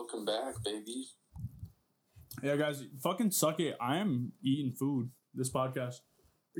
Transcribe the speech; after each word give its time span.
Welcome 0.00 0.24
back, 0.24 0.54
baby. 0.64 1.08
Yeah, 2.42 2.56
guys, 2.56 2.82
fucking 3.02 3.32
suck 3.32 3.60
it. 3.60 3.76
I 3.78 3.98
am 3.98 4.32
eating 4.42 4.72
food 4.72 5.10
this 5.34 5.52
podcast. 5.52 5.96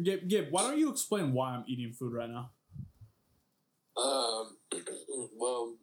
Gib, 0.04 0.28
Gib, 0.28 0.48
why 0.50 0.60
don't 0.60 0.78
you 0.78 0.90
explain 0.90 1.32
why 1.32 1.52
I'm 1.52 1.64
eating 1.66 1.94
food 1.94 2.12
right 2.12 2.28
now? 2.28 2.50
Um, 3.96 4.58
well, 5.38 5.74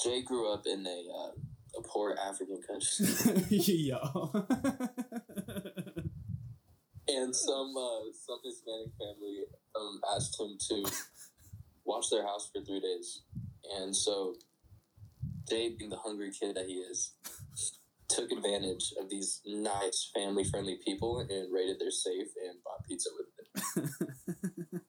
Jay 0.00 0.22
grew 0.22 0.52
up 0.54 0.62
in 0.64 0.86
a 0.86 1.02
uh, 1.12 1.80
a 1.80 1.82
poor 1.82 2.16
African 2.24 2.60
country, 2.68 3.48
Yo. 3.58 3.98
and 7.08 7.34
some 7.34 7.74
uh, 7.76 8.12
some 8.14 8.38
Hispanic 8.44 8.92
family 8.96 9.38
um 9.74 10.00
asked 10.14 10.40
him 10.40 10.56
to 10.68 10.88
watch 11.84 12.10
their 12.10 12.22
house 12.22 12.48
for 12.54 12.62
three 12.64 12.78
days, 12.78 13.22
and 13.80 13.94
so 13.94 14.36
Jay, 15.52 15.68
being 15.78 15.90
the 15.90 15.98
hungry 15.98 16.30
kid 16.30 16.56
that 16.56 16.64
he 16.66 16.74
is, 16.74 17.12
took 18.08 18.32
advantage 18.32 18.94
of 18.98 19.10
these 19.10 19.42
nice 19.46 20.10
family 20.14 20.44
friendly 20.44 20.78
people 20.82 21.18
and 21.18 21.52
raided 21.52 21.78
their 21.78 21.90
safe 21.90 22.28
and 22.42 22.58
bought 22.64 22.86
pizza 22.88 23.10
with 23.18 23.84
it. 24.72 24.80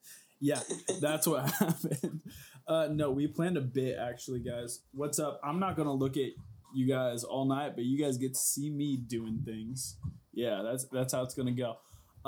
yeah, 0.40 0.60
that's 1.00 1.28
what 1.28 1.48
happened. 1.50 2.22
Uh, 2.66 2.88
no, 2.90 3.12
we 3.12 3.28
planned 3.28 3.56
a 3.56 3.60
bit 3.60 3.98
actually, 3.98 4.40
guys. 4.40 4.80
What's 4.92 5.20
up? 5.20 5.40
I'm 5.44 5.60
not 5.60 5.76
gonna 5.76 5.94
look 5.94 6.16
at 6.16 6.30
you 6.74 6.88
guys 6.88 7.22
all 7.22 7.44
night, 7.44 7.76
but 7.76 7.84
you 7.84 7.96
guys 8.02 8.16
get 8.16 8.34
to 8.34 8.40
see 8.40 8.68
me 8.68 8.96
doing 8.96 9.42
things. 9.44 9.96
Yeah, 10.32 10.62
that's 10.64 10.86
that's 10.86 11.12
how 11.12 11.22
it's 11.22 11.34
gonna 11.34 11.52
go. 11.52 11.76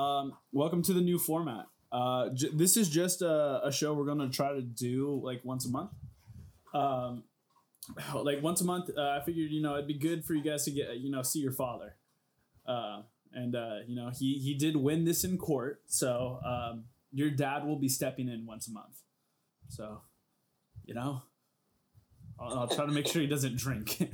Um, 0.01 0.35
welcome 0.53 0.83
to 0.85 0.93
the 0.93 1.01
new 1.01 1.19
format. 1.19 1.67
Uh, 1.91 2.29
j- 2.33 2.51
this 2.55 2.77
is 2.77 2.89
just 2.89 3.23
a, 3.23 3.61
a 3.65 3.73
show 3.73 3.93
we're 3.93 4.07
gonna 4.07 4.31
try 4.31 4.53
to 4.53 4.63
do 4.63 5.21
like 5.25 5.41
once 5.45 5.67
a 5.67 5.71
month. 5.71 5.91
Um, 6.75 7.25
like 8.15 8.43
once 8.43 8.61
a 8.61 8.65
month. 8.65 8.91
Uh, 8.97 9.19
I 9.21 9.21
figured 9.25 9.51
you 9.51 9.63
know 9.63 9.75
it'd 9.75 9.87
be 9.87 9.99
good 9.99 10.25
for 10.25 10.35
you 10.35 10.43
guys 10.43 10.65
to 10.65 10.71
get 10.71 10.99
you 10.99 11.11
know 11.11 11.23
see 11.23 11.41
your 11.41 11.53
father. 11.53 11.97
Uh, 12.67 13.03
and 13.33 13.57
uh, 13.57 13.79
you 13.87 13.97
know 13.97 14.11
he 14.11 14.35
he 14.35 14.55
did 14.55 14.77
win 14.77 15.05
this 15.05 15.25
in 15.25 15.39
court, 15.39 15.83
so 15.87 16.39
um, 16.45 16.85
your 17.13 17.31
dad 17.31 17.65
will 17.65 17.79
be 17.79 17.89
stepping 17.89 18.29
in 18.29 18.47
once 18.47 18.67
a 18.67 18.73
month. 18.73 19.03
So, 19.69 20.01
you 20.85 20.95
know, 20.95 21.23
I'll, 22.41 22.61
I'll 22.61 22.69
try 22.69 22.87
to 22.87 22.93
make 22.93 23.07
sure 23.07 23.21
he 23.23 23.29
doesn't 23.29 23.57
drink. 23.57 23.99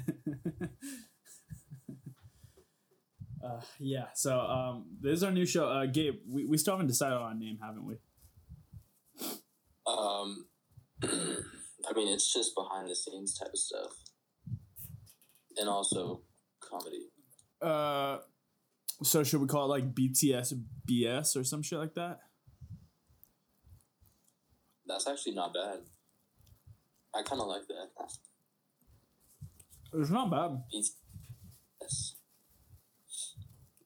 uh, 3.44 3.60
yeah. 3.78 4.06
So 4.14 4.38
um, 4.38 4.84
this 5.00 5.14
is 5.14 5.22
our 5.22 5.30
new 5.30 5.46
show. 5.46 5.68
Uh, 5.68 5.86
Gabe, 5.86 6.20
we, 6.28 6.44
we 6.44 6.58
still 6.58 6.74
haven't 6.74 6.88
decided 6.88 7.16
on 7.16 7.32
a 7.32 7.38
name, 7.38 7.58
haven't 7.62 7.84
we? 7.86 7.96
Um, 9.86 10.46
I 11.86 11.92
mean, 11.92 12.08
it's 12.08 12.32
just 12.32 12.54
behind 12.54 12.88
the 12.90 12.96
scenes 12.96 13.38
type 13.38 13.52
of 13.52 13.58
stuff, 13.58 13.92
and 15.56 15.68
also 15.68 16.22
comedy. 16.60 17.10
Uh, 17.60 18.18
so 19.02 19.22
should 19.22 19.40
we 19.40 19.46
call 19.46 19.66
it 19.66 19.68
like 19.68 19.94
BTS 19.94 20.54
BS 20.88 21.36
or 21.36 21.44
some 21.44 21.62
shit 21.62 21.78
like 21.78 21.94
that? 21.94 22.20
That's 24.86 25.06
actually 25.06 25.34
not 25.34 25.52
bad. 25.54 25.80
I 27.14 27.22
kind 27.22 27.40
of 27.40 27.48
like 27.48 27.66
that. 27.68 27.88
It's 29.92 30.10
not 30.10 30.30
bad. 30.30 30.62
Yes. 30.70 32.14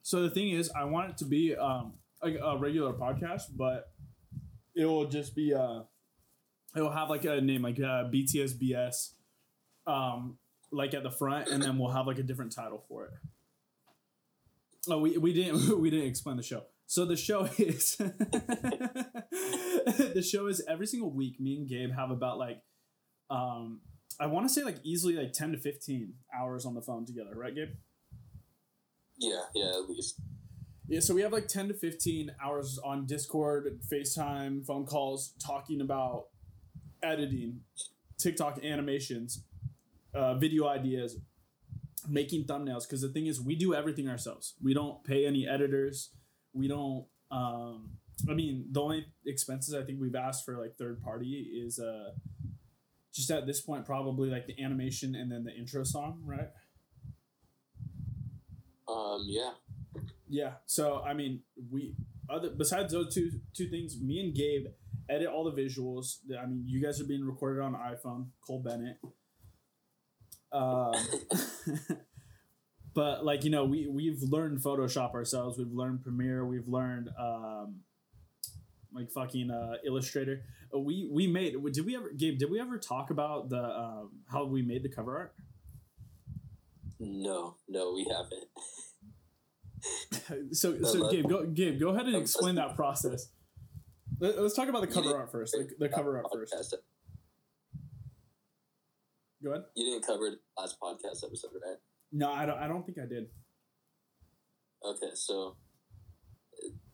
So 0.03 0.23
the 0.23 0.31
thing 0.31 0.51
is, 0.51 0.71
I 0.77 0.85
want 0.85 1.11
it 1.11 1.17
to 1.19 1.25
be 1.25 1.55
um 1.57 1.95
like 2.23 2.37
a 2.43 2.57
regular 2.59 2.93
podcast, 2.93 3.45
but 3.57 3.93
it 4.75 4.85
will 4.87 5.07
just 5.07 5.35
be 5.35 5.55
uh 5.55 5.83
it 6.75 6.81
will 6.81 6.91
have 6.91 7.11
like 7.11 7.25
a 7.25 7.41
name 7.41 7.63
like 7.63 7.79
uh, 7.79 8.09
BTS 8.11 8.55
BS, 8.55 9.11
um 9.87 10.39
like 10.71 10.95
at 10.95 11.03
the 11.03 11.11
front, 11.11 11.49
and 11.49 11.63
then 11.63 11.79
we'll 11.79 11.91
have 11.91 12.07
like 12.07 12.19
a 12.19 12.23
different 12.23 12.53
title 12.53 12.83
for 12.89 13.07
it. 13.07 13.11
Oh, 14.89 14.99
we 14.99 15.17
we 15.19 15.33
didn't 15.33 15.79
we 15.81 15.91
didn't 15.91 16.07
explain 16.07 16.37
the 16.37 16.43
show. 16.43 16.65
So 16.87 17.05
the 17.05 17.17
show 17.17 17.49
is 17.59 17.97
the 17.97 18.13
show 20.29 20.47
is 20.47 20.65
every 20.69 20.87
single 20.87 21.11
week. 21.11 21.41
Me 21.41 21.57
and 21.57 21.69
Gabe 21.69 21.93
have 21.93 22.11
about 22.11 22.39
like 22.39 22.63
um 23.31 23.81
I 24.21 24.27
want 24.27 24.47
to 24.47 24.53
say 24.53 24.63
like 24.63 24.77
easily 24.83 25.15
like 25.15 25.33
ten 25.33 25.53
to 25.53 25.59
fifteen 25.59 26.15
hours 26.37 26.67
on 26.67 26.75
the 26.75 26.83
phone 26.83 27.07
together, 27.07 27.31
right, 27.35 27.55
Gabe? 27.55 27.71
Yeah, 29.19 29.41
yeah, 29.55 29.71
at 29.71 29.89
least. 29.89 30.21
Yeah, 30.89 31.01
so 31.01 31.15
we 31.15 31.23
have 31.23 31.33
like 31.33 31.47
10 31.47 31.69
to 31.69 31.75
15 31.75 32.33
hours 32.45 32.79
on 32.85 33.07
Discord, 33.07 33.81
FaceTime, 33.91 34.67
phone 34.67 34.85
calls, 34.85 35.33
talking 35.43 35.81
about 35.81 36.25
editing, 37.03 37.61
TikTok 38.19 38.65
animations, 38.65 39.45
uh, 40.15 40.35
video 40.35 40.67
ideas, 40.69 41.19
making 42.09 42.45
thumbnails. 42.45 42.83
Because 42.87 43.03
the 43.03 43.09
thing 43.09 43.27
is, 43.27 43.41
we 43.41 43.55
do 43.55 43.75
everything 43.75 44.09
ourselves. 44.09 44.55
We 44.63 44.75
don't 44.75 45.03
pay 45.05 45.27
any 45.27 45.47
editors. 45.49 46.11
We 46.53 46.69
don't. 46.69 47.07
Um, 47.31 47.91
I 48.29 48.35
mean, 48.35 48.67
the 48.71 48.81
only 48.81 49.07
expenses 49.27 49.75
I 49.75 49.83
think 49.83 50.01
we've 50.01 50.15
asked 50.15 50.45
for 50.45 50.57
like 50.59 50.77
third 50.77 51.03
party 51.03 51.51
is 51.67 51.79
uh, 51.79 52.11
just 53.13 53.31
at 53.31 53.47
this 53.47 53.61
point 53.61 53.85
probably 53.85 54.31
like 54.31 54.47
the 54.47 54.63
animation 54.63 55.15
and 55.15 55.31
then 55.31 55.45
the 55.45 55.53
intro 55.55 55.85
song, 55.85 56.21
right? 56.25 56.49
Um, 58.89 59.25
yeah. 59.27 59.53
Yeah. 60.29 60.53
So 60.67 61.03
I 61.05 61.15
mean, 61.15 61.41
we 61.71 61.95
other 62.29 62.51
besides 62.51 62.93
those 62.93 63.15
two 63.15 63.31
two 63.55 63.69
things, 63.69 64.01
me 64.01 64.21
and 64.21 64.35
Gabe 64.35 64.67
edit 65.09 65.29
all 65.29 65.45
the 65.45 65.53
visuals. 65.53 66.19
I 66.39 66.47
mean, 66.47 66.65
you 66.67 66.83
guys 66.83 67.01
are 67.01 67.05
being 67.05 67.25
recorded 67.25 67.63
on 67.63 67.75
iPhone. 67.75 68.29
Cole 68.47 68.63
Bennett. 68.63 68.99
Um, 70.53 70.95
but 72.95 73.25
like 73.25 73.45
you 73.45 73.51
know, 73.51 73.65
we 73.65 73.87
we've 73.89 74.23
learned 74.23 74.63
Photoshop 74.63 75.15
ourselves. 75.15 75.59
We've 75.59 75.73
learned 75.73 76.03
Premiere. 76.03 76.45
We've 76.45 76.69
learned 76.69 77.09
um, 77.19 77.81
like 78.93 79.11
fucking 79.11 79.51
uh, 79.51 79.75
Illustrator. 79.87 80.43
Uh, 80.75 80.79
We 80.79 81.09
we 81.11 81.27
made. 81.27 81.55
Did 81.73 81.87
we 81.87 81.97
ever, 81.97 82.11
Gabe? 82.17 82.39
Did 82.39 82.51
we 82.51 82.61
ever 82.61 82.79
talk 82.79 83.11
about 83.11 83.49
the 83.49 83.63
um, 83.63 84.11
how 84.31 84.45
we 84.45 84.63
made 84.63 84.83
the 84.83 84.89
cover 84.89 85.17
art? 85.17 85.35
No, 87.01 87.57
no, 87.69 87.93
we 87.95 88.05
haven't. 88.05 88.49
so 90.55 90.81
so 90.83 91.11
Gabe, 91.11 91.29
go 91.29 91.45
Gabe, 91.47 91.81
go 91.81 91.89
ahead 91.89 92.07
and 92.07 92.15
explain 92.17 92.55
that 92.57 92.77
process. 92.77 93.29
Let, 94.23 94.39
us 94.39 94.55
talk 94.55 94.69
about 94.69 94.83
the 94.83 94.87
cover 94.87 95.17
art 95.17 95.33
first. 95.33 95.51
The, 95.51 95.69
the 95.81 95.89
cover 95.89 96.17
art 96.17 96.27
first. 96.33 96.55
Podcast- 96.55 96.75
Go 99.43 99.51
ahead. 99.51 99.65
You 99.75 99.85
didn't 99.91 100.07
cover 100.07 100.29
it 100.29 100.39
last 100.57 100.77
podcast 100.81 101.25
episode, 101.27 101.51
right? 101.55 101.79
No, 102.13 102.31
I 102.31 102.47
don't. 102.47 102.57
I 102.57 102.69
don't 102.69 102.87
think 102.87 102.99
I 102.99 103.07
did. 103.07 103.27
Okay, 104.85 105.11
so 105.15 105.57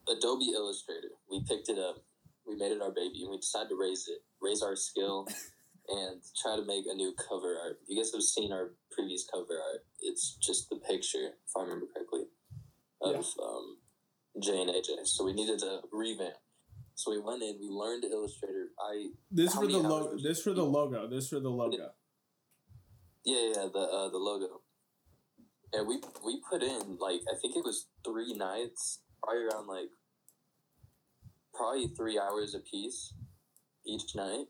Adobe 0.09 0.49
Illustrator, 0.55 1.09
we 1.29 1.43
picked 1.47 1.69
it 1.69 1.77
up, 1.77 2.03
we 2.47 2.55
made 2.55 2.71
it 2.71 2.81
our 2.81 2.89
baby, 2.89 3.21
and 3.21 3.29
we 3.29 3.37
decided 3.37 3.69
to 3.69 3.79
raise 3.79 4.07
it, 4.07 4.23
raise 4.41 4.63
our 4.63 4.75
skill, 4.75 5.27
and 5.89 6.21
try 6.41 6.55
to 6.55 6.65
make 6.65 6.85
a 6.89 6.95
new 6.95 7.13
cover 7.13 7.57
art. 7.63 7.79
You 7.87 8.01
guys 8.01 8.11
have 8.11 8.23
seen 8.23 8.51
our 8.51 8.71
previous 8.91 9.27
cover 9.31 9.61
art. 9.61 9.85
It's 10.01 10.35
just 10.41 10.69
the 10.71 10.77
picture, 10.77 11.37
if 11.45 11.51
I 11.55 11.61
remember 11.61 11.85
correctly, 11.93 12.23
of 13.01 13.27
um, 13.39 13.77
J 14.41 14.61
and 14.61 14.71
AJ. 14.71 15.05
So 15.05 15.25
we 15.25 15.33
needed 15.33 15.59
to 15.59 15.81
revamp. 15.91 16.33
So 16.99 17.11
we 17.11 17.19
went 17.19 17.41
in, 17.41 17.55
we 17.61 17.69
learned 17.69 18.03
Illustrator. 18.03 18.71
I 18.77 19.11
This 19.31 19.55
for 19.55 19.65
the 19.65 19.77
logo. 19.77 20.17
This 20.21 20.41
for 20.41 20.51
the 20.51 20.65
logo. 20.65 21.07
This 21.07 21.29
for 21.29 21.39
the 21.39 21.49
logo. 21.49 21.91
Yeah, 23.23 23.53
yeah, 23.55 23.67
the 23.71 23.79
uh, 23.79 24.09
the 24.09 24.17
logo. 24.17 24.59
And 25.71 25.87
we 25.87 26.01
we 26.25 26.41
put 26.49 26.61
in 26.61 26.97
like 26.99 27.21
I 27.31 27.39
think 27.41 27.55
it 27.55 27.63
was 27.63 27.87
three 28.03 28.33
nights, 28.33 28.99
probably 29.23 29.45
around 29.45 29.67
like 29.67 29.91
probably 31.53 31.87
three 31.87 32.19
hours 32.19 32.53
a 32.53 32.59
piece 32.59 33.13
each 33.85 34.13
night 34.13 34.47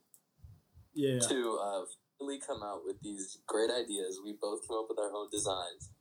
Yeah. 0.95 1.19
to 1.19 1.59
uh, 1.61 1.85
really 2.19 2.39
come 2.39 2.63
out 2.63 2.81
with 2.83 2.99
these 3.03 3.37
great 3.45 3.69
ideas. 3.69 4.21
We 4.25 4.33
both 4.41 4.67
came 4.67 4.75
up 4.75 4.87
with 4.89 4.97
our 4.97 5.13
own 5.13 5.29
designs. 5.31 5.91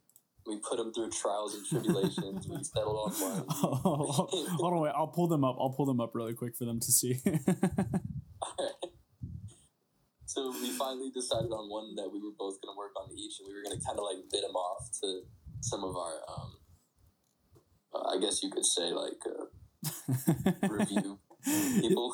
We 0.48 0.56
put 0.56 0.78
them 0.78 0.92
through 0.94 1.10
trials 1.10 1.54
and 1.54 1.66
tribulations. 1.66 2.48
we 2.48 2.64
settled 2.64 2.96
on 2.96 3.12
one. 3.12 3.44
Hold 3.48 4.72
on, 4.74 4.80
wait. 4.80 4.92
I'll 4.96 5.08
pull 5.08 5.28
them 5.28 5.44
up. 5.44 5.56
I'll 5.60 5.74
pull 5.76 5.84
them 5.84 6.00
up 6.00 6.14
really 6.14 6.32
quick 6.32 6.56
for 6.56 6.64
them 6.64 6.80
to 6.80 6.90
see. 6.90 7.20
so 10.24 10.50
we 10.52 10.70
finally 10.70 11.10
decided 11.14 11.50
on 11.50 11.68
one 11.68 11.94
that 11.96 12.08
we 12.10 12.18
were 12.20 12.32
both 12.38 12.60
going 12.62 12.74
to 12.74 12.78
work 12.78 12.92
on 12.96 13.10
each, 13.14 13.40
and 13.40 13.48
we 13.48 13.54
were 13.54 13.62
going 13.62 13.78
to 13.78 13.84
kind 13.84 13.98
of 13.98 14.04
like 14.04 14.16
bid 14.30 14.42
them 14.42 14.56
off 14.56 14.90
to 15.02 15.20
some 15.60 15.84
of 15.84 15.94
our, 15.96 16.14
um, 16.28 16.56
uh, 17.94 18.16
I 18.16 18.18
guess 18.18 18.42
you 18.42 18.50
could 18.50 18.64
say 18.64 18.90
like 18.92 19.20
uh, 19.26 19.46
review 20.68 21.18
people. 21.80 22.12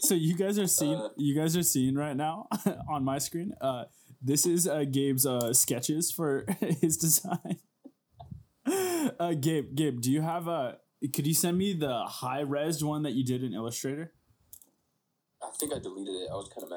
so 0.00 0.14
you 0.14 0.34
guys 0.34 0.58
are 0.58 0.66
seeing 0.66 0.98
Uh, 0.98 1.08
you 1.16 1.34
guys 1.36 1.56
are 1.56 1.62
seeing 1.62 1.94
right 1.94 2.16
now 2.16 2.48
on 2.88 3.04
my 3.04 3.18
screen. 3.18 3.52
Uh, 4.20 4.26
this 4.26 4.46
is 4.46 4.66
uh, 4.66 4.84
Gabe's 4.84 5.26
uh, 5.26 5.52
sketches 5.52 6.10
for 6.12 6.44
his 6.80 6.96
design. 6.96 7.58
Uh, 9.18 9.32
Gabe, 9.32 9.74
Gabe, 9.74 10.00
do 10.00 10.12
you 10.12 10.20
have 10.20 10.46
a? 10.46 10.76
Could 11.12 11.26
you 11.26 11.34
send 11.34 11.58
me 11.58 11.72
the 11.72 12.04
high 12.04 12.40
res 12.40 12.84
one 12.84 13.02
that 13.02 13.14
you 13.14 13.24
did 13.24 13.42
in 13.42 13.52
Illustrator? 13.52 14.12
I 15.42 15.50
think 15.58 15.72
I 15.72 15.78
deleted 15.78 16.14
it. 16.14 16.28
I 16.30 16.34
was 16.34 16.48
kind 16.48 16.64
of 16.64 16.70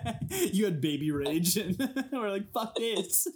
mad. 0.00 0.18
you 0.52 0.64
had 0.64 0.80
baby 0.80 1.10
rage, 1.12 1.56
and 1.56 1.76
we're 2.12 2.30
like, 2.30 2.50
"Fuck 2.52 2.74
this." 2.76 3.28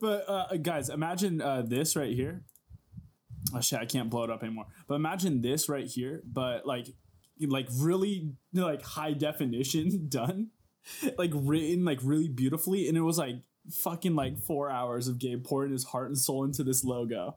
but 0.00 0.24
uh, 0.28 0.56
guys, 0.58 0.90
imagine 0.90 1.40
uh, 1.40 1.62
this 1.62 1.96
right 1.96 2.14
here. 2.14 2.44
Oh 3.54 3.60
shit, 3.60 3.80
I 3.80 3.86
can't 3.86 4.10
blow 4.10 4.24
it 4.24 4.30
up 4.30 4.42
anymore. 4.42 4.66
But 4.86 4.96
imagine 4.96 5.40
this 5.40 5.68
right 5.68 5.86
here, 5.86 6.22
but 6.30 6.66
like, 6.66 6.88
like 7.40 7.68
really 7.80 8.34
like 8.52 8.82
high 8.82 9.14
definition 9.14 10.08
done, 10.08 10.50
like 11.18 11.32
written 11.34 11.84
like 11.84 12.00
really 12.02 12.28
beautifully, 12.28 12.88
and 12.88 12.96
it 12.96 13.02
was 13.02 13.18
like 13.18 13.36
fucking 13.70 14.14
like 14.14 14.38
four 14.38 14.70
hours 14.70 15.08
of 15.08 15.18
Gabe 15.18 15.44
pouring 15.44 15.72
his 15.72 15.84
heart 15.84 16.06
and 16.06 16.18
soul 16.18 16.44
into 16.44 16.62
this 16.62 16.84
logo. 16.84 17.36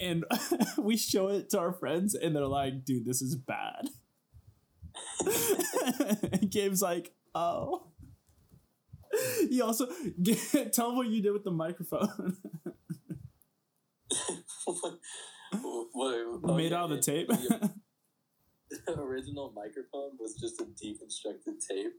And 0.00 0.24
we 0.78 0.96
show 0.96 1.28
it 1.28 1.50
to 1.50 1.58
our 1.58 1.72
friends, 1.72 2.14
and 2.14 2.34
they're 2.34 2.46
like, 2.46 2.84
dude, 2.84 3.04
this 3.04 3.22
is 3.22 3.36
bad. 3.36 3.88
and 5.20 6.50
Gabe's 6.50 6.82
like, 6.82 7.12
oh. 7.34 7.88
He 9.50 9.60
also 9.60 9.86
tell 10.72 10.90
him 10.90 10.96
what 10.96 11.08
you 11.08 11.20
did 11.20 11.32
with 11.32 11.44
the 11.44 11.50
microphone. 11.50 12.38
what, 14.64 14.94
what, 15.92 16.14
oh, 16.44 16.54
Made 16.56 16.72
out 16.72 16.90
of 16.90 16.96
the 16.96 17.02
tape. 17.02 17.28
the 17.28 18.98
original 18.98 19.52
microphone 19.54 20.12
was 20.18 20.34
just 20.40 20.62
a 20.62 20.64
deconstructed 20.64 21.60
tape 21.68 21.92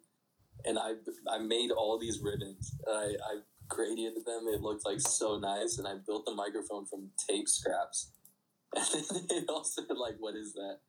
and 0.65 0.77
I 0.79 0.93
I 1.29 1.39
made 1.39 1.71
all 1.71 1.99
these 1.99 2.19
ribbons. 2.21 2.75
I, 2.87 3.15
I 3.25 3.39
graded 3.67 4.13
them. 4.25 4.47
It 4.47 4.61
looked 4.61 4.85
like 4.85 4.99
so 4.99 5.37
nice, 5.37 5.77
and 5.77 5.87
I 5.87 5.95
built 6.05 6.25
the 6.25 6.33
microphone 6.33 6.85
from 6.85 7.09
tape 7.29 7.47
scraps. 7.47 8.11
And 8.75 9.29
they 9.29 9.45
all 9.49 9.63
said 9.63 9.85
like, 9.89 10.15
"What 10.19 10.35
is 10.35 10.53
that?" 10.53 10.79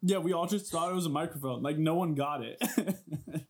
Yeah, 0.00 0.18
we 0.18 0.32
all 0.32 0.46
just 0.46 0.70
thought 0.70 0.90
it 0.90 0.94
was 0.94 1.06
a 1.06 1.10
microphone. 1.10 1.62
Like 1.62 1.78
no 1.78 1.94
one 1.94 2.14
got 2.14 2.42
it. 2.42 2.56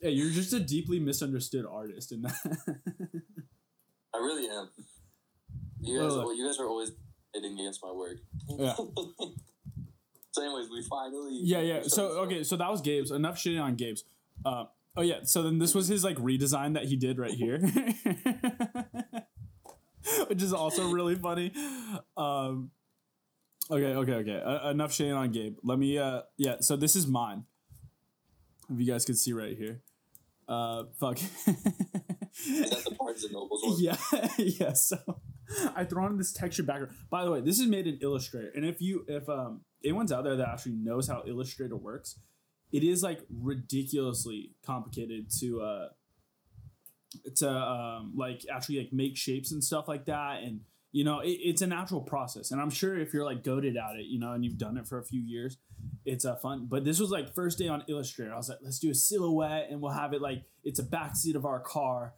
yeah, 0.00 0.10
you're 0.10 0.30
just 0.30 0.52
a 0.52 0.60
deeply 0.60 1.00
misunderstood 1.00 1.66
artist 1.68 2.12
and 2.12 2.24
that. 2.24 2.34
I 4.14 4.18
really 4.18 4.48
am. 4.48 4.70
You 5.80 6.00
guys, 6.00 6.12
well, 6.12 6.36
you 6.36 6.46
guys 6.46 6.58
are 6.58 6.66
always 6.66 6.92
hitting 7.34 7.58
against 7.58 7.80
my 7.82 7.92
work. 7.92 8.18
Yeah. 8.48 8.74
so, 10.30 10.42
anyways, 10.42 10.70
we 10.70 10.82
finally. 10.88 11.40
Yeah, 11.42 11.60
yeah. 11.60 11.82
So, 11.82 12.20
okay, 12.22 12.42
so 12.42 12.56
that 12.56 12.70
was 12.70 12.80
Gabe's. 12.80 13.10
Enough 13.10 13.36
shitting 13.36 13.62
on 13.62 13.76
Gabe's. 13.76 14.04
Uh, 14.44 14.64
oh 14.96 15.02
yeah, 15.02 15.20
so 15.22 15.42
then 15.42 15.58
this 15.58 15.74
was 15.74 15.88
his 15.88 16.04
like 16.04 16.16
redesign 16.16 16.74
that 16.74 16.84
he 16.84 16.96
did 16.96 17.18
right 17.18 17.32
here, 17.32 17.58
which 20.28 20.42
is 20.42 20.52
also 20.52 20.90
really 20.90 21.14
funny. 21.14 21.52
Um, 22.16 22.70
okay, 23.70 23.94
okay, 23.94 24.14
okay. 24.14 24.40
Uh, 24.40 24.70
enough 24.70 24.92
shitting 24.92 25.16
on 25.16 25.32
Gabe. 25.32 25.56
Let 25.62 25.78
me. 25.78 25.98
Uh, 25.98 26.22
yeah. 26.36 26.56
So 26.60 26.76
this 26.76 26.96
is 26.96 27.06
mine. 27.06 27.44
If 28.70 28.80
you 28.80 28.86
guys 28.86 29.04
can 29.04 29.14
see 29.14 29.32
right 29.32 29.56
here. 29.56 29.82
Uh, 30.46 30.84
fuck. 31.00 31.18
is 31.18 32.70
that 32.70 32.84
the 32.84 32.94
Barnes 32.98 33.24
and 33.24 33.32
Nobles 33.32 33.62
one? 33.64 33.76
Yeah, 33.78 33.96
yeah. 34.38 34.72
So 34.74 34.98
I 35.74 35.84
throw 35.84 36.06
in 36.06 36.18
this 36.18 36.32
texture 36.32 36.62
background. 36.62 36.94
By 37.10 37.24
the 37.24 37.30
way, 37.30 37.40
this 37.40 37.58
is 37.58 37.66
made 37.66 37.86
in 37.86 37.98
Illustrator, 38.02 38.50
and 38.54 38.64
if 38.64 38.80
you 38.80 39.04
if 39.08 39.28
um 39.28 39.62
anyone's 39.82 40.12
out 40.12 40.24
there 40.24 40.36
that 40.36 40.48
actually 40.48 40.72
knows 40.72 41.08
how 41.08 41.22
Illustrator 41.26 41.76
works, 41.76 42.18
it 42.74 42.82
is 42.82 43.04
like 43.04 43.20
ridiculously 43.30 44.50
complicated 44.66 45.30
to 45.38 45.62
uh 45.62 45.88
to 47.36 47.48
um 47.48 48.12
like 48.16 48.44
actually 48.52 48.78
like 48.78 48.92
make 48.92 49.16
shapes 49.16 49.52
and 49.52 49.62
stuff 49.62 49.86
like 49.86 50.06
that. 50.06 50.42
And 50.42 50.62
you 50.90 51.04
know 51.04 51.20
it, 51.20 51.38
it's 51.40 51.62
a 51.62 51.68
natural 51.68 52.00
process. 52.00 52.50
And 52.50 52.60
i'm 52.60 52.70
sure 52.70 52.98
if 52.98 53.14
you're 53.14 53.24
like 53.24 53.44
goaded 53.44 53.76
at 53.76 53.96
it 53.96 54.06
you 54.06 54.18
know 54.18 54.32
and 54.32 54.44
you've 54.44 54.58
done 54.58 54.76
it 54.76 54.88
for 54.88 54.98
a 54.98 55.04
few 55.04 55.20
years 55.20 55.56
it's 56.04 56.24
uh, 56.24 56.36
fun. 56.36 56.66
But 56.68 56.84
this 56.84 57.00
was 57.00 57.10
like 57.10 57.34
first 57.34 57.58
day 57.58 57.68
on 57.68 57.82
illustrator. 57.88 58.32
I 58.32 58.36
was 58.36 58.48
like 58.48 58.58
let's 58.62 58.78
do 58.80 58.90
a 58.90 58.94
silhouette 58.94 59.68
and 59.70 59.80
we'll 59.80 59.92
have 59.92 60.12
it 60.12 60.20
like 60.20 60.42
it's 60.64 60.80
a 60.80 60.84
backseat 60.84 61.36
of 61.36 61.46
our 61.46 61.60
car. 61.60 62.14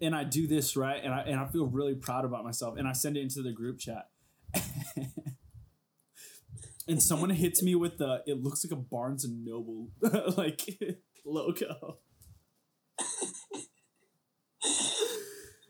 And 0.00 0.14
i 0.14 0.24
do 0.24 0.46
this 0.46 0.74
right? 0.74 1.00
And 1.04 1.12
i 1.12 1.20
and 1.20 1.38
i 1.38 1.46
feel 1.46 1.66
really 1.66 1.94
proud 1.94 2.24
about 2.24 2.44
myself. 2.44 2.78
And 2.78 2.88
i 2.88 2.92
send 2.92 3.18
it 3.18 3.20
into 3.20 3.42
the 3.42 3.52
group 3.52 3.78
chat 3.78 4.08
and 6.88 7.02
someone 7.02 7.30
hits 7.30 7.62
me 7.62 7.74
with 7.74 7.98
the 7.98 8.22
it 8.26 8.42
looks 8.42 8.64
like 8.64 8.72
a 8.72 8.76
Barnes 8.80 9.24
and 9.24 9.44
Noble 9.44 9.90
like 10.36 10.78
logo. 11.24 11.98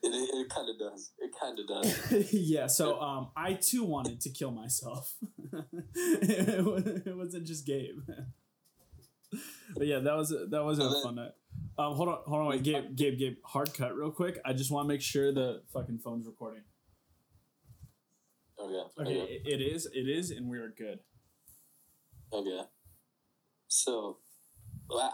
It, 0.05 0.09
it 0.35 0.49
kind 0.49 0.69
of 0.69 0.79
does. 0.79 1.13
It 1.19 1.31
kind 1.41 1.59
of 1.59 1.69
does. 1.69 2.33
yeah. 2.33 2.67
So 2.67 3.01
um, 3.01 3.31
I 3.37 3.55
too 3.55 3.85
wanted 3.85 4.21
to 4.23 4.31
kill 4.31 4.51
myself. 4.51 5.15
it, 5.53 5.67
it 7.07 7.17
wasn't 7.17 7.47
just 7.47 7.65
Gabe. 7.67 8.01
but 9.75 9.87
yeah, 9.87 10.01
that 10.01 10.17
was 10.17 10.31
that 10.31 10.65
was 10.65 10.79
a 10.79 10.83
then, 10.83 11.03
fun 11.03 11.15
night. 11.15 11.31
Um, 11.79 11.95
hold 11.95 12.09
on, 12.09 12.19
hold 12.27 12.41
on, 12.41 12.49
wait, 12.49 12.63
Gabe, 12.63 12.97
Gabe, 12.97 13.19
Gabe, 13.19 13.37
hard 13.45 13.73
cut 13.73 13.97
real 13.97 14.11
quick. 14.11 14.39
I 14.45 14.53
just 14.53 14.71
want 14.71 14.85
to 14.87 14.89
make 14.89 15.01
sure 15.01 15.33
the 15.33 15.63
fucking 15.73 16.01
phone's 16.01 16.27
recording. 16.27 16.63
Okay. 18.63 18.75
Okay, 18.75 19.23
okay. 19.23 19.33
It, 19.45 19.61
it 19.61 19.61
is. 19.61 19.87
It 19.87 20.09
is, 20.09 20.31
and 20.31 20.49
we 20.49 20.59
are 20.59 20.69
good. 20.69 21.01
Okay. 22.33 22.61
So, 23.69 24.19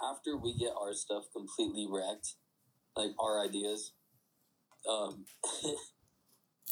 after 0.05 0.37
we 0.37 0.57
get 0.57 0.73
our 0.81 0.93
stuff 0.93 1.25
completely 1.33 1.87
wrecked, 1.89 2.35
like 2.97 3.11
our 3.19 3.43
ideas, 3.45 3.93
um, 4.89 5.25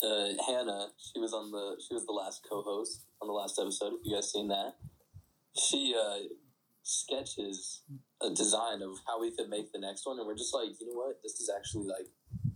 uh, 0.02 0.28
Hannah, 0.46 0.88
she 0.98 1.20
was 1.20 1.32
on 1.32 1.50
the 1.50 1.80
she 1.86 1.94
was 1.94 2.04
the 2.04 2.12
last 2.12 2.46
co-host 2.48 3.06
on 3.22 3.28
the 3.28 3.34
last 3.34 3.58
episode. 3.58 3.94
If 3.94 4.00
you 4.04 4.14
guys 4.16 4.32
seen 4.32 4.48
that, 4.48 4.74
she 5.56 5.94
uh, 5.98 6.18
sketches 6.82 7.82
a 8.22 8.30
design 8.30 8.82
of 8.82 8.98
how 9.06 9.20
we 9.20 9.34
could 9.34 9.48
make 9.48 9.72
the 9.72 9.78
next 9.78 10.06
one, 10.06 10.18
and 10.18 10.26
we're 10.26 10.36
just 10.36 10.54
like, 10.54 10.70
you 10.80 10.86
know 10.86 10.94
what, 10.94 11.16
this 11.22 11.40
is 11.40 11.50
actually 11.54 11.86
like 11.86 12.06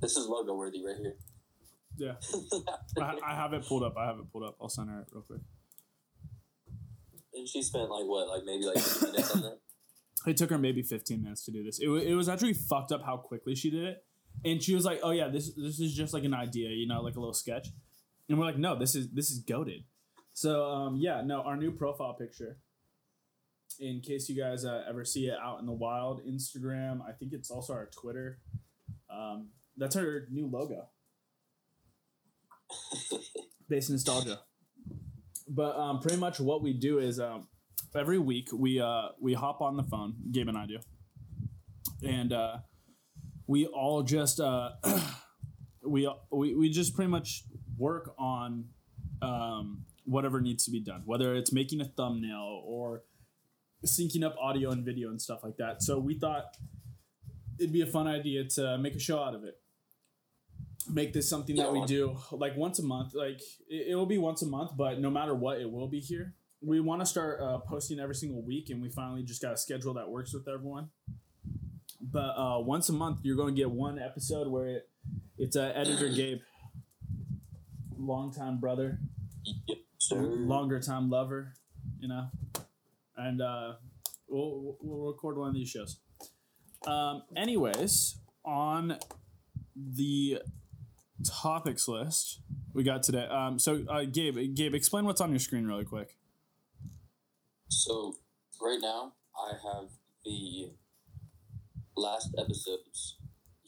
this 0.00 0.16
is 0.16 0.26
logo 0.26 0.54
worthy 0.54 0.84
right 0.84 0.96
here. 0.96 1.16
Yeah. 2.00 2.14
I, 2.98 3.18
I, 3.26 3.34
have 3.34 3.52
it 3.52 3.66
pulled 3.66 3.82
up. 3.82 3.94
I 3.98 4.06
have 4.06 4.18
it 4.18 4.32
pulled 4.32 4.44
up. 4.44 4.56
I'll 4.58 4.70
send 4.70 4.88
her 4.88 5.00
it 5.00 5.08
real 5.12 5.22
quick. 5.22 5.42
And 7.34 7.46
she 7.46 7.62
spent 7.62 7.90
like 7.90 8.06
what, 8.06 8.26
like 8.26 8.42
maybe 8.46 8.64
like 8.64 8.76
minutes 9.02 9.36
on 9.36 9.42
that. 9.42 9.58
It 10.26 10.38
took 10.38 10.48
her 10.48 10.56
maybe 10.56 10.82
15 10.82 11.22
minutes 11.22 11.44
to 11.44 11.50
do 11.50 11.62
this. 11.62 11.78
It, 11.78 11.86
w- 11.86 12.02
it 12.02 12.14
was 12.14 12.28
actually 12.28 12.54
fucked 12.54 12.90
up 12.90 13.02
how 13.04 13.18
quickly 13.18 13.54
she 13.54 13.70
did 13.70 13.84
it. 13.84 14.04
And 14.44 14.62
she 14.62 14.74
was 14.74 14.84
like, 14.84 15.00
"Oh 15.02 15.10
yeah, 15.10 15.28
this 15.28 15.52
this 15.54 15.80
is 15.80 15.94
just 15.94 16.14
like 16.14 16.24
an 16.24 16.32
idea, 16.32 16.70
you 16.70 16.86
know, 16.86 17.02
like 17.02 17.16
a 17.16 17.20
little 17.20 17.34
sketch." 17.34 17.68
And 18.28 18.38
we're 18.38 18.44
like, 18.44 18.58
"No, 18.58 18.78
this 18.78 18.94
is 18.94 19.10
this 19.10 19.30
is 19.30 19.40
goaded." 19.40 19.84
So 20.32 20.70
um, 20.70 20.96
yeah, 20.96 21.20
no, 21.24 21.42
our 21.42 21.56
new 21.56 21.72
profile 21.72 22.14
picture. 22.14 22.58
In 23.78 24.00
case 24.00 24.28
you 24.28 24.40
guys 24.40 24.64
uh, 24.64 24.84
ever 24.88 25.04
see 25.04 25.26
it 25.26 25.38
out 25.42 25.60
in 25.60 25.66
the 25.66 25.72
wild, 25.72 26.22
Instagram. 26.24 27.00
I 27.06 27.12
think 27.12 27.32
it's 27.32 27.50
also 27.50 27.72
our 27.72 27.86
Twitter. 27.86 28.38
Um, 29.10 29.48
that's 29.76 29.96
our 29.96 30.26
new 30.30 30.46
logo. 30.46 30.88
Based 33.68 33.90
Nostalgia. 33.90 34.40
But 35.48 35.76
um, 35.76 36.00
pretty 36.00 36.18
much 36.18 36.40
what 36.40 36.62
we 36.62 36.72
do 36.72 36.98
is 36.98 37.18
um, 37.18 37.48
every 37.94 38.18
week 38.18 38.48
we 38.52 38.80
uh, 38.80 39.08
we 39.20 39.34
hop 39.34 39.60
on 39.60 39.76
the 39.76 39.82
phone. 39.82 40.14
Gabe 40.30 40.48
and 40.48 40.56
I 40.56 40.66
do, 40.66 40.78
and 42.06 42.32
uh, 42.32 42.58
we 43.46 43.66
all 43.66 44.02
just 44.02 44.40
uh, 44.40 44.70
we, 45.82 46.08
we 46.30 46.54
we 46.54 46.70
just 46.70 46.94
pretty 46.94 47.10
much 47.10 47.44
work 47.76 48.14
on 48.18 48.66
um, 49.22 49.84
whatever 50.04 50.40
needs 50.40 50.64
to 50.64 50.70
be 50.70 50.80
done, 50.80 51.02
whether 51.04 51.34
it's 51.34 51.52
making 51.52 51.80
a 51.80 51.84
thumbnail 51.84 52.62
or 52.64 53.02
syncing 53.84 54.24
up 54.24 54.36
audio 54.40 54.70
and 54.70 54.84
video 54.84 55.10
and 55.10 55.20
stuff 55.20 55.40
like 55.42 55.56
that. 55.56 55.82
So 55.82 55.98
we 55.98 56.18
thought 56.18 56.56
it'd 57.58 57.72
be 57.72 57.82
a 57.82 57.86
fun 57.86 58.06
idea 58.06 58.44
to 58.44 58.78
make 58.78 58.94
a 58.94 58.98
show 58.98 59.22
out 59.22 59.34
of 59.34 59.44
it 59.44 59.60
make 60.90 61.12
this 61.12 61.28
something 61.28 61.56
that 61.56 61.72
we 61.72 61.84
do 61.86 62.16
like 62.32 62.56
once 62.56 62.78
a 62.78 62.82
month. 62.82 63.14
Like 63.14 63.40
it, 63.68 63.88
it, 63.88 63.94
will 63.94 64.06
be 64.06 64.18
once 64.18 64.42
a 64.42 64.46
month, 64.46 64.72
but 64.76 65.00
no 65.00 65.10
matter 65.10 65.34
what, 65.34 65.60
it 65.60 65.70
will 65.70 65.88
be 65.88 66.00
here. 66.00 66.34
We 66.62 66.80
want 66.80 67.00
to 67.00 67.06
start 67.06 67.40
uh, 67.40 67.58
posting 67.58 68.00
every 68.00 68.14
single 68.14 68.42
week, 68.42 68.68
and 68.70 68.82
we 68.82 68.90
finally 68.90 69.22
just 69.22 69.40
got 69.40 69.52
a 69.52 69.56
schedule 69.56 69.94
that 69.94 70.08
works 70.08 70.34
with 70.34 70.46
everyone. 70.46 70.90
But 72.00 72.34
uh, 72.36 72.60
once 72.60 72.88
a 72.88 72.92
month, 72.92 73.20
you're 73.22 73.36
going 73.36 73.54
to 73.54 73.60
get 73.60 73.70
one 73.70 73.98
episode 73.98 74.48
where 74.48 74.66
it, 74.66 74.88
it's 75.38 75.56
uh, 75.56 75.72
editor 75.74 76.08
Gabe, 76.14 76.40
longtime 77.96 78.58
brother, 78.58 78.98
yep, 79.66 79.78
longer 80.10 80.80
time 80.80 81.08
lover, 81.08 81.54
you 81.98 82.08
know, 82.08 82.26
and 83.16 83.40
uh, 83.40 83.72
we'll 84.28 84.76
we'll 84.82 85.12
record 85.12 85.38
one 85.38 85.48
of 85.48 85.54
these 85.54 85.70
shows. 85.70 85.98
Um, 86.86 87.22
anyways, 87.36 88.16
on 88.44 88.98
the 89.76 90.40
topics 91.24 91.88
list 91.88 92.40
we 92.72 92.82
got 92.82 93.02
today. 93.02 93.26
Um, 93.26 93.58
so, 93.58 93.84
uh, 93.88 94.04
Gabe, 94.04 94.54
Gabe, 94.54 94.74
explain 94.74 95.04
what's 95.04 95.20
on 95.20 95.30
your 95.30 95.38
screen 95.38 95.66
really 95.66 95.84
quick. 95.84 96.16
So, 97.68 98.16
right 98.60 98.78
now, 98.80 99.12
I 99.36 99.52
have 99.52 99.90
the 100.24 100.70
last 101.96 102.34
episode's 102.38 103.16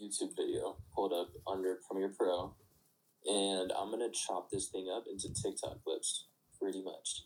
YouTube 0.00 0.37
video 0.37 0.76
pulled 0.94 1.12
up 1.12 1.30
under 1.47 1.78
Premiere 1.88 2.12
Pro, 2.16 2.54
and 3.26 3.73
I'm 3.73 3.90
gonna 3.90 4.11
chop 4.11 4.50
this 4.50 4.68
thing 4.68 4.88
up 4.94 5.04
into 5.11 5.28
TikTok 5.32 5.82
clips, 5.85 6.26
pretty 6.61 6.82
much. 6.82 7.25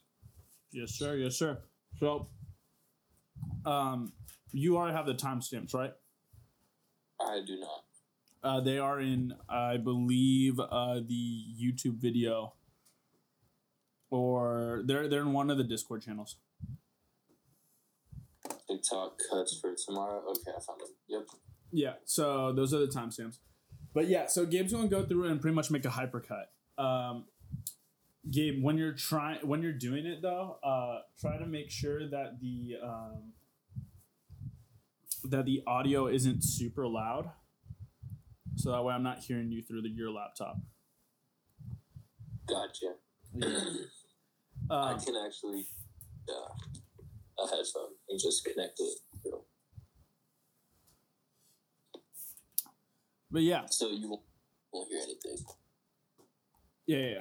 Yes, 0.72 0.92
sir. 0.92 1.16
Yes, 1.16 1.36
sir. 1.36 1.58
So, 1.98 2.28
um, 3.64 4.12
you 4.52 4.76
already 4.76 4.94
have 4.96 5.06
the 5.06 5.14
timestamps, 5.14 5.74
right? 5.74 5.92
I 7.20 7.40
do 7.46 7.58
not. 7.58 7.85
Uh, 8.42 8.60
they 8.60 8.78
are 8.78 9.00
in, 9.00 9.34
I 9.48 9.76
believe, 9.76 10.60
uh, 10.60 11.00
the 11.06 11.44
YouTube 11.60 11.96
video, 11.96 12.54
or 14.10 14.82
they're 14.84 15.08
they're 15.08 15.22
in 15.22 15.32
one 15.32 15.50
of 15.50 15.58
the 15.58 15.64
Discord 15.64 16.02
channels. 16.02 16.36
TikTok 18.68 19.18
cuts 19.30 19.58
for 19.60 19.74
tomorrow. 19.74 20.22
Okay, 20.30 20.50
I 20.56 20.60
found 20.60 20.80
them. 20.80 20.88
Yep. 21.08 21.22
Yeah, 21.72 21.92
so 22.04 22.52
those 22.52 22.72
are 22.72 22.78
the 22.78 22.86
timestamps. 22.86 23.38
But 23.92 24.08
yeah, 24.08 24.26
so 24.26 24.44
Gabe's 24.46 24.72
gonna 24.72 24.88
go 24.88 25.04
through 25.04 25.24
and 25.24 25.40
pretty 25.40 25.54
much 25.54 25.70
make 25.70 25.84
a 25.84 25.88
hypercut. 25.88 26.46
Um, 26.78 27.24
Gabe, 28.30 28.62
when 28.62 28.76
you're 28.76 28.92
trying, 28.92 29.38
when 29.46 29.62
you're 29.62 29.72
doing 29.72 30.04
it 30.06 30.20
though, 30.22 30.58
uh, 30.62 31.00
try 31.20 31.38
to 31.38 31.46
make 31.46 31.70
sure 31.70 32.08
that 32.08 32.38
the 32.40 32.76
um, 32.82 33.32
that 35.24 35.46
the 35.46 35.62
audio 35.66 36.06
isn't 36.06 36.42
super 36.42 36.86
loud, 36.86 37.30
so 38.56 38.72
that 38.72 38.82
way 38.82 38.94
I'm 38.94 39.02
not 39.02 39.18
hearing 39.20 39.50
you 39.52 39.62
through 39.62 39.82
the, 39.82 39.88
your 39.88 40.10
laptop. 40.10 40.56
Gotcha. 42.48 42.94
I 44.70 44.92
Um, 44.92 45.00
can 45.00 45.14
actually, 45.26 45.66
uh, 46.28 47.42
a 47.44 47.46
headphone 47.48 47.92
and 48.08 48.18
just 48.18 48.44
connect 48.44 48.80
it. 48.80 48.98
you 49.24 49.30
know. 49.30 49.44
but 53.30 53.42
yeah, 53.42 53.66
So 53.66 53.90
you 53.90 54.08
won't, 54.10 54.22
won't 54.72 54.88
hear 54.90 55.00
anything. 55.02 55.44
Yeah, 56.86 56.98
yeah, 56.98 57.08
yeah. 57.14 57.20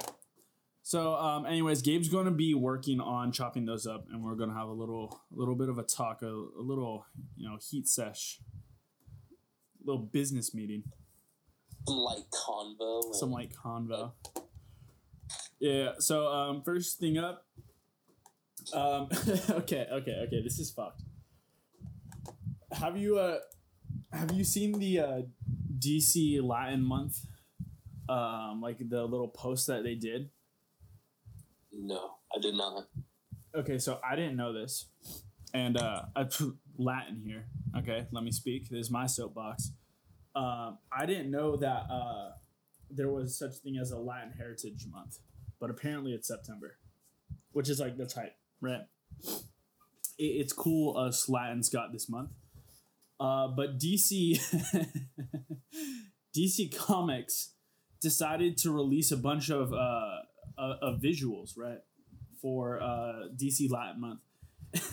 So, 0.84 1.16
um, 1.16 1.48
anyways, 1.48 1.82
Gabe's 1.82 2.10
going 2.10 2.26
to 2.26 2.32
be 2.32 2.54
working 2.54 3.02
on 3.02 3.32
chopping 3.32 3.66
those 3.66 3.88
up, 3.88 4.06
and 4.12 4.24
we're 4.24 4.36
going 4.36 4.50
to 4.50 4.56
have 4.56 4.68
a 4.68 4.72
little, 4.74 5.20
a 5.36 5.38
little 5.40 5.56
bit 5.56 5.68
of 5.68 5.80
a 5.80 5.84
talk, 5.84 6.22
a, 6.22 6.28
a 6.28 6.62
little, 6.62 7.08
you 7.36 7.50
know, 7.50 7.58
heat 7.60 7.88
sesh, 7.88 8.40
little 9.84 10.04
business 10.04 10.54
meeting, 10.54 10.84
Some 11.88 11.98
light 11.98 12.26
convo. 12.32 13.14
some 13.14 13.32
like 13.32 13.54
convo. 13.54 14.12
Yeah. 15.60 15.92
So, 16.00 16.28
um, 16.28 16.62
first 16.64 17.00
thing 17.00 17.18
up. 17.18 17.46
Um, 18.74 19.08
okay, 19.50 19.88
okay, 19.92 20.16
okay. 20.28 20.42
This 20.44 20.60
is 20.60 20.72
fucked. 20.72 21.02
Have 22.72 22.98
you 22.98 23.20
uh, 23.20 23.38
have 24.12 24.32
you 24.32 24.44
seen 24.44 24.80
the 24.80 25.00
uh, 25.00 25.22
DC 25.78 26.42
Latin 26.44 26.82
month? 26.82 27.20
Um, 28.08 28.62
like 28.62 28.78
the 28.78 29.04
little 29.04 29.28
post 29.28 29.68
that 29.68 29.84
they 29.84 29.96
did. 29.96 30.30
No, 31.72 32.12
I 32.36 32.40
did 32.40 32.56
not. 32.56 32.88
Okay, 33.56 33.78
so 33.78 34.00
I 34.08 34.16
didn't 34.16 34.36
know 34.36 34.54
this, 34.54 34.88
and 35.54 35.78
uh, 35.78 36.04
I 36.16 36.24
put 36.24 36.56
Latin 36.78 37.22
here. 37.26 37.46
Okay, 37.78 38.06
let 38.12 38.24
me 38.24 38.32
speak. 38.32 38.70
This 38.70 38.88
is 38.88 38.92
my 38.92 39.06
soapbox. 39.06 39.72
Um, 40.36 40.80
I 40.92 41.06
didn't 41.06 41.32
know 41.32 41.56
that 41.58 41.86
uh, 41.90 42.32
there 42.90 43.10
was 43.10 43.38
such 43.38 43.56
thing 43.58 43.78
as 43.78 43.92
a 43.92 43.98
Latin 43.98 44.34
Heritage 44.38 44.86
Month, 44.92 45.20
but 45.60 45.70
apparently 45.70 46.12
it's 46.12 46.28
September, 46.28 46.78
which 47.52 47.70
is 47.70 47.80
like 47.80 47.98
the 47.98 48.06
type, 48.06 48.36
right? 48.62 48.82
It, 50.18 50.24
it's 50.24 50.54
cool. 50.54 50.98
Us 50.98 51.30
Latins 51.30 51.70
got 51.70 51.94
this 51.94 52.10
month, 52.10 52.32
uh, 53.20 53.48
but 53.48 53.80
DC 53.80 54.40
DC 56.38 56.76
Comics 56.78 57.54
decided 58.02 58.58
to 58.58 58.72
release 58.72 59.12
a 59.12 59.18
bunch 59.18 59.50
of 59.50 59.72
uh, 59.72 60.18
uh, 60.58 60.76
of 60.82 61.00
visuals, 61.02 61.58
right? 61.58 61.80
for 62.46 62.80
uh, 62.80 63.28
DC 63.36 63.72
Latin 63.72 64.02
Month, 64.02 64.20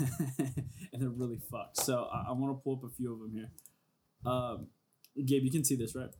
and 0.90 1.02
they're 1.02 1.10
really 1.10 1.38
fucked. 1.50 1.76
So 1.76 2.08
I, 2.10 2.30
I 2.30 2.32
want 2.32 2.56
to 2.56 2.62
pull 2.62 2.76
up 2.76 2.90
a 2.90 2.94
few 2.94 3.12
of 3.12 3.18
them 3.18 3.32
here. 3.34 3.50
Um, 4.24 4.68
Gabe, 5.16 5.44
you 5.44 5.50
can 5.50 5.64
see 5.64 5.76
this, 5.76 5.94
right? 5.94 6.10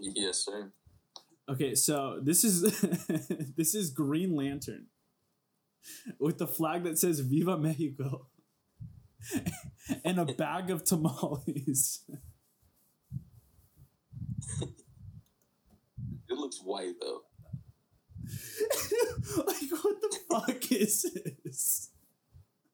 Yes, 0.00 0.44
sir. 0.44 0.72
Okay, 1.48 1.74
so 1.74 2.20
this 2.22 2.44
is 2.44 2.62
this 3.56 3.74
is 3.74 3.90
Green 3.90 4.34
Lantern 4.36 4.86
with 6.18 6.38
the 6.38 6.46
flag 6.46 6.84
that 6.84 6.98
says 6.98 7.20
"Viva 7.20 7.58
Mexico" 7.58 8.28
and 10.04 10.18
a 10.18 10.24
bag 10.24 10.70
of 10.70 10.84
tamales. 10.84 12.04
It 16.28 16.38
looks 16.38 16.60
white 16.64 16.94
though. 16.98 17.20
like 19.36 19.70
what 19.82 20.00
the 20.00 20.18
fuck 20.30 20.72
is 20.72 21.02
this? 21.44 21.91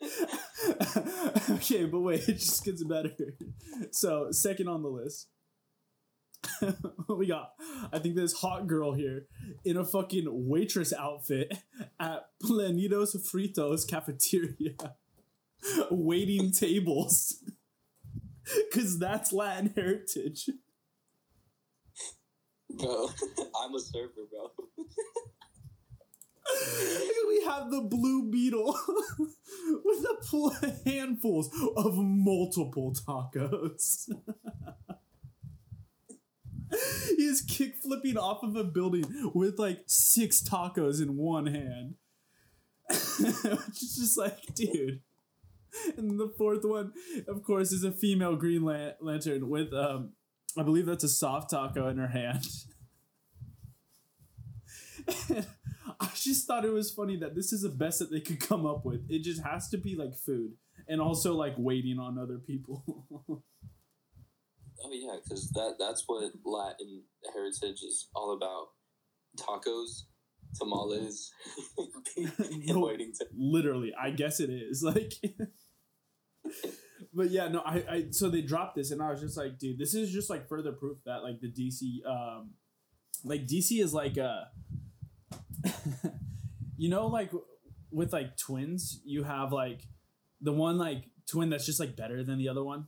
okay, 1.50 1.84
but 1.84 2.00
wait, 2.00 2.28
it 2.28 2.34
just 2.34 2.64
gets 2.64 2.84
better. 2.84 3.12
So, 3.90 4.30
second 4.30 4.68
on 4.68 4.82
the 4.82 4.88
list. 4.88 5.28
What 7.06 7.18
we 7.18 7.26
got 7.26 7.54
I 7.92 7.98
think 7.98 8.14
this 8.14 8.32
hot 8.34 8.68
girl 8.68 8.92
here 8.92 9.26
in 9.64 9.76
a 9.76 9.84
fucking 9.84 10.26
waitress 10.28 10.92
outfit 10.92 11.52
at 11.98 12.26
Planitos 12.42 13.16
Fritos 13.16 13.88
cafeteria 13.88 14.76
waiting 15.90 16.52
tables. 16.52 17.42
Cause 18.72 18.98
that's 18.98 19.32
Latin 19.32 19.72
heritage. 19.74 20.48
Bro, 22.70 23.10
I'm 23.60 23.74
a 23.74 23.80
server, 23.80 24.26
bro. 24.30 24.52
We 27.28 27.44
have 27.44 27.70
the 27.70 27.80
blue 27.82 28.30
beetle 28.30 28.78
with 29.84 30.04
a 30.04 30.16
pl- 30.24 30.56
handfuls 30.86 31.50
of 31.76 31.96
multiple 31.96 32.94
tacos. 32.94 34.08
he 37.16 37.22
is 37.24 37.42
kick 37.42 37.76
flipping 37.76 38.16
off 38.16 38.42
of 38.42 38.56
a 38.56 38.64
building 38.64 39.04
with 39.34 39.58
like 39.58 39.80
six 39.86 40.42
tacos 40.42 41.02
in 41.02 41.16
one 41.16 41.46
hand. 41.46 41.94
Which 42.88 43.82
is 43.82 43.96
just 43.98 44.18
like, 44.18 44.54
dude. 44.54 45.00
And 45.96 46.18
the 46.18 46.32
fourth 46.38 46.64
one, 46.64 46.92
of 47.28 47.44
course, 47.44 47.72
is 47.72 47.84
a 47.84 47.92
female 47.92 48.36
Green 48.36 48.64
Lan- 48.64 48.94
Lantern 49.00 49.48
with, 49.50 49.72
um, 49.74 50.12
I 50.56 50.62
believe 50.62 50.86
that's 50.86 51.04
a 51.04 51.08
soft 51.08 51.50
taco 51.50 51.88
in 51.88 51.98
her 51.98 52.08
hand. 52.08 52.46
I 56.00 56.10
just 56.14 56.46
thought 56.46 56.64
it 56.64 56.72
was 56.72 56.90
funny 56.92 57.16
that 57.16 57.34
this 57.34 57.52
is 57.52 57.62
the 57.62 57.68
best 57.70 57.98
that 57.98 58.10
they 58.10 58.20
could 58.20 58.40
come 58.40 58.64
up 58.66 58.84
with. 58.84 59.00
It 59.08 59.22
just 59.24 59.42
has 59.42 59.68
to 59.70 59.78
be 59.78 59.96
like 59.96 60.14
food 60.16 60.52
and 60.88 61.00
also 61.00 61.34
like 61.34 61.54
waiting 61.58 61.98
on 61.98 62.18
other 62.18 62.38
people. 62.38 62.84
Oh 64.84 64.92
yeah, 64.92 65.16
because 65.22 65.50
that 65.50 65.74
that's 65.76 66.04
what 66.06 66.30
Latin 66.44 67.02
heritage 67.34 67.82
is 67.82 68.08
all 68.14 68.32
about: 68.32 68.68
tacos, 69.36 70.04
tamales, 70.56 71.32
and 72.16 72.64
No. 72.66 72.78
waiting 72.86 73.12
to. 73.18 73.26
Literally, 73.36 73.92
I 74.00 74.10
guess 74.10 74.38
it 74.38 74.50
is. 74.50 74.82
Like 74.84 75.14
But 77.12 77.30
yeah, 77.30 77.48
no, 77.48 77.60
I, 77.60 77.84
I 77.90 78.04
so 78.12 78.28
they 78.30 78.42
dropped 78.42 78.76
this 78.76 78.92
and 78.92 79.02
I 79.02 79.10
was 79.10 79.20
just 79.20 79.36
like, 79.36 79.58
dude, 79.58 79.78
this 79.78 79.94
is 79.94 80.12
just 80.12 80.30
like 80.30 80.48
further 80.48 80.72
proof 80.72 80.98
that 81.06 81.22
like 81.24 81.40
the 81.40 81.48
DC 81.48 82.06
um 82.08 82.50
like 83.24 83.46
DC 83.46 83.82
is 83.82 83.92
like 83.92 84.16
uh 84.16 84.42
you 86.76 86.88
know 86.88 87.06
like 87.06 87.30
with 87.90 88.12
like 88.12 88.36
twins, 88.36 89.00
you 89.04 89.24
have 89.24 89.52
like 89.52 89.82
the 90.40 90.52
one 90.52 90.78
like 90.78 91.04
twin 91.30 91.50
that's 91.50 91.66
just 91.66 91.80
like 91.80 91.96
better 91.96 92.22
than 92.22 92.38
the 92.38 92.48
other 92.48 92.64
one. 92.64 92.86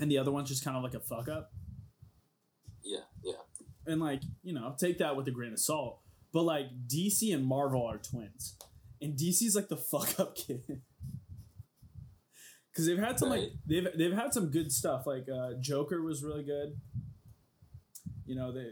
And 0.00 0.10
the 0.10 0.18
other 0.18 0.32
one's 0.32 0.48
just 0.48 0.64
kind 0.64 0.76
of 0.76 0.82
like 0.82 0.94
a 0.94 1.00
fuck 1.00 1.28
up. 1.28 1.52
Yeah, 2.82 3.00
yeah. 3.24 3.34
and 3.86 4.00
like 4.00 4.22
you 4.42 4.52
know 4.52 4.74
take 4.78 4.98
that 4.98 5.16
with 5.16 5.26
a 5.26 5.32
grain 5.32 5.52
of 5.52 5.58
salt 5.58 6.00
but 6.32 6.42
like 6.42 6.66
dc 6.86 7.34
and 7.34 7.44
marvel 7.44 7.84
are 7.84 7.98
twins 7.98 8.56
and 9.00 9.16
dc's 9.16 9.56
like 9.56 9.68
the 9.68 9.76
fuck 9.92 10.20
up 10.20 10.36
kid 10.36 10.62
because 12.70 12.86
they've 12.86 12.98
had 12.98 13.18
some 13.18 13.30
like 13.30 13.50
they've 13.66 13.88
they've 13.96 14.12
had 14.12 14.32
some 14.32 14.50
good 14.50 14.70
stuff 14.70 15.06
like 15.06 15.26
uh 15.28 15.54
joker 15.60 16.02
was 16.02 16.22
really 16.22 16.44
good 16.44 16.76
you 18.24 18.36
know 18.36 18.52
they 18.52 18.66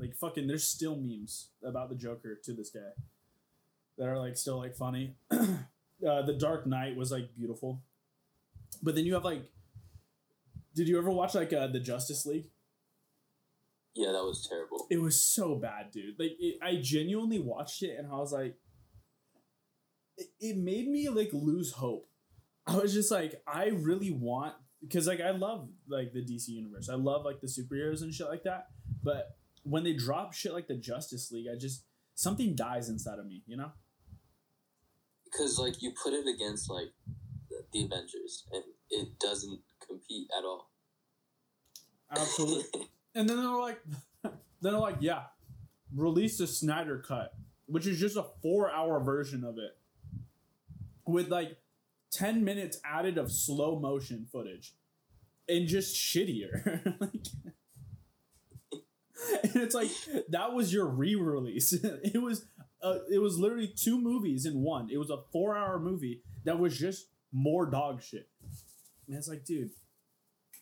like 0.00 0.14
fucking 0.16 0.46
there's 0.46 0.66
still 0.66 0.96
memes 0.96 1.50
about 1.62 1.88
the 1.90 1.94
joker 1.94 2.38
to 2.42 2.52
this 2.52 2.70
day 2.70 2.90
that 3.98 4.08
are 4.08 4.18
like 4.18 4.36
still 4.36 4.58
like 4.58 4.74
funny 4.74 5.14
uh, 5.30 6.22
the 6.22 6.36
dark 6.38 6.66
knight 6.66 6.96
was 6.96 7.12
like 7.12 7.34
beautiful 7.36 7.82
but 8.82 8.94
then 8.94 9.04
you 9.04 9.14
have 9.14 9.24
like 9.24 9.44
did 10.74 10.88
you 10.88 10.98
ever 10.98 11.10
watch 11.10 11.34
like 11.34 11.52
uh, 11.52 11.66
the 11.66 11.80
justice 11.80 12.24
league 12.24 12.48
Yeah, 13.94 14.12
that 14.12 14.24
was 14.24 14.46
terrible. 14.48 14.86
it 14.88 15.00
was 15.00 15.20
so 15.20 15.56
bad, 15.56 15.90
dude. 15.90 16.18
Like 16.18 16.36
it, 16.38 16.58
I 16.62 16.76
genuinely 16.80 17.40
watched 17.40 17.82
it 17.82 17.98
and 17.98 18.06
I 18.06 18.16
was 18.16 18.32
like, 18.32 18.54
it, 20.16 20.28
it 20.38 20.56
made 20.56 20.88
me 20.88 21.08
like 21.08 21.30
lose 21.32 21.72
hope. 21.72 22.08
I 22.66 22.76
was 22.76 22.94
just 22.94 23.10
like, 23.10 23.42
I 23.46 23.66
really 23.66 24.12
want 24.12 24.54
because 24.80 25.06
like 25.08 25.20
I 25.20 25.30
love 25.32 25.68
like 25.88 26.12
the 26.12 26.20
DC 26.20 26.48
universe. 26.48 26.88
I 26.88 26.94
love 26.94 27.24
like 27.24 27.40
the 27.40 27.48
superheroes 27.48 28.02
and 28.02 28.14
shit 28.14 28.28
like 28.28 28.44
that. 28.44 28.68
But 29.02 29.36
when 29.62 29.84
they 29.84 29.92
drop 29.92 30.32
shit 30.32 30.52
like 30.52 30.68
the 30.68 30.76
Justice 30.76 31.30
League, 31.30 31.46
I 31.52 31.58
just 31.58 31.84
something 32.14 32.54
dies 32.54 32.88
inside 32.88 33.18
of 33.18 33.26
me, 33.26 33.42
you 33.46 33.56
know? 33.56 33.72
because 35.30 35.58
like 35.58 35.82
you 35.82 35.92
put 36.02 36.12
it 36.12 36.26
against 36.26 36.70
like 36.70 36.92
the, 37.48 37.62
the 37.72 37.84
Avengers, 37.84 38.44
and 38.52 38.62
it 38.90 39.18
doesn't 39.18 39.60
compete 39.86 40.28
at 40.36 40.44
all. 40.44 40.70
Absolutely. 42.10 42.88
and 43.14 43.28
then 43.28 43.36
they're 43.38 43.48
like, 43.48 43.80
then 44.22 44.32
they're 44.60 44.72
like, 44.72 44.96
yeah, 45.00 45.24
release 45.94 46.38
the 46.38 46.46
Snyder 46.46 46.98
cut, 47.06 47.32
which 47.66 47.86
is 47.86 47.98
just 47.98 48.16
a 48.16 48.24
four-hour 48.42 49.00
version 49.00 49.44
of 49.44 49.58
it, 49.58 49.76
with 51.06 51.28
like 51.28 51.58
ten 52.10 52.44
minutes 52.44 52.80
added 52.84 53.18
of 53.18 53.30
slow 53.30 53.78
motion 53.78 54.26
footage, 54.30 54.74
and 55.48 55.68
just 55.68 55.96
shittier. 55.96 56.84
like, 57.00 57.26
and 59.42 59.56
it's 59.56 59.74
like 59.74 59.90
that 60.28 60.52
was 60.52 60.72
your 60.72 60.86
re-release. 60.86 61.72
it 61.82 62.20
was, 62.20 62.46
uh, 62.82 62.98
it 63.10 63.18
was 63.18 63.38
literally 63.38 63.72
two 63.74 64.00
movies 64.00 64.46
in 64.46 64.62
one. 64.62 64.88
It 64.90 64.98
was 64.98 65.10
a 65.10 65.18
four-hour 65.32 65.78
movie 65.78 66.22
that 66.44 66.58
was 66.58 66.78
just 66.78 67.06
more 67.32 67.66
dog 67.66 68.02
shit. 68.02 68.28
And 69.08 69.16
it's 69.16 69.28
like, 69.28 69.44
dude, 69.44 69.70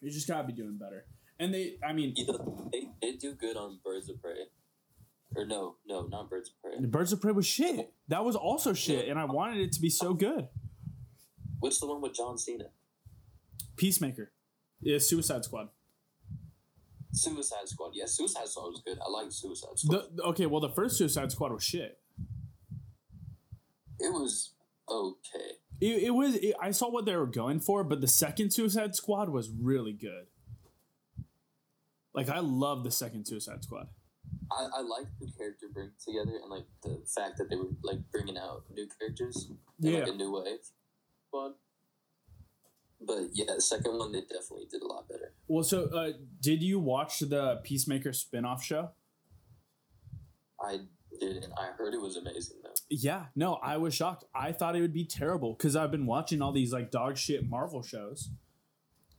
you 0.01 0.11
just 0.11 0.29
gotta 0.29 0.47
be 0.47 0.53
doing 0.53 0.79
better. 0.79 1.05
And 1.39 1.55
they, 1.55 1.77
I 1.87 1.93
mean, 1.93 2.15
You 2.17 2.27
know, 2.27 2.69
they 2.73 2.89
did 3.01 3.19
do 3.21 3.35
good 3.35 3.57
on 3.57 3.79
Birds 3.85 4.09
of 4.09 4.21
Prey. 4.21 4.47
Or 5.37 5.45
no, 5.45 5.77
no, 5.87 6.07
not 6.07 6.31
Birds 6.31 6.51
of 6.51 6.61
Prey. 6.63 6.87
Birds 6.87 7.13
of 7.13 7.21
Prey 7.21 7.33
was 7.33 7.47
shit. 7.47 7.93
That 8.09 8.25
was 8.25 8.35
also 8.35 8.73
shit, 8.73 9.09
and 9.09 9.19
I 9.19 9.27
wanted 9.27 9.59
it 9.59 9.73
to 9.73 9.81
be 9.81 9.91
so 9.91 10.15
good. 10.15 10.49
What's 11.61 11.81
the 11.81 11.87
one 11.87 12.01
with 12.01 12.15
John 12.15 12.39
Cena? 12.39 12.65
Peacemaker, 13.77 14.33
yeah, 14.81 14.99
Suicide 14.99 15.45
Squad. 15.45 15.69
Suicide 17.13 17.67
Squad. 17.69 17.93
Yeah, 17.95 18.05
Suicide 18.07 18.49
Squad 18.49 18.69
was 18.69 18.83
good. 18.85 18.99
I 19.05 19.11
like 19.11 19.33
Suicide 19.33 19.79
Squad. 19.79 20.17
The, 20.17 20.23
okay, 20.25 20.47
well, 20.47 20.61
the 20.61 20.69
first 20.69 20.99
Suicide 20.99 21.33
Squad 21.33 21.53
was 21.53 21.63
shit. 21.65 21.99
it 23.99 24.13
was 24.13 24.53
okay. 24.89 25.53
It, 25.81 26.03
it 26.05 26.11
was. 26.11 26.35
It, 26.37 26.55
I 26.61 26.71
saw 26.73 26.91
what 26.91 27.05
they 27.05 27.17
were 27.17 27.27
going 27.27 27.61
for, 27.61 27.85
but 27.85 28.01
the 28.01 28.09
second 28.09 28.53
Suicide 28.53 28.95
Squad 28.95 29.29
was 29.29 29.51
really 29.51 29.93
good. 29.93 30.27
Like 32.15 32.29
I 32.29 32.41
love 32.41 32.85
the 32.85 32.91
second 32.91 33.27
Suicide 33.27 33.63
Squad. 33.63 33.89
I, 34.51 34.79
I 34.79 34.81
like 34.81 35.07
the 35.21 35.31
character 35.31 35.67
bring 35.73 35.91
together 36.05 36.39
and 36.43 36.51
like 36.51 36.65
the 36.83 37.03
fact 37.07 37.39
that 37.39 37.49
they 37.51 37.57
were 37.57 37.69
like 37.83 37.99
bringing 38.11 38.37
out 38.37 38.65
new 38.75 38.89
characters 38.99 39.51
in 39.83 39.93
like 39.95 40.09
a 40.09 40.13
new 40.13 40.33
way. 40.33 40.57
Squad. 41.29 41.53
But 43.01 43.29
yeah, 43.33 43.55
the 43.55 43.61
second 43.61 43.97
one 43.97 44.13
they 44.13 44.23
definitely 44.23 44.67
did 44.71 44.83
a 44.83 44.87
lot 44.87 45.09
better. 45.09 45.33
Well, 45.47 45.63
so 45.63 45.85
uh, 45.87 46.13
did 46.41 46.63
you 46.63 46.81
watch 46.81 47.21
the 47.21 47.61
Peacemaker 47.63 48.13
spin-off 48.13 48.63
show? 48.63 48.91
I 50.61 50.81
didn't. 51.21 51.53
I 51.57 51.69
heard 51.77 51.95
it 51.95 52.01
was 52.01 52.17
amazing 52.17 52.57
though. 52.63 52.71
Yeah, 52.91 53.27
no, 53.37 53.55
I 53.55 53.77
was 53.77 53.95
shocked. 53.95 54.25
I 54.35 54.53
thought 54.53 54.77
it 54.77 54.81
would 54.81 54.93
be 54.93 55.05
terrible 55.05 55.55
because 55.55 55.77
I've 55.77 55.91
been 55.91 56.07
watching 56.07 56.43
all 56.43 56.53
these 56.53 56.73
like 56.73 56.91
dog 56.91 57.17
shit 57.17 57.49
Marvel 57.49 57.83
shows 57.83 58.31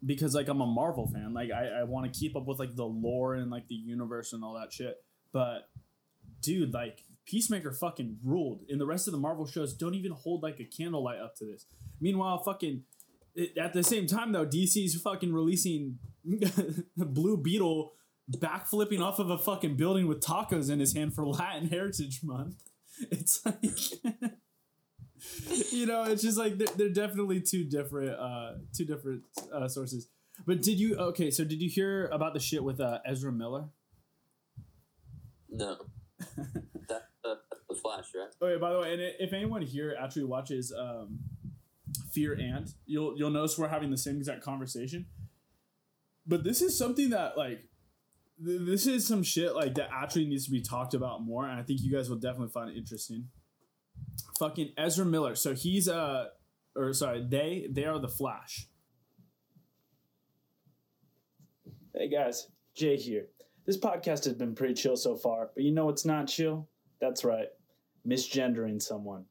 because 0.06 0.36
like 0.36 0.48
I'm 0.48 0.62
a 0.62 0.66
Marvel 0.66 1.08
fan. 1.08 1.34
Like 1.34 1.52
I, 1.52 1.82
I 1.82 1.84
want 1.84 2.12
to 2.12 2.20
keep 2.20 2.36
up 2.36 2.46
with 2.46 2.60
like 2.60 2.76
the 2.76 2.86
lore 2.86 3.36
and 3.36 3.50
like 3.50 3.68
the 3.68 3.76
universe 3.76 4.34
and 4.34 4.44
all 4.44 4.56
that 4.56 4.74
shit. 4.74 4.98
But 5.32 5.70
dude, 6.42 6.74
like 6.74 7.04
Peacemaker 7.26 7.72
fucking 7.72 8.18
ruled, 8.24 8.64
and 8.70 8.82
the 8.82 8.86
rest 8.86 9.08
of 9.08 9.12
the 9.12 9.20
Marvel 9.20 9.46
shows 9.46 9.74
don't 9.74 9.96
even 9.96 10.12
hold 10.12 10.44
like 10.44 10.60
a 10.60 10.66
candlelight 10.66 11.20
up 11.20 11.36
to 11.38 11.46
this. 11.46 11.66
Meanwhile, 12.02 12.44
fucking 12.44 12.84
at 13.58 13.74
the 13.74 13.84
same 13.84 14.08
time 14.08 14.32
though, 14.32 14.46
DC's 14.46 15.00
fucking 15.02 15.34
releasing 15.34 16.00
Blue 16.98 17.38
Beetle 17.38 17.94
backflipping 18.38 19.02
off 19.02 19.20
of 19.20 19.30
a 19.30 19.38
fucking 19.38 19.76
building 19.76 20.08
with 20.08 20.22
tacos 20.22 20.70
in 20.70 20.80
his 20.80 20.94
hand 20.94 21.14
for 21.14 21.26
Latin 21.26 21.68
Heritage 21.68 22.22
Month. 22.24 22.64
It's 23.12 23.46
like, 23.46 23.64
you 25.72 25.86
know, 25.86 26.04
it's 26.04 26.22
just 26.22 26.38
like 26.38 26.58
they're, 26.58 26.68
they're 26.76 26.90
definitely 26.90 27.40
two 27.40 27.64
different, 27.64 28.20
uh, 28.20 28.56
two 28.76 28.84
different 28.84 29.22
uh, 29.54 29.70
sources. 29.70 30.10
But 30.46 30.62
did 30.62 30.82
you 30.82 30.98
okay? 30.98 31.32
So 31.32 31.46
did 31.46 31.62
you 31.62 31.70
hear 31.70 32.08
about 32.08 32.34
the 32.34 32.42
shit 32.42 32.62
with 32.62 32.82
uh, 32.82 33.00
Ezra 33.06 33.32
Miller? 33.32 33.70
No, 35.50 35.78
that 36.90 37.04
uh, 37.24 37.36
that's 37.50 37.64
the 37.70 37.76
Flash, 37.76 38.12
right? 38.14 38.28
Oh 38.42 38.50
yeah, 38.50 38.58
by 38.58 38.74
the 38.74 38.80
way, 38.80 38.92
and 38.92 39.02
if 39.02 39.32
anyone 39.32 39.62
here 39.62 39.96
actually 39.98 40.26
watches 40.26 40.74
um, 40.78 41.20
Fear 42.20 42.34
and, 42.34 42.68
you'll 42.86 43.18
you'll 43.18 43.30
notice 43.30 43.58
we're 43.58 43.70
having 43.70 43.92
the 43.92 43.98
same 43.98 44.18
exact 44.18 44.44
conversation. 44.44 45.06
But 46.28 46.44
this 46.44 46.62
is 46.62 46.78
something 46.78 47.12
that 47.12 47.38
like, 47.38 47.62
th- 48.46 48.60
this 48.66 48.88
is 48.88 49.08
some 49.08 49.24
shit 49.24 49.56
like 49.56 49.76
that 49.76 49.88
actually 49.90 50.26
needs 50.26 50.44
to 50.44 50.52
be 50.52 50.62
talked 50.62 50.94
about 50.94 51.24
more, 51.24 51.48
and 51.48 51.58
I 51.58 51.64
think 51.64 51.80
you 51.82 51.90
guys 51.90 52.10
will 52.10 52.18
definitely 52.18 52.50
find 52.50 52.70
it 52.70 52.78
interesting. 52.78 53.30
Fucking 54.38 54.74
Ezra 54.78 55.06
Miller, 55.06 55.34
so 55.36 55.54
he's 55.54 55.88
uh, 55.88 56.26
or 56.76 56.92
sorry, 56.92 57.26
they 57.26 57.68
they 57.72 57.86
are 57.86 58.00
the 58.00 58.10
Flash. 58.10 58.68
Hey 61.96 62.10
guys, 62.10 62.48
Jay 62.76 62.98
here. 62.98 63.28
This 63.66 63.78
podcast 63.78 64.26
has 64.26 64.34
been 64.34 64.56
pretty 64.56 64.74
chill 64.74 64.98
so 64.98 65.16
far, 65.16 65.52
but 65.56 65.64
you 65.64 65.72
know 65.72 65.86
what's 65.86 66.04
not 66.04 66.28
chill? 66.28 66.68
That's 67.00 67.24
right, 67.24 67.48
misgendering 68.06 68.82
someone. 68.82 69.24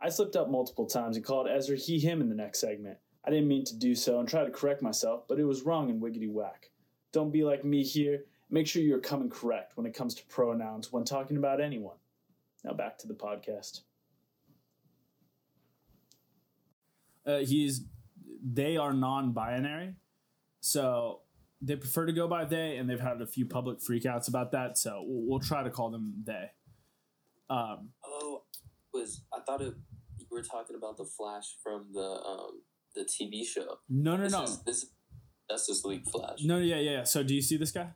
I 0.00 0.08
slipped 0.08 0.36
up 0.36 0.48
multiple 0.50 0.86
times 0.86 1.16
and 1.16 1.24
called 1.24 1.48
Ezra 1.48 1.76
he 1.76 1.98
him 1.98 2.20
in 2.20 2.28
the 2.28 2.34
next 2.34 2.60
segment. 2.60 2.98
I 3.24 3.30
didn't 3.30 3.48
mean 3.48 3.64
to 3.66 3.76
do 3.76 3.94
so 3.94 4.18
and 4.18 4.28
try 4.28 4.44
to 4.44 4.50
correct 4.50 4.80
myself, 4.82 5.28
but 5.28 5.38
it 5.38 5.44
was 5.44 5.62
wrong 5.62 5.90
and 5.90 6.00
wiggity 6.00 6.30
whack. 6.30 6.70
Don't 7.12 7.30
be 7.30 7.44
like 7.44 7.64
me 7.64 7.82
here. 7.82 8.24
Make 8.48 8.66
sure 8.66 8.82
you're 8.82 8.98
coming 8.98 9.28
correct 9.28 9.76
when 9.76 9.86
it 9.86 9.94
comes 9.94 10.14
to 10.14 10.24
pronouns 10.26 10.90
when 10.92 11.04
talking 11.04 11.36
about 11.36 11.60
anyone. 11.60 11.96
Now 12.64 12.72
back 12.72 12.98
to 12.98 13.06
the 13.06 13.14
podcast. 13.14 13.82
uh, 17.26 17.38
he's 17.38 17.82
they 18.42 18.76
are 18.76 18.92
non-binary 18.92 19.94
so 20.60 21.20
they 21.60 21.76
prefer 21.76 22.06
to 22.06 22.12
go 22.12 22.26
by 22.26 22.44
they 22.44 22.76
and 22.76 22.88
they've 22.88 23.00
had 23.00 23.20
a 23.20 23.26
few 23.26 23.44
public 23.44 23.78
freakouts 23.80 24.28
about 24.28 24.52
that 24.52 24.78
so 24.78 25.04
we'll, 25.06 25.28
we'll 25.28 25.40
try 25.40 25.62
to 25.62 25.70
call 25.70 25.90
them 25.90 26.14
they 26.24 26.50
um, 27.50 27.90
Oh, 28.04 28.42
was 28.94 29.22
I 29.32 29.40
thought 29.40 29.60
it? 29.60 29.74
Were 30.30 30.42
talking 30.42 30.76
about 30.76 30.96
the 30.96 31.04
Flash 31.04 31.56
from 31.62 31.86
the 31.92 32.00
um 32.00 32.62
the 32.94 33.02
TV 33.04 33.44
show. 33.46 33.78
no 33.88 34.16
no 34.16 34.22
This 34.24 34.32
no 34.32 34.42
is 34.44 34.62
this 34.64 34.76
is 34.84 34.90
Justice 35.50 35.84
League 35.84 36.04
Flash. 36.08 36.38
no 36.44 36.58
yeah 36.58 36.76
yeah 36.76 36.90
yeah. 36.98 37.04
so 37.04 37.22
do 37.22 37.34
you 37.34 37.42
see 37.42 37.56
this 37.56 37.72
guy 37.72 37.88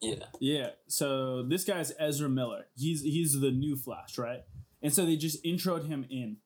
Yeah. 0.00 0.24
yeah 0.40 0.68
so 0.86 1.42
this 1.42 1.64
guy's 1.64 1.92
ezra 1.98 2.28
miller 2.28 2.66
he's 2.76 3.02
he's 3.02 3.38
the 3.40 3.50
new 3.50 3.76
flash 3.76 4.16
right 4.18 4.42
and 4.82 4.92
so 4.92 5.04
they 5.06 5.16
just 5.16 5.42
introed 5.44 5.86
him 5.86 6.04
in 6.10 6.38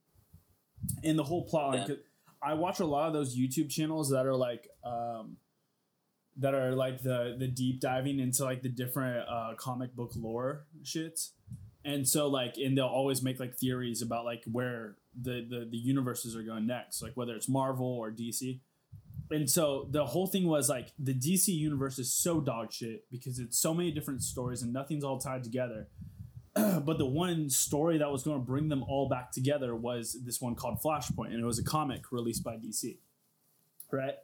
and 1.05 1.19
the 1.19 1.25
whole 1.25 1.45
plot 1.47 1.75
Yeah. 1.75 1.87
'cause 1.87 1.97
i 2.43 2.55
watch 2.55 2.79
a 2.81 2.85
lot 2.87 3.07
of 3.09 3.13
those 3.15 3.37
youtube 3.37 3.69
channels 3.71 4.11
that 4.11 4.27
are 4.27 4.35
like 4.37 4.69
um 4.85 5.37
that 6.37 6.55
are 6.55 6.73
like 6.75 7.03
the 7.03 7.37
the 7.39 7.49
deep 7.49 7.81
diving 7.81 8.21
into 8.21 8.45
like 8.45 8.63
the 8.63 8.69
different 8.69 9.29
uh 9.29 9.55
comic 9.57 9.95
book 9.97 10.13
lore 10.17 10.67
shits 10.85 11.31
and 11.85 12.09
so 12.09 12.29
like 12.29 12.57
and 12.57 12.77
they'll 12.77 12.87
always 12.87 13.23
make 13.23 13.39
like 13.39 13.55
theories 13.55 14.03
about 14.03 14.25
like 14.25 14.43
where 14.51 14.97
the 15.21 15.47
the, 15.49 15.69
the 15.71 15.77
universes 15.77 16.37
are 16.37 16.43
going 16.43 16.67
next 16.67 17.03
like 17.03 17.17
whether 17.17 17.35
it's 17.35 17.49
marvel 17.49 17.87
or 17.87 18.11
dc 18.11 18.61
and 19.31 19.49
so 19.49 19.87
the 19.91 20.07
whole 20.07 20.27
thing 20.27 20.47
was 20.47 20.69
like 20.69 20.93
the 20.99 21.15
dc 21.15 21.49
universe 21.49 21.99
is 21.99 22.13
so 22.13 22.41
dog 22.41 22.73
shit 22.73 23.05
because 23.11 23.39
it's 23.39 23.59
so 23.59 23.75
many 23.75 23.91
different 23.91 24.23
stories 24.23 24.63
and 24.63 24.73
nothing's 24.73 25.05
all 25.05 25.19
tied 25.19 25.45
together. 25.45 25.89
But 26.85 26.99
the 26.99 27.07
one 27.07 27.51
story 27.51 27.99
that 27.99 28.11
was 28.11 28.23
going 28.23 28.41
to 28.41 28.45
bring 28.45 28.69
them 28.69 28.83
all 28.83 29.09
back 29.09 29.31
together 29.31 29.77
was 29.77 30.19
this 30.25 30.41
one 30.41 30.55
called 30.55 30.81
flashpoint 30.83 31.29
and 31.29 31.41
it 31.41 31.45
was 31.45 31.59
a 31.59 31.65
comic 31.65 32.11
released 32.11 32.43
by 32.43 32.57
dc 32.57 32.97
right? 33.91 34.15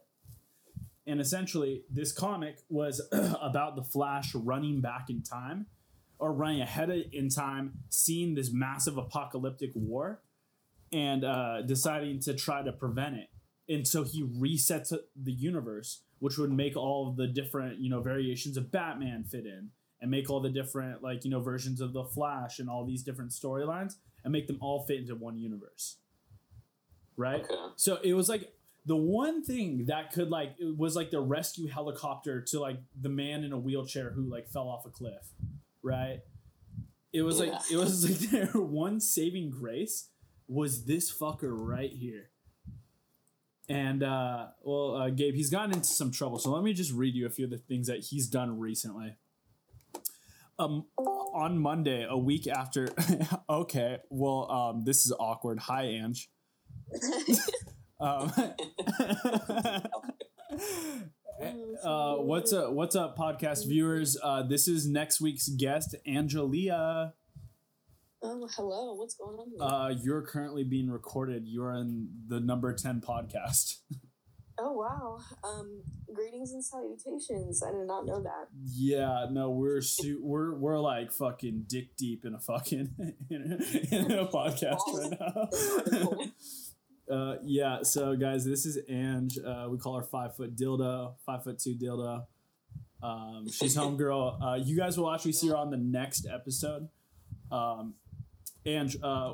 And 1.07 1.21
essentially 1.21 1.83
this 1.89 2.11
comic 2.11 2.57
was 2.69 3.01
about 3.11 3.75
the 3.75 3.83
flash 3.83 4.33
running 4.35 4.81
back 4.81 5.09
in 5.09 5.21
time 5.21 5.67
or 6.25 6.33
running 6.33 6.61
ahead 6.61 6.89
of- 6.89 7.03
in 7.11 7.29
time 7.29 7.83
seeing 7.89 8.33
this 8.33 8.51
massive 8.51 8.97
apocalyptic 8.97 9.71
war 9.75 10.21
and 10.91 11.23
uh, 11.23 11.61
deciding 11.61 12.19
to 12.19 12.33
try 12.33 12.63
to 12.63 12.71
prevent 12.71 13.15
it. 13.15 13.29
And 13.67 13.87
so 13.87 14.03
he 14.03 14.23
resets 14.23 14.91
the 15.15 15.31
universe 15.31 16.01
which 16.19 16.37
would 16.37 16.51
make 16.51 16.75
all 16.75 17.09
of 17.09 17.17
the 17.17 17.27
different 17.27 17.79
you 17.79 17.89
know 17.89 18.01
variations 18.01 18.57
of 18.57 18.71
batman 18.71 19.23
fit 19.23 19.45
in 19.45 19.69
and 20.01 20.09
make 20.09 20.29
all 20.29 20.39
the 20.39 20.49
different 20.49 21.03
like 21.03 21.23
you 21.25 21.29
know 21.29 21.41
versions 21.41 21.81
of 21.81 21.93
the 21.93 22.03
flash 22.03 22.59
and 22.59 22.69
all 22.69 22.85
these 22.85 23.03
different 23.03 23.31
storylines 23.31 23.95
and 24.23 24.31
make 24.31 24.47
them 24.47 24.57
all 24.61 24.85
fit 24.85 24.99
into 24.99 25.15
one 25.15 25.37
universe. 25.37 25.97
Right? 27.17 27.43
Okay. 27.43 27.55
so 27.75 27.99
it 28.03 28.13
was 28.13 28.27
like 28.27 28.51
the 28.85 28.95
one 28.95 29.43
thing 29.43 29.85
that 29.85 30.11
could 30.11 30.29
like 30.29 30.55
it 30.59 30.77
was 30.77 30.95
like 30.95 31.11
the 31.11 31.19
rescue 31.19 31.67
helicopter 31.67 32.41
to 32.41 32.59
like 32.59 32.77
the 32.99 33.09
man 33.09 33.43
in 33.43 33.51
a 33.51 33.57
wheelchair 33.57 34.11
who 34.11 34.23
like 34.23 34.47
fell 34.49 34.67
off 34.67 34.85
a 34.85 34.89
cliff, 34.89 35.31
right? 35.85 36.19
It 37.13 37.21
was 37.21 37.39
like 37.39 37.53
it 37.71 37.77
was 37.77 38.09
like 38.09 38.19
their 38.31 38.61
one 38.61 38.99
saving 38.99 39.51
grace 39.51 40.09
was 40.47 40.85
this 40.85 41.13
fucker 41.13 41.51
right 41.51 41.91
here. 41.91 42.31
And 43.69 44.03
uh 44.03 44.47
well 44.63 44.95
uh, 44.95 45.09
Gabe, 45.11 45.35
he's 45.35 45.49
gotten 45.49 45.73
into 45.73 45.87
some 45.87 46.11
trouble. 46.11 46.39
So 46.39 46.51
let 46.51 46.63
me 46.63 46.73
just 46.73 46.91
read 46.91 47.15
you 47.15 47.25
a 47.25 47.29
few 47.29 47.45
of 47.45 47.51
the 47.51 47.57
things 47.57 47.87
that 47.87 47.99
he's 47.99 48.27
done 48.27 48.59
recently. 48.59 49.15
Um, 50.57 50.85
on 50.97 51.59
Monday, 51.59 52.05
a 52.09 52.17
week 52.17 52.47
after. 52.47 52.87
okay, 53.49 53.97
well, 54.09 54.49
um, 54.49 54.85
this 54.85 55.05
is 55.05 55.11
awkward. 55.19 55.59
Hi, 55.59 55.83
Ange. 55.83 56.29
Um, 57.97 58.29
uh, 61.41 62.15
what's 62.15 62.53
up? 62.53 62.71
What's 62.71 62.95
up, 62.95 63.17
podcast 63.17 63.67
viewers? 63.67 64.17
Uh, 64.21 64.43
this 64.43 64.67
is 64.67 64.87
next 64.87 65.19
week's 65.19 65.49
guest, 65.49 65.95
Angelia. 66.07 67.13
Oh, 68.21 68.49
hello. 68.55 68.93
What's 68.93 69.15
going 69.15 69.37
on 69.37 69.49
here? 69.49 69.61
Uh, 69.61 69.89
you're 70.01 70.21
currently 70.21 70.63
being 70.63 70.89
recorded. 70.89 71.43
You're 71.45 71.73
in 71.73 72.09
the 72.27 72.39
number 72.39 72.73
ten 72.73 73.01
podcast. 73.01 73.79
oh, 74.59 74.71
wow. 74.71 75.19
Um, 75.43 75.81
greetings 76.13 76.53
and 76.53 76.63
salutations. 76.63 77.61
I 77.61 77.71
did 77.71 77.85
not 77.85 78.05
know 78.05 78.21
that. 78.23 78.47
Yeah, 78.63 79.25
no, 79.29 79.51
we're 79.51 79.81
su- 79.81 80.21
we're 80.23 80.55
we're 80.55 80.79
like 80.79 81.11
fucking 81.11 81.65
dick 81.67 81.97
deep 81.97 82.25
in 82.25 82.33
a 82.33 82.39
fucking 82.39 82.95
in 83.29 83.59
a, 83.59 83.95
in 83.95 84.11
a 84.11 84.25
podcast 84.31 84.79
right 84.87 85.17
now. 85.19 86.19
Uh, 87.11 87.35
yeah, 87.43 87.83
so 87.83 88.15
guys, 88.15 88.45
this 88.45 88.65
is 88.65 88.79
Ange. 88.89 89.37
Uh, 89.37 89.67
we 89.69 89.77
call 89.77 89.95
her 89.97 90.03
five 90.03 90.35
foot 90.35 90.55
dildo, 90.55 91.13
five 91.25 91.43
foot 91.43 91.59
two 91.59 91.75
dildo. 91.75 92.25
Um, 93.03 93.47
she's 93.51 93.75
homegirl. 93.77 94.41
Uh, 94.41 94.55
you 94.55 94.75
guys 94.75 94.97
will 94.97 95.13
actually 95.13 95.33
see 95.33 95.47
her 95.49 95.55
on 95.55 95.69
the 95.69 95.77
next 95.77 96.25
episode. 96.31 96.89
Um, 97.51 97.93
Ange, 98.65 98.97
uh, 99.03 99.33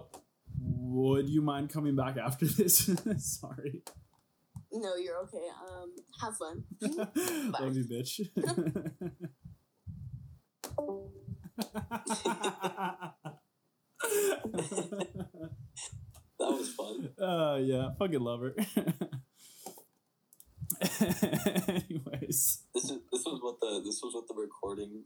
would 0.60 1.30
you 1.30 1.42
mind 1.42 1.70
coming 1.70 1.96
back 1.96 2.18
after 2.18 2.46
this? 2.58 2.90
Sorry. 3.18 3.84
No, 4.74 4.96
you're 4.96 5.20
okay. 5.24 5.48
Um, 5.70 5.96
have 6.22 6.38
fun. 6.38 6.64
Love 7.60 7.76
you, 7.76 7.86
bitch. 7.86 8.22
That 16.42 16.52
was 16.58 16.70
fun. 16.74 17.10
Uh, 17.22 17.58
yeah, 17.62 17.90
fucking 18.00 18.20
love 18.20 18.42
her. 18.42 18.56
Anyways, 21.68 22.64
This 22.74 22.84
is 22.86 23.00
this 23.12 23.24
was 23.26 23.40
what 23.42 23.60
the 23.62 23.82
this 23.86 24.00
was 24.02 24.14
what 24.16 24.28
the 24.28 24.34
recording. 24.36 25.04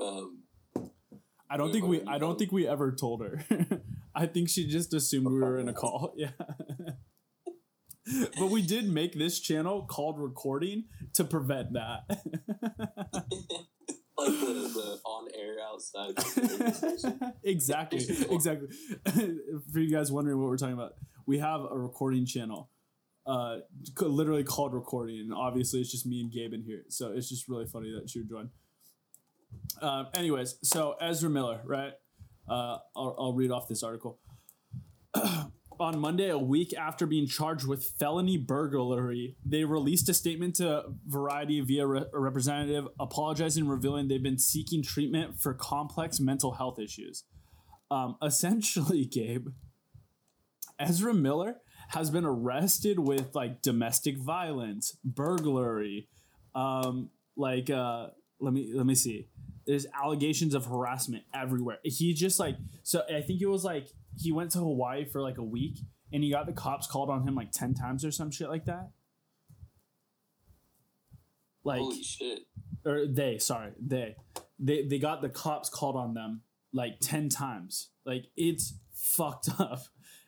Um, 0.00 0.42
I 1.50 1.56
don't 1.56 1.72
think 1.72 1.86
we 1.86 2.02
I 2.06 2.18
don't 2.18 2.38
think 2.38 2.52
we 2.52 2.68
ever 2.68 2.92
told 2.92 3.22
her. 3.22 3.42
I 4.14 4.26
think 4.26 4.50
she 4.50 4.66
just 4.66 4.92
assumed 4.92 5.28
we 5.28 5.40
were 5.40 5.58
in 5.58 5.68
a 5.68 5.72
call. 5.82 6.12
Yeah. 6.16 6.30
but 8.38 8.50
we 8.50 8.60
did 8.62 8.88
make 8.88 9.14
this 9.14 9.40
channel 9.40 9.86
called 9.88 10.18
recording 10.20 10.84
to 11.14 11.24
prevent 11.24 11.72
that. 11.74 12.00
Like 15.94 16.16
the, 16.16 16.16
the 16.16 16.16
on 16.16 16.16
air 16.16 16.16
outside. 16.16 16.16
the 16.16 16.42
radio 16.42 16.72
station. 16.72 17.32
exactly. 17.44 17.98
Exactly. 18.30 18.68
For 19.72 19.78
you 19.78 19.90
guys 19.90 20.12
wondering 20.12 20.38
what 20.38 20.48
we're 20.48 20.56
talking 20.56 20.74
about, 20.74 20.94
we 21.26 21.38
have 21.38 21.60
a 21.60 21.78
recording 21.78 22.26
channel. 22.26 22.70
Uh, 23.26 23.58
literally 24.00 24.42
called 24.44 24.72
recording, 24.72 25.20
and 25.20 25.34
obviously 25.34 25.80
it's 25.80 25.90
just 25.90 26.06
me 26.06 26.20
and 26.20 26.32
Gabe 26.32 26.54
in 26.54 26.62
here, 26.62 26.84
so 26.88 27.12
it's 27.12 27.28
just 27.28 27.46
really 27.46 27.66
funny 27.66 27.92
that 27.92 28.14
you 28.14 28.22
would 28.22 28.28
join. 28.30 28.50
Um, 29.82 30.06
anyways, 30.14 30.56
so 30.62 30.96
Ezra 30.98 31.28
Miller, 31.28 31.60
right? 31.64 31.92
Uh, 32.48 32.78
I'll, 32.96 33.14
I'll 33.18 33.32
read 33.34 33.50
off 33.50 33.68
this 33.68 33.82
article. 33.82 34.18
On 35.80 35.96
Monday, 35.98 36.28
a 36.28 36.38
week 36.38 36.74
after 36.74 37.06
being 37.06 37.28
charged 37.28 37.64
with 37.64 37.84
felony 38.00 38.36
burglary, 38.36 39.36
they 39.44 39.64
released 39.64 40.08
a 40.08 40.14
statement 40.14 40.56
to 40.56 40.82
Variety 41.06 41.60
via 41.60 41.86
re- 41.86 42.04
a 42.12 42.18
representative 42.18 42.88
apologizing, 42.98 43.68
revealing 43.68 44.08
they've 44.08 44.22
been 44.22 44.38
seeking 44.38 44.82
treatment 44.82 45.40
for 45.40 45.54
complex 45.54 46.18
mental 46.18 46.52
health 46.52 46.80
issues. 46.80 47.24
Um, 47.92 48.16
essentially, 48.22 49.04
Gabe, 49.04 49.48
Ezra 50.80 51.14
Miller 51.14 51.58
has 51.90 52.10
been 52.10 52.24
arrested 52.24 52.98
with 52.98 53.34
like 53.36 53.62
domestic 53.62 54.18
violence, 54.18 54.96
burglary, 55.04 56.08
um, 56.56 57.10
like 57.36 57.70
uh, 57.70 58.08
let 58.40 58.52
me 58.52 58.72
let 58.74 58.84
me 58.84 58.96
see. 58.96 59.28
There's 59.64 59.86
allegations 59.94 60.54
of 60.54 60.66
harassment 60.66 61.24
everywhere. 61.32 61.78
He 61.84 62.14
just 62.14 62.40
like 62.40 62.56
so 62.82 63.02
I 63.08 63.20
think 63.20 63.40
it 63.40 63.46
was 63.46 63.64
like 63.64 63.88
he 64.18 64.32
went 64.32 64.50
to 64.52 64.58
Hawaii 64.58 65.04
for 65.04 65.22
like 65.22 65.38
a 65.38 65.42
week 65.42 65.78
and 66.12 66.22
he 66.22 66.30
got 66.30 66.46
the 66.46 66.52
cops 66.52 66.86
called 66.86 67.10
on 67.10 67.26
him 67.26 67.34
like 67.34 67.52
10 67.52 67.74
times 67.74 68.04
or 68.04 68.10
some 68.10 68.30
shit 68.30 68.48
like 68.48 68.64
that. 68.66 68.90
Like 71.64 71.80
Holy 71.80 72.02
shit! 72.02 72.40
or 72.84 73.06
they, 73.06 73.38
sorry, 73.38 73.72
they. 73.80 74.16
They 74.60 74.82
they 74.82 74.98
got 74.98 75.22
the 75.22 75.28
cops 75.28 75.68
called 75.68 75.94
on 75.94 76.14
them 76.14 76.42
like 76.72 76.98
10 77.00 77.28
times. 77.28 77.90
Like 78.04 78.24
it's 78.36 78.74
fucked 78.92 79.48
up. 79.58 79.82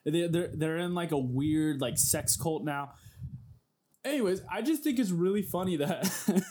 They 0.04 0.26
they're 0.28 0.50
they're 0.54 0.78
in 0.78 0.94
like 0.94 1.12
a 1.12 1.18
weird 1.18 1.80
like 1.80 1.98
sex 1.98 2.36
cult 2.36 2.64
now. 2.64 2.92
Anyways, 4.04 4.42
I 4.50 4.62
just 4.62 4.82
think 4.82 4.98
it's 4.98 5.10
really 5.10 5.42
funny 5.42 5.76
that 5.76 6.04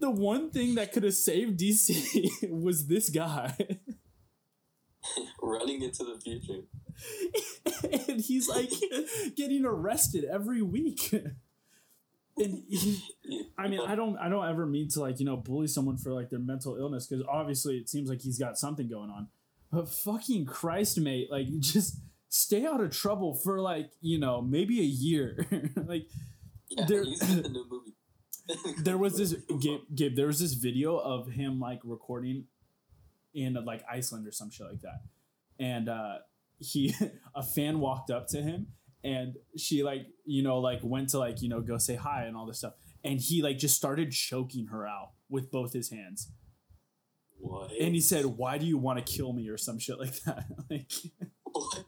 the 0.00 0.10
one 0.10 0.50
thing 0.50 0.74
that 0.74 0.92
could 0.92 1.04
have 1.04 1.14
saved 1.14 1.60
DC 1.60 2.50
was 2.50 2.86
this 2.86 3.08
guy. 3.10 3.54
Running 5.42 5.82
into 5.82 6.04
the 6.04 6.20
future. 6.22 6.62
and 8.08 8.20
he's 8.20 8.48
like 8.48 8.70
getting 9.36 9.64
arrested 9.64 10.24
every 10.24 10.62
week. 10.62 11.12
And 12.38 12.62
he, 12.68 13.02
I 13.58 13.68
mean, 13.68 13.80
I 13.86 13.94
don't, 13.94 14.16
I 14.18 14.28
don't 14.28 14.48
ever 14.48 14.64
mean 14.66 14.88
to 14.90 15.00
like 15.00 15.20
you 15.20 15.26
know 15.26 15.36
bully 15.36 15.66
someone 15.66 15.96
for 15.98 16.12
like 16.12 16.30
their 16.30 16.38
mental 16.38 16.76
illness 16.76 17.06
because 17.06 17.24
obviously 17.30 17.76
it 17.76 17.88
seems 17.88 18.08
like 18.08 18.20
he's 18.22 18.38
got 18.38 18.56
something 18.58 18.88
going 18.88 19.10
on. 19.10 19.28
But 19.70 19.88
fucking 19.88 20.46
Christ, 20.46 20.98
mate, 21.00 21.28
like 21.30 21.46
just 21.60 21.98
stay 22.28 22.64
out 22.64 22.80
of 22.80 22.90
trouble 22.90 23.34
for 23.34 23.60
like 23.60 23.90
you 24.00 24.18
know 24.18 24.40
maybe 24.40 24.80
a 24.80 24.84
year. 24.84 25.46
like 25.86 26.06
Yeah, 26.70 26.84
There- 26.86 27.04
the 27.04 27.48
new 27.50 27.66
movie. 27.70 27.94
there 28.82 28.98
was 28.98 29.16
this 29.18 29.34
Gabe, 29.60 29.80
Gabe, 29.94 30.16
there 30.16 30.26
was 30.26 30.40
this 30.40 30.54
video 30.54 30.96
of 30.96 31.28
him 31.30 31.60
like 31.60 31.80
recording 31.84 32.44
in 33.34 33.54
like 33.64 33.82
Iceland 33.90 34.26
or 34.26 34.32
some 34.32 34.50
shit 34.50 34.66
like 34.66 34.80
that, 34.82 35.00
and 35.58 35.88
uh, 35.88 36.18
he 36.58 36.94
a 37.34 37.42
fan 37.42 37.80
walked 37.80 38.10
up 38.10 38.26
to 38.28 38.42
him 38.42 38.68
and 39.04 39.34
she 39.56 39.82
like 39.82 40.06
you 40.24 40.42
know 40.42 40.58
like 40.58 40.80
went 40.82 41.08
to 41.10 41.18
like 41.18 41.42
you 41.42 41.48
know 41.48 41.60
go 41.60 41.78
say 41.78 41.94
hi 41.96 42.24
and 42.24 42.36
all 42.36 42.46
this 42.46 42.58
stuff, 42.58 42.74
and 43.04 43.20
he 43.20 43.42
like 43.42 43.58
just 43.58 43.76
started 43.76 44.12
choking 44.12 44.66
her 44.68 44.86
out 44.86 45.10
with 45.28 45.50
both 45.50 45.72
his 45.72 45.90
hands, 45.90 46.30
What? 47.38 47.72
and 47.72 47.94
he 47.94 48.00
said, 48.00 48.24
"Why 48.26 48.58
do 48.58 48.66
you 48.66 48.78
want 48.78 49.04
to 49.04 49.12
kill 49.12 49.32
me?" 49.32 49.48
or 49.48 49.58
some 49.58 49.78
shit 49.78 49.98
like 49.98 50.22
that, 50.24 50.44
like. 50.70 50.90
What? 51.44 51.84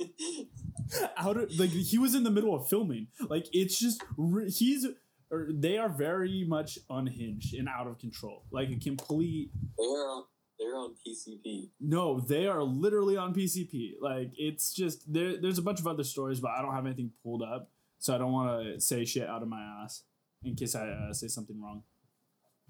out 1.16 1.36
of 1.36 1.50
like 1.58 1.70
he 1.70 1.98
was 1.98 2.14
in 2.14 2.24
the 2.24 2.30
middle 2.30 2.54
of 2.54 2.68
filming 2.68 3.06
like 3.30 3.46
it's 3.52 3.78
just 3.78 4.02
he's 4.48 4.86
or 5.30 5.48
they 5.50 5.78
are 5.78 5.88
very 5.88 6.44
much 6.46 6.78
unhinged 6.90 7.54
and 7.54 7.68
out 7.68 7.86
of 7.86 7.98
control 7.98 8.44
like 8.50 8.68
a 8.70 8.76
complete 8.76 9.50
they're 9.78 9.86
on. 9.86 10.24
They're 10.62 10.76
on 10.76 10.94
PCP. 11.04 11.70
no 11.80 12.20
they 12.20 12.46
are 12.46 12.62
literally 12.62 13.16
on 13.16 13.34
pcp 13.34 13.94
like 14.00 14.30
it's 14.36 14.72
just 14.72 15.12
there 15.12 15.40
there's 15.40 15.58
a 15.58 15.62
bunch 15.62 15.80
of 15.80 15.86
other 15.88 16.04
stories 16.04 16.38
but 16.38 16.52
i 16.52 16.62
don't 16.62 16.72
have 16.74 16.86
anything 16.86 17.10
pulled 17.24 17.42
up 17.42 17.68
so 17.98 18.14
i 18.14 18.18
don't 18.18 18.30
want 18.32 18.62
to 18.64 18.80
say 18.80 19.04
shit 19.04 19.28
out 19.28 19.42
of 19.42 19.48
my 19.48 19.60
ass 19.82 20.04
in 20.44 20.54
case 20.54 20.74
i 20.76 20.86
uh, 20.88 21.12
say 21.12 21.26
something 21.28 21.60
wrong. 21.60 21.82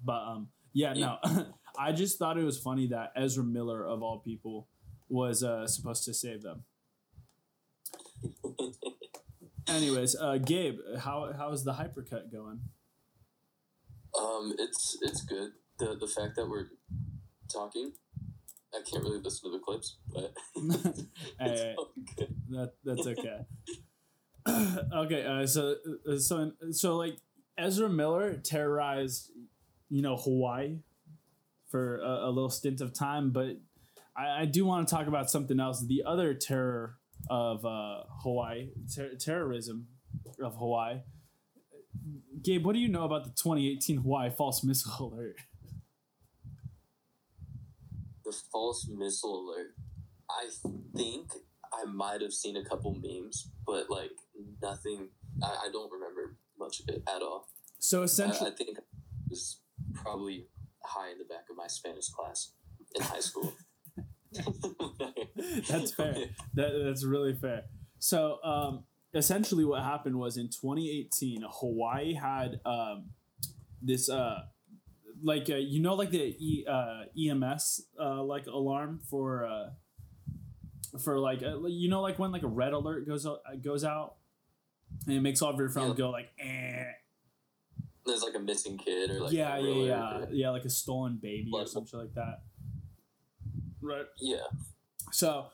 But 0.03 0.21
um 0.31 0.47
yeah, 0.73 0.93
no. 0.93 1.17
I 1.77 1.91
just 1.91 2.17
thought 2.17 2.37
it 2.37 2.43
was 2.43 2.57
funny 2.57 2.87
that 2.87 3.11
ezra 3.15 3.43
miller 3.43 3.85
of 3.85 4.01
all 4.01 4.19
people 4.19 4.67
was 5.09 5.43
uh 5.43 5.67
supposed 5.67 6.03
to 6.05 6.13
save 6.13 6.41
them. 6.41 6.63
Anyways 9.67 10.15
uh 10.15 10.37
gabe 10.37 10.77
how 10.99 11.31
how 11.37 11.51
is 11.51 11.63
the 11.63 11.73
hypercut 11.73 12.31
going? 12.31 12.59
Um, 14.19 14.53
it's 14.59 14.97
it's 15.01 15.21
good. 15.23 15.51
The 15.79 15.95
the 15.99 16.07
fact 16.07 16.35
that 16.35 16.47
we're 16.47 16.67
talking, 17.51 17.93
I 18.73 18.81
can't 18.89 19.03
really 19.03 19.19
listen 19.19 19.51
to 19.51 19.57
the 19.57 19.63
clips, 19.63 19.97
but 20.11 20.33
Hey, 21.39 21.75
that 22.49 22.73
that's 22.83 23.07
okay. 23.07 23.39
okay, 24.93 25.25
uh, 25.25 25.45
so 25.45 25.75
uh, 26.09 26.17
so 26.17 26.51
so 26.71 26.97
like 26.97 27.17
Ezra 27.57 27.89
Miller 27.89 28.35
terrorized, 28.35 29.31
you 29.89 30.01
know, 30.01 30.15
Hawaii 30.15 30.79
for 31.69 31.99
a, 31.99 32.27
a 32.27 32.29
little 32.29 32.49
stint 32.49 32.81
of 32.81 32.93
time, 32.93 33.31
but 33.31 33.57
I, 34.15 34.41
I 34.41 34.45
do 34.45 34.65
want 34.65 34.87
to 34.87 34.93
talk 34.93 35.07
about 35.07 35.29
something 35.29 35.59
else. 35.59 35.85
The 35.85 36.03
other 36.05 36.33
terror 36.33 36.97
of 37.29 37.65
uh, 37.65 38.03
Hawaii, 38.21 38.69
ter- 38.93 39.15
terrorism 39.15 39.87
of 40.41 40.55
Hawaii. 40.55 40.99
Gabe, 42.41 42.65
what 42.65 42.73
do 42.73 42.79
you 42.79 42.89
know 42.89 43.05
about 43.05 43.23
the 43.23 43.29
2018 43.29 43.97
Hawaii 43.97 44.29
false 44.29 44.63
missile 44.63 45.13
alert? 45.13 45.37
False 48.51 48.87
missile 48.89 49.47
alert. 49.47 49.75
I 50.29 50.49
think 50.95 51.31
I 51.71 51.85
might 51.85 52.21
have 52.21 52.33
seen 52.33 52.57
a 52.57 52.63
couple 52.63 52.95
memes, 53.01 53.49
but 53.65 53.89
like 53.89 54.11
nothing. 54.61 55.09
I, 55.41 55.47
I 55.47 55.69
don't 55.71 55.91
remember 55.91 56.37
much 56.57 56.79
of 56.79 56.89
it 56.89 57.03
at 57.07 57.21
all. 57.21 57.49
So 57.79 58.01
I, 58.01 58.05
essentially, 58.05 58.51
I 58.51 58.55
think 58.55 58.77
it 58.77 58.83
was 59.29 59.59
probably 59.93 60.47
high 60.83 61.11
in 61.11 61.17
the 61.17 61.25
back 61.25 61.45
of 61.49 61.57
my 61.57 61.67
Spanish 61.67 62.09
class 62.09 62.53
in 62.95 63.01
high 63.01 63.19
school. 63.19 63.53
That's 65.69 65.93
fair. 65.93 66.15
That, 66.55 66.83
that's 66.83 67.05
really 67.05 67.35
fair. 67.35 67.63
So, 67.99 68.39
um, 68.43 68.85
essentially, 69.13 69.65
what 69.65 69.83
happened 69.83 70.17
was 70.17 70.37
in 70.37 70.47
2018, 70.47 71.43
Hawaii 71.47 72.13
had 72.13 72.59
um, 72.65 73.11
this, 73.81 74.09
uh, 74.09 74.39
like, 75.23 75.49
uh, 75.49 75.55
you 75.55 75.81
know, 75.81 75.95
like 75.95 76.11
the 76.11 76.21
e, 76.21 76.65
uh, 76.67 77.03
EMS, 77.17 77.85
uh, 77.99 78.21
like 78.23 78.45
alarm 78.47 78.99
for, 79.09 79.45
uh, 79.45 79.69
for 81.03 81.17
like, 81.17 81.41
uh, 81.41 81.65
you 81.67 81.89
know, 81.89 82.01
like 82.01 82.19
when 82.19 82.31
like 82.31 82.43
a 82.43 82.47
red 82.47 82.73
alert 82.73 83.07
goes 83.07 83.25
out, 83.25 83.39
goes 83.63 83.83
out, 83.83 84.15
and 85.07 85.15
it 85.15 85.21
makes 85.21 85.41
all 85.41 85.49
of 85.51 85.57
your 85.57 85.69
phones 85.69 85.91
Yeah. 85.97 86.05
go 86.05 86.09
like, 86.11 86.29
eh. 86.39 86.83
There's 88.05 88.21
like 88.21 88.35
a 88.35 88.39
missing 88.39 88.77
kid 88.77 89.11
or 89.11 89.21
like 89.21 89.31
yeah, 89.31 89.57
yeah, 89.57 89.85
yeah, 89.85 90.25
yeah, 90.29 90.49
like 90.49 90.65
a 90.65 90.69
stolen 90.69 91.19
baby 91.21 91.49
or 91.53 91.65
something 91.65 91.97
like 91.97 92.13
that. 92.15 92.41
Right. 93.81 94.05
yeah. 94.19 94.43
So 95.13 95.47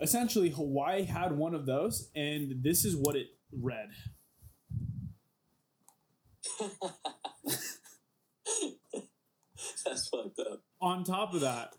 essentially, 0.00 0.50
Hawaii 0.50 1.04
had 1.04 1.30
one 1.32 1.54
of 1.54 1.64
those, 1.64 2.10
and 2.16 2.62
this 2.64 2.84
is 2.84 2.96
what 2.96 3.14
it 3.14 3.28
read. 3.52 3.90
That's 9.84 10.08
fucked 10.08 10.38
up. 10.40 10.60
On 10.80 11.04
top 11.04 11.34
of 11.34 11.40
that, 11.40 11.74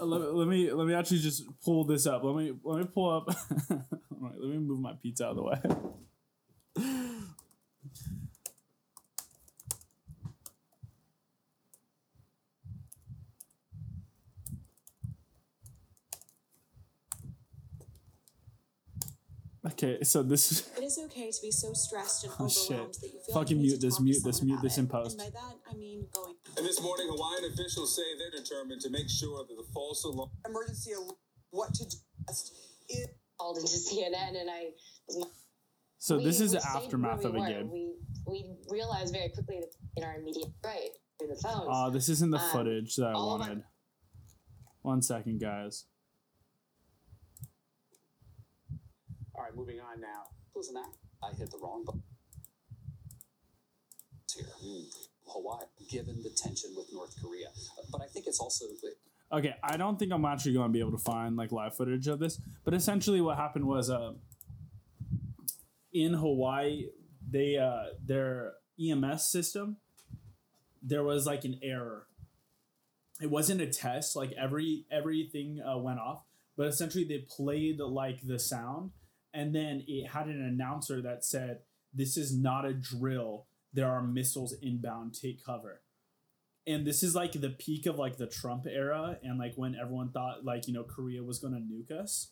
uh, 0.00 0.04
let, 0.04 0.34
let 0.34 0.48
me 0.48 0.70
let 0.70 0.86
me 0.86 0.94
actually 0.94 1.18
just 1.18 1.44
pull 1.64 1.84
this 1.84 2.06
up. 2.06 2.22
Let 2.24 2.36
me 2.36 2.52
let 2.62 2.78
me 2.78 2.86
pull 2.92 3.10
up. 3.10 3.28
All 3.70 3.78
right, 4.20 4.34
let 4.38 4.50
me 4.50 4.58
move 4.58 4.80
my 4.80 4.94
pizza 5.02 5.26
out 5.26 5.36
of 5.36 5.36
the 5.36 5.42
way. 5.42 5.60
Okay, 19.66 20.02
so 20.02 20.22
this 20.22 20.52
is 20.52 20.68
It 20.76 20.84
is 20.84 20.98
okay 21.06 21.30
to 21.30 21.38
be 21.40 21.50
so 21.50 21.72
stressed 21.72 22.24
and 22.24 22.32
Oh, 22.38 22.48
shit. 22.48 22.76
that 23.00 23.06
you 23.12 23.18
feel 23.24 23.34
Fucking 23.34 23.38
like 23.38 23.50
you 23.50 23.56
need 23.56 23.62
mute 23.62 23.80
to 23.80 23.86
this, 23.86 23.94
talk 23.94 23.98
to 23.98 24.04
mute 24.04 24.22
this, 24.24 24.42
mute 24.42 24.60
this 24.62 24.78
in 24.78 24.84
it. 24.84 24.90
post. 24.90 25.18
And 25.20 25.32
by 25.34 25.40
that, 25.40 25.54
I 25.70 25.74
mean 25.74 26.06
going. 26.14 26.34
And 26.58 26.66
this 26.66 26.82
morning, 26.82 27.08
Hawaiian 27.08 27.50
officials 27.52 27.96
say 27.96 28.02
they're 28.18 28.42
determined 28.42 28.82
to 28.82 28.90
make 28.90 29.08
sure 29.08 29.38
that 29.48 29.54
the 29.56 29.64
false 29.72 30.04
alarm. 30.04 30.30
emergency 30.46 30.92
al- 30.92 31.16
what 31.50 31.72
to 31.74 31.84
do 31.88 31.96
best 32.26 32.52
is 32.90 33.06
called 33.38 33.56
into 33.56 33.68
CNN 33.72 34.36
and 34.40 34.50
I 34.50 34.72
so 35.98 36.18
we- 36.18 36.24
this 36.24 36.40
is 36.40 36.52
the 36.52 36.62
aftermath 36.66 37.20
where 37.20 37.28
of 37.28 37.34
a 37.36 37.38
were. 37.40 37.46
game. 37.46 37.70
We 37.70 37.94
we 38.26 38.44
realized 38.68 39.12
very 39.14 39.30
quickly 39.30 39.60
that 39.60 39.70
in 39.96 40.04
our 40.04 40.16
immediate 40.16 40.52
right 40.64 40.90
through 41.18 41.28
the 41.28 41.36
phones. 41.40 41.68
Oh, 41.70 41.90
this 41.90 42.08
isn't 42.10 42.30
the 42.30 42.38
Um, 42.38 42.50
footage 42.52 42.96
that 42.96 43.06
I 43.06 43.12
all 43.12 43.34
of 43.36 43.40
our- 43.40 43.48
wanted. 43.48 43.64
One 44.82 45.00
second, 45.00 45.40
guys. 45.40 45.86
Right, 49.54 49.58
moving 49.58 49.80
on 49.80 50.00
now. 50.00 50.24
Listen, 50.54 50.76
I, 50.76 51.26
I 51.26 51.34
hit 51.34 51.50
the 51.50 51.58
wrong 51.58 51.84
button 51.84 52.02
here. 54.34 54.46
Hawaii, 55.26 55.64
given 55.90 56.22
the 56.22 56.30
tension 56.30 56.70
with 56.76 56.86
North 56.92 57.14
Korea. 57.20 57.48
But 57.90 58.02
I 58.02 58.06
think 58.06 58.26
it's 58.26 58.40
also 58.40 58.66
Okay, 59.32 59.54
I 59.62 59.76
don't 59.76 59.98
think 59.98 60.12
I'm 60.12 60.24
actually 60.24 60.52
going 60.52 60.68
to 60.68 60.72
be 60.72 60.80
able 60.80 60.92
to 60.92 60.98
find 60.98 61.36
like 61.36 61.50
live 61.50 61.76
footage 61.76 62.06
of 62.06 62.18
this, 62.18 62.40
but 62.64 62.74
essentially 62.74 63.20
what 63.20 63.36
happened 63.36 63.66
was 63.66 63.90
uh, 63.90 64.12
in 65.92 66.14
Hawaii, 66.14 66.86
they 67.28 67.56
uh, 67.56 67.94
their 68.04 68.52
EMS 68.78 69.30
system 69.30 69.78
there 70.84 71.02
was 71.02 71.26
like 71.26 71.44
an 71.44 71.58
error. 71.62 72.06
It 73.20 73.30
wasn't 73.30 73.60
a 73.60 73.66
test; 73.66 74.14
like 74.14 74.32
every 74.32 74.84
everything 74.90 75.60
uh, 75.60 75.78
went 75.78 75.98
off, 75.98 76.22
but 76.56 76.66
essentially 76.66 77.04
they 77.04 77.24
played 77.28 77.80
like 77.80 78.20
the 78.22 78.38
sound, 78.38 78.90
and 79.34 79.54
then 79.54 79.84
it 79.86 80.08
had 80.08 80.26
an 80.26 80.42
announcer 80.42 81.02
that 81.02 81.24
said, 81.24 81.60
"This 81.92 82.16
is 82.16 82.36
not 82.36 82.64
a 82.64 82.72
drill. 82.72 83.46
There 83.72 83.88
are 83.88 84.02
missiles 84.02 84.54
inbound. 84.62 85.14
Take 85.14 85.44
cover." 85.44 85.82
and 86.66 86.86
this 86.86 87.02
is 87.02 87.14
like 87.14 87.32
the 87.32 87.50
peak 87.50 87.86
of 87.86 87.98
like 87.98 88.16
the 88.16 88.26
Trump 88.26 88.66
era 88.66 89.18
and 89.22 89.38
like 89.38 89.52
when 89.56 89.74
everyone 89.74 90.10
thought 90.10 90.44
like 90.44 90.66
you 90.66 90.74
know 90.74 90.84
Korea 90.84 91.22
was 91.22 91.38
going 91.38 91.54
to 91.54 91.60
nuke 91.60 91.98
us. 91.98 92.30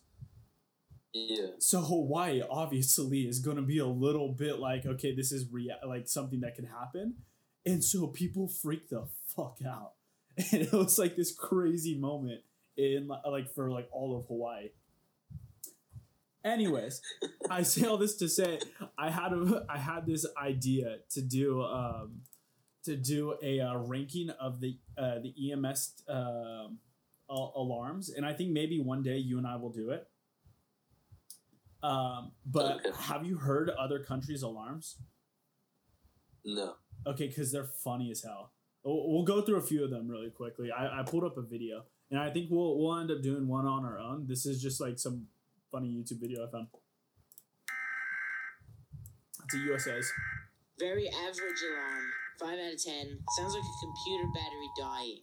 Yeah. 1.12 1.48
So 1.58 1.80
Hawaii 1.80 2.42
obviously 2.48 3.22
is 3.22 3.38
going 3.40 3.58
to 3.58 3.62
be 3.62 3.78
a 3.78 3.86
little 3.86 4.32
bit 4.32 4.58
like 4.58 4.86
okay 4.86 5.14
this 5.14 5.32
is 5.32 5.46
rea- 5.50 5.76
like 5.86 6.08
something 6.08 6.40
that 6.40 6.54
can 6.54 6.66
happen. 6.66 7.16
And 7.64 7.84
so 7.84 8.08
people 8.08 8.48
freak 8.48 8.88
the 8.88 9.06
fuck 9.36 9.58
out. 9.66 9.92
And 10.50 10.62
it 10.62 10.72
was 10.72 10.98
like 10.98 11.14
this 11.14 11.34
crazy 11.34 11.98
moment 11.98 12.40
in 12.78 13.06
like 13.08 13.54
for 13.54 13.70
like 13.70 13.86
all 13.92 14.18
of 14.18 14.26
Hawaii. 14.28 14.70
Anyways, 16.44 17.00
I 17.50 17.62
say 17.62 17.86
all 17.86 17.96
this 17.98 18.16
to 18.16 18.28
say 18.28 18.58
I 18.98 19.10
had 19.10 19.32
a 19.32 19.64
I 19.68 19.78
had 19.78 20.06
this 20.06 20.26
idea 20.36 20.98
to 21.10 21.20
do 21.22 21.62
um 21.62 22.22
to 22.84 22.96
do 22.96 23.36
a 23.42 23.60
uh, 23.60 23.76
ranking 23.76 24.30
of 24.30 24.60
the 24.60 24.76
uh, 24.98 25.20
the 25.20 25.52
EMS 25.52 26.02
um, 26.08 26.78
al- 27.30 27.52
alarms, 27.54 28.10
and 28.10 28.26
I 28.26 28.32
think 28.32 28.50
maybe 28.50 28.80
one 28.80 29.02
day 29.04 29.18
you 29.18 29.38
and 29.38 29.46
I 29.46 29.54
will 29.56 29.70
do 29.70 29.90
it. 29.90 30.08
Um, 31.82 32.32
but 32.44 32.76
Okay. 32.86 32.90
have 32.96 33.24
you 33.24 33.36
heard 33.36 33.70
other 33.70 34.00
countries' 34.00 34.42
alarms? 34.42 34.98
No. 36.44 36.74
Okay, 37.06 37.28
because 37.28 37.52
they're 37.52 37.64
funny 37.64 38.10
as 38.10 38.22
hell. 38.22 38.52
We'll, 38.84 39.12
we'll 39.12 39.24
go 39.24 39.42
through 39.42 39.56
a 39.56 39.62
few 39.62 39.84
of 39.84 39.90
them 39.90 40.08
really 40.08 40.30
quickly. 40.30 40.70
I, 40.72 41.00
I 41.00 41.02
pulled 41.04 41.24
up 41.24 41.36
a 41.36 41.42
video, 41.42 41.84
and 42.10 42.18
I 42.18 42.30
think 42.30 42.50
we'll 42.50 42.78
we'll 42.78 42.96
end 42.98 43.10
up 43.12 43.22
doing 43.22 43.46
one 43.46 43.66
on 43.66 43.84
our 43.84 43.98
own. 43.98 44.26
This 44.26 44.44
is 44.46 44.60
just 44.60 44.80
like 44.80 44.98
some 44.98 45.26
funny 45.72 45.88
YouTube 45.88 46.20
video 46.20 46.46
I 46.46 46.50
found. 46.50 46.68
It's 49.44 49.54
a 49.54 49.58
USA's. 49.58 50.12
Very 50.78 51.08
average 51.08 51.62
alarm. 51.64 52.12
5 52.40 52.48
out 52.48 52.72
of 52.74 52.84
10. 52.84 53.18
Sounds 53.38 53.54
like 53.54 53.64
a 53.64 53.76
computer 53.80 54.26
battery 54.34 54.70
dying. 54.78 55.20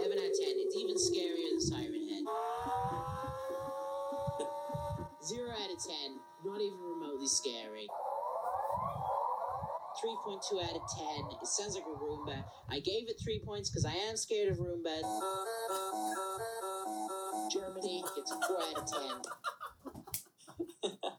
11 0.00 0.18
out 0.18 0.24
of 0.24 0.32
10. 0.32 0.56
It's 0.64 0.76
even 0.76 0.96
scarier 0.96 1.50
than 1.50 1.60
Siren 1.60 2.08
Head. 2.08 2.24
0 5.28 5.50
out 5.50 5.70
of 5.70 5.76
10. 5.76 6.20
Not 6.44 6.60
even 6.60 6.80
remotely 6.80 7.28
scary. 7.28 7.86
3.2 10.04 10.62
out 10.62 10.76
of 10.76 10.82
10. 10.96 11.38
It 11.42 11.46
sounds 11.46 11.74
like 11.74 11.84
a 11.84 11.98
Roomba. 11.98 12.44
I 12.70 12.80
gave 12.80 13.08
it 13.08 13.16
3 13.22 13.40
points 13.44 13.70
because 13.70 13.84
I 13.84 13.92
am 13.92 14.16
scared 14.16 14.52
of 14.52 14.58
Roombas. 14.58 15.02
Germany 17.52 18.04
gets 18.16 18.32
a 18.32 18.40
4 18.46 18.56
out 18.62 18.78
of 18.78 18.86
10. 20.82 21.00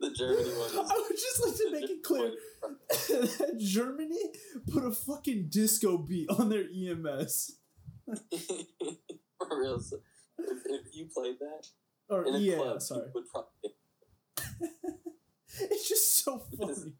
The 0.00 0.10
Germany 0.10 0.50
one 0.50 0.86
I 0.90 1.04
would 1.08 1.16
just 1.16 1.44
like 1.44 1.56
to 1.56 1.70
make 1.72 1.90
it 1.90 2.04
clear 2.04 2.30
that 2.90 3.58
Germany 3.58 4.20
put 4.72 4.84
a 4.84 4.92
fucking 4.92 5.48
disco 5.50 5.98
beat 5.98 6.30
on 6.30 6.48
their 6.48 6.62
EMS 6.62 7.56
For 8.06 9.60
real. 9.60 9.80
So 9.80 9.98
if, 10.38 10.58
if 10.66 10.94
you 10.96 11.08
played 11.12 11.38
that 11.40 11.66
or 12.08 12.24
in 12.26 12.34
a 12.36 12.38
yeah, 12.38 12.56
club, 12.56 12.82
sorry. 12.82 13.06
you 13.06 13.12
would 13.14 13.24
probably. 13.28 13.74
It's 15.60 15.88
just 15.88 16.24
so 16.24 16.42
funny. 16.56 16.92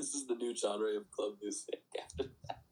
This 0.00 0.14
is 0.14 0.26
the 0.26 0.34
new 0.34 0.56
genre 0.56 0.96
of 0.96 1.10
club 1.10 1.34
music. 1.42 1.82
After 2.00 2.24
that, 2.48 2.62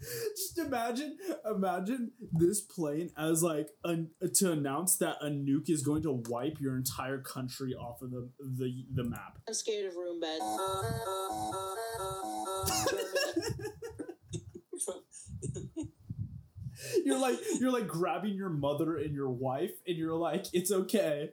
just 0.36 0.58
imagine, 0.58 1.16
imagine 1.48 2.10
this 2.32 2.60
plane 2.60 3.10
as 3.16 3.44
like 3.44 3.68
a, 3.84 3.98
to 4.34 4.50
announce 4.50 4.96
that 4.96 5.18
a 5.20 5.26
nuke 5.26 5.70
is 5.70 5.82
going 5.82 6.02
to 6.02 6.20
wipe 6.28 6.58
your 6.58 6.76
entire 6.76 7.20
country 7.20 7.74
off 7.74 8.02
of 8.02 8.10
the 8.10 8.28
the, 8.40 8.84
the 8.92 9.04
map. 9.04 9.38
I'm 9.46 9.54
scared 9.54 9.86
of 9.86 9.94
Roombas. 9.94 10.40
You're 17.04 17.18
like 17.20 17.38
you're 17.60 17.70
like 17.72 17.86
grabbing 17.86 18.34
your 18.34 18.48
mother 18.50 18.96
and 18.96 19.14
your 19.14 19.30
wife, 19.30 19.70
and 19.86 19.96
you're 19.96 20.16
like, 20.16 20.46
it's 20.52 20.72
okay. 20.72 21.30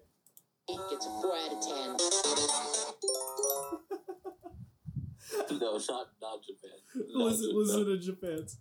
gets 0.67 1.07
a 1.07 1.09
4 1.09 1.35
out 1.35 1.51
of 1.51 2.37
10. 2.37 2.40
No, 5.71 5.79
not 5.89 6.07
not 6.21 6.39
Japan. 6.43 6.77
Not 7.13 7.25
Listen, 7.25 7.49
Japan. 7.49 7.57
listen 7.57 7.85
to 7.85 7.97
Japan's. 7.99 8.57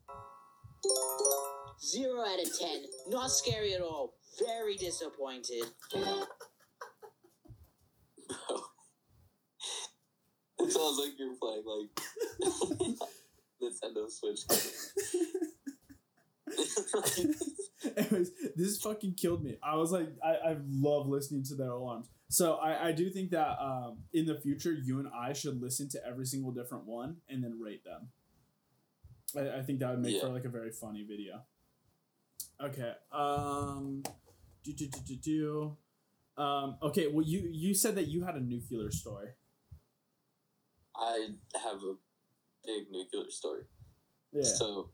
0 1.82 2.20
out 2.20 2.40
of 2.40 2.58
10. 2.58 2.84
Not 3.08 3.30
scary 3.30 3.74
at 3.74 3.80
all. 3.80 4.14
Very 4.46 4.76
disappointed. 4.76 5.64
It 10.62 10.70
sounds 10.72 10.98
like 10.98 11.12
you're 11.18 11.34
playing 11.40 11.64
like 11.64 12.98
Nintendo 13.62 14.10
Switch. 14.10 14.40
Anyways, 17.96 18.30
this 18.56 18.78
fucking 18.82 19.14
killed 19.14 19.42
me. 19.42 19.56
I 19.62 19.76
was 19.76 19.90
like, 19.90 20.08
I, 20.22 20.50
I 20.50 20.56
love 20.68 21.06
listening 21.08 21.44
to 21.44 21.54
their 21.54 21.70
alarms. 21.70 22.08
So 22.30 22.54
I, 22.54 22.88
I 22.88 22.92
do 22.92 23.10
think 23.10 23.32
that 23.32 23.60
um, 23.60 23.98
in 24.14 24.24
the 24.24 24.36
future, 24.36 24.72
you 24.72 25.00
and 25.00 25.08
I 25.12 25.32
should 25.32 25.60
listen 25.60 25.88
to 25.90 26.06
every 26.06 26.24
single 26.24 26.52
different 26.52 26.86
one 26.86 27.16
and 27.28 27.42
then 27.42 27.58
rate 27.60 27.82
them. 27.84 28.08
I, 29.36 29.58
I 29.58 29.62
think 29.62 29.80
that 29.80 29.90
would 29.90 29.98
make 29.98 30.14
Yeah. 30.14 30.20
for 30.20 30.28
like 30.28 30.44
a 30.44 30.48
very 30.48 30.70
funny 30.70 31.02
video. 31.02 31.42
Okay. 32.62 32.92
Um. 33.10 34.04
Do 34.62 34.72
do 34.72 34.86
do 34.86 35.00
do 35.06 35.16
do. 35.16 35.76
Um. 36.40 36.76
Okay. 36.82 37.08
Well, 37.08 37.26
you 37.26 37.48
you 37.50 37.74
said 37.74 37.96
that 37.96 38.06
you 38.06 38.22
had 38.24 38.36
a 38.36 38.40
nuclear 38.40 38.92
story. 38.92 39.30
I 40.94 41.30
have 41.64 41.82
a 41.82 41.94
big 42.64 42.92
nuclear 42.92 43.28
story. 43.30 43.62
Yeah. 44.32 44.44
So 44.44 44.90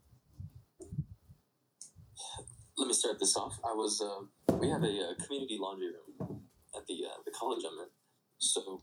let 2.78 2.88
me 2.88 2.94
start 2.94 3.18
this 3.18 3.36
off. 3.36 3.58
I 3.62 3.74
was 3.74 4.00
uh, 4.00 4.54
we 4.54 4.70
have 4.70 4.82
a, 4.82 4.86
uh 4.86 5.24
community 5.24 5.58
laundry 5.60 5.88
room 5.88 6.05
at 6.76 6.86
the 6.86 7.04
uh, 7.06 7.18
the 7.24 7.32
college 7.32 7.64
I'm 7.64 7.78
in. 7.80 7.90
So 8.38 8.82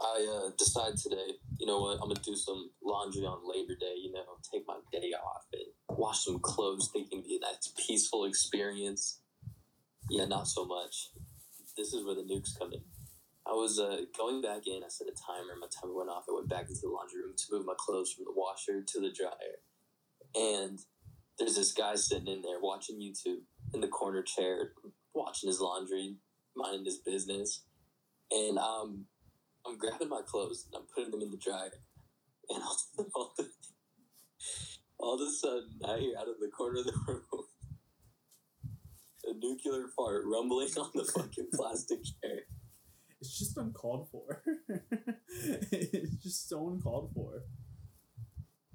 I 0.00 0.26
uh, 0.28 0.50
decide 0.58 0.96
today, 0.96 1.38
you 1.58 1.66
know 1.66 1.80
what, 1.80 1.94
I'm 2.02 2.08
gonna 2.08 2.20
do 2.24 2.34
some 2.34 2.70
laundry 2.84 3.22
on 3.22 3.38
Labor 3.48 3.74
Day. 3.78 3.94
You 3.96 4.12
know, 4.12 4.24
take 4.52 4.64
my 4.66 4.78
day 4.92 5.12
off 5.12 5.46
and 5.52 5.98
wash 5.98 6.24
some 6.24 6.38
clothes, 6.40 6.90
thinking 6.92 7.18
it'd 7.18 7.28
be 7.28 7.36
a 7.36 7.40
nice 7.40 7.72
peaceful 7.86 8.24
experience. 8.24 9.20
Yeah, 10.10 10.26
not 10.26 10.48
so 10.48 10.64
much. 10.64 11.10
This 11.76 11.94
is 11.94 12.04
where 12.04 12.14
the 12.14 12.22
nukes 12.22 12.58
come 12.58 12.72
in. 12.72 12.82
I 13.46 13.52
was 13.52 13.78
uh, 13.78 14.02
going 14.16 14.40
back 14.40 14.66
in. 14.66 14.82
I 14.84 14.88
set 14.88 15.08
a 15.08 15.12
timer. 15.12 15.56
My 15.60 15.66
timer 15.68 15.94
went 15.94 16.10
off. 16.10 16.24
I 16.28 16.34
went 16.34 16.48
back 16.48 16.68
into 16.68 16.82
the 16.82 16.88
laundry 16.88 17.22
room 17.22 17.34
to 17.36 17.44
move 17.50 17.66
my 17.66 17.74
clothes 17.76 18.12
from 18.12 18.24
the 18.24 18.32
washer 18.34 18.82
to 18.82 19.00
the 19.00 19.10
dryer. 19.10 19.62
And 20.34 20.78
there's 21.38 21.56
this 21.56 21.72
guy 21.72 21.96
sitting 21.96 22.28
in 22.28 22.42
there 22.42 22.60
watching 22.60 23.00
YouTube 23.00 23.42
in 23.74 23.80
the 23.80 23.88
corner 23.88 24.22
chair, 24.22 24.72
watching 25.14 25.48
his 25.48 25.60
laundry, 25.60 26.16
minding 26.56 26.84
his 26.84 26.98
business. 26.98 27.62
And 28.30 28.58
um, 28.58 29.06
I'm 29.66 29.78
grabbing 29.78 30.08
my 30.08 30.22
clothes 30.26 30.66
and 30.66 30.80
I'm 30.80 30.88
putting 30.94 31.10
them 31.10 31.22
in 31.22 31.30
the 31.30 31.36
dryer. 31.36 31.70
And 32.48 32.62
all, 32.62 33.06
all, 33.14 33.32
the, 33.36 33.48
all 34.98 35.14
of 35.14 35.20
a 35.20 35.30
sudden, 35.30 35.80
I 35.86 35.98
hear 35.98 36.16
out 36.18 36.28
of 36.28 36.40
the 36.40 36.48
corner 36.48 36.80
of 36.80 36.86
the 36.86 36.92
room 37.06 37.22
a 39.24 39.34
nuclear 39.34 39.86
fart 39.96 40.22
rumbling 40.26 40.70
on 40.78 40.90
the 40.94 41.04
fucking 41.04 41.48
plastic 41.54 42.00
chair. 42.04 42.40
It's 43.20 43.38
just 43.38 43.56
uncalled 43.56 44.08
for. 44.10 44.42
it's 45.70 46.22
just 46.22 46.48
so 46.48 46.70
uncalled 46.70 47.12
for. 47.14 47.44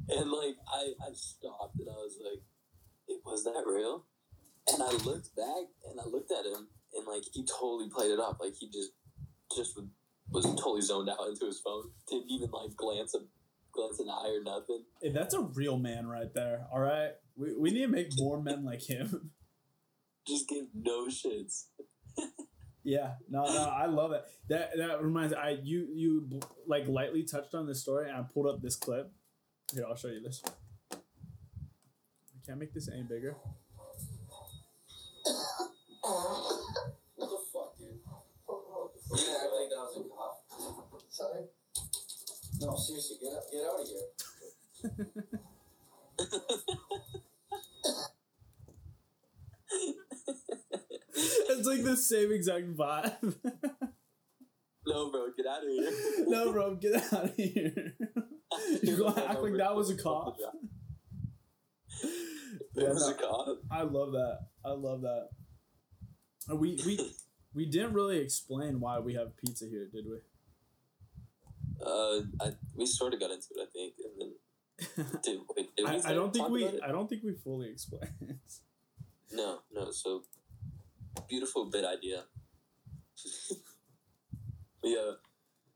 And 0.09 0.31
like 0.31 0.55
I, 0.71 0.93
I 1.05 1.11
stopped 1.13 1.79
and 1.79 1.89
I 1.89 1.97
was 1.97 2.17
like, 2.23 2.41
"It 3.09 3.21
was 3.25 3.43
that 3.43 3.63
real?" 3.65 4.05
And 4.71 4.81
I 4.81 4.91
looked 5.03 5.35
back 5.35 5.67
and 5.89 5.99
I 5.99 6.07
looked 6.07 6.31
at 6.31 6.45
him 6.45 6.69
and 6.93 7.05
like 7.07 7.23
he 7.33 7.45
totally 7.45 7.89
played 7.89 8.11
it 8.11 8.19
up. 8.19 8.37
Like 8.39 8.55
he 8.55 8.67
just 8.67 8.91
just 9.55 9.75
was, 9.75 9.85
was 10.29 10.45
totally 10.55 10.81
zoned 10.81 11.09
out 11.09 11.17
into 11.29 11.45
his 11.45 11.59
phone. 11.59 11.89
Didn't 12.09 12.29
even 12.29 12.49
like 12.51 12.75
glance 12.75 13.15
a 13.15 13.19
glance 13.71 13.99
an 13.99 14.09
eye 14.09 14.37
or 14.39 14.43
nothing. 14.43 14.83
Hey, 15.01 15.11
that's 15.11 15.33
a 15.33 15.41
real 15.41 15.77
man 15.77 16.07
right 16.07 16.33
there. 16.33 16.65
All 16.71 16.79
right, 16.79 17.11
we, 17.35 17.55
we 17.55 17.71
need 17.71 17.81
to 17.81 17.87
make 17.87 18.09
more 18.17 18.41
men 18.41 18.65
like 18.65 18.81
him. 18.81 19.31
Just 20.27 20.49
give 20.49 20.65
no 20.73 21.07
shits. 21.07 21.65
Yeah, 22.83 23.15
no, 23.29 23.43
no, 23.43 23.63
I 23.63 23.87
love 23.87 24.13
it. 24.13 24.23
That 24.47 24.77
that 24.77 25.03
reminds 25.03 25.33
I 25.33 25.57
you 25.61 25.89
you 25.93 26.39
like 26.67 26.87
lightly 26.87 27.23
touched 27.23 27.53
on 27.53 27.67
this 27.67 27.81
story, 27.81 28.07
and 28.07 28.17
I 28.17 28.21
pulled 28.21 28.47
up 28.47 28.61
this 28.61 28.77
clip. 28.77 29.11
Here, 29.73 29.83
I'll 29.85 29.97
show 29.97 30.07
you 30.07 30.21
this. 30.21 30.41
I 30.93 30.95
can't 32.45 32.57
make 32.57 32.73
this 32.73 32.87
any 32.87 33.03
bigger. 33.03 33.35
What 37.17 37.29
the 37.29 37.37
fuck, 37.51 37.77
dude? 37.77 37.99
Gonna 39.17 39.31
act 39.31 39.69
that 39.69 39.81
was 39.81 39.97
a 39.97 40.03
cop? 40.15 41.01
Sorry? 41.09 41.43
No, 42.61 42.75
seriously, 42.75 43.17
get 43.21 43.33
out, 43.33 43.43
get 43.51 43.65
out 43.65 43.81
of 43.81 43.87
here. 43.87 44.07
it's 51.49 51.67
like 51.67 51.83
the 51.83 51.97
same 51.97 52.31
exact 52.31 52.75
vibe. 52.75 53.35
No, 54.89 55.11
bro, 55.11 55.27
get 55.35 55.45
out 55.45 55.63
of 55.63 55.69
here. 55.69 55.91
no, 56.27 56.53
bro, 56.53 56.75
get 56.75 56.95
out 57.11 57.25
of 57.25 57.35
here. 57.35 57.93
You're 58.81 58.97
gonna 58.97 59.25
act 59.25 59.41
like 59.41 59.57
that 59.57 59.75
was 59.75 59.89
a 59.89 59.97
cop. 59.97 60.37
It 62.01 62.87
was 62.87 63.09
a 63.09 63.13
cop. 63.15 63.47
I 63.69 63.81
love 63.81 64.13
that. 64.13 64.39
I 64.63 64.69
love 64.69 65.01
that. 65.01 65.27
We 66.55 66.79
we 66.85 67.11
we 67.57 67.65
didn't 67.65 67.93
really 67.93 68.19
explain 68.19 68.79
why 68.79 68.99
we 68.99 69.15
have 69.15 69.35
pizza 69.35 69.65
here, 69.65 69.89
did 69.91 70.05
we? 70.05 70.17
Uh, 71.83 72.21
I, 72.39 72.51
we 72.75 72.85
sort 72.85 73.15
of 73.15 73.19
got 73.19 73.31
into 73.31 73.47
it, 73.55 73.61
I 73.63 73.69
think, 73.73 73.93
and 74.05 74.13
then 74.21 75.21
did, 75.23 75.39
wait, 75.55 75.75
did 75.75 75.87
I, 75.87 76.11
I 76.11 76.13
don't 76.13 76.31
think 76.31 76.49
we? 76.49 76.67
I 76.67 76.89
don't 76.89 77.09
think 77.09 77.23
we 77.23 77.33
fully 77.33 77.69
explained. 77.69 78.13
No, 79.29 79.59
no. 79.73 79.91
So 79.91 80.23
beautiful 81.27 81.65
bit 81.65 81.83
idea. 81.83 82.23
yeah, 84.83 85.11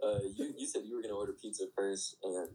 uh, 0.02 0.20
you 0.38 0.54
you 0.58 0.65
said 0.65 0.84
you 0.86 0.96
were 0.96 1.02
gonna 1.02 1.15
order 1.15 1.34
pizza 1.34 1.65
first, 1.76 2.15
and 2.24 2.48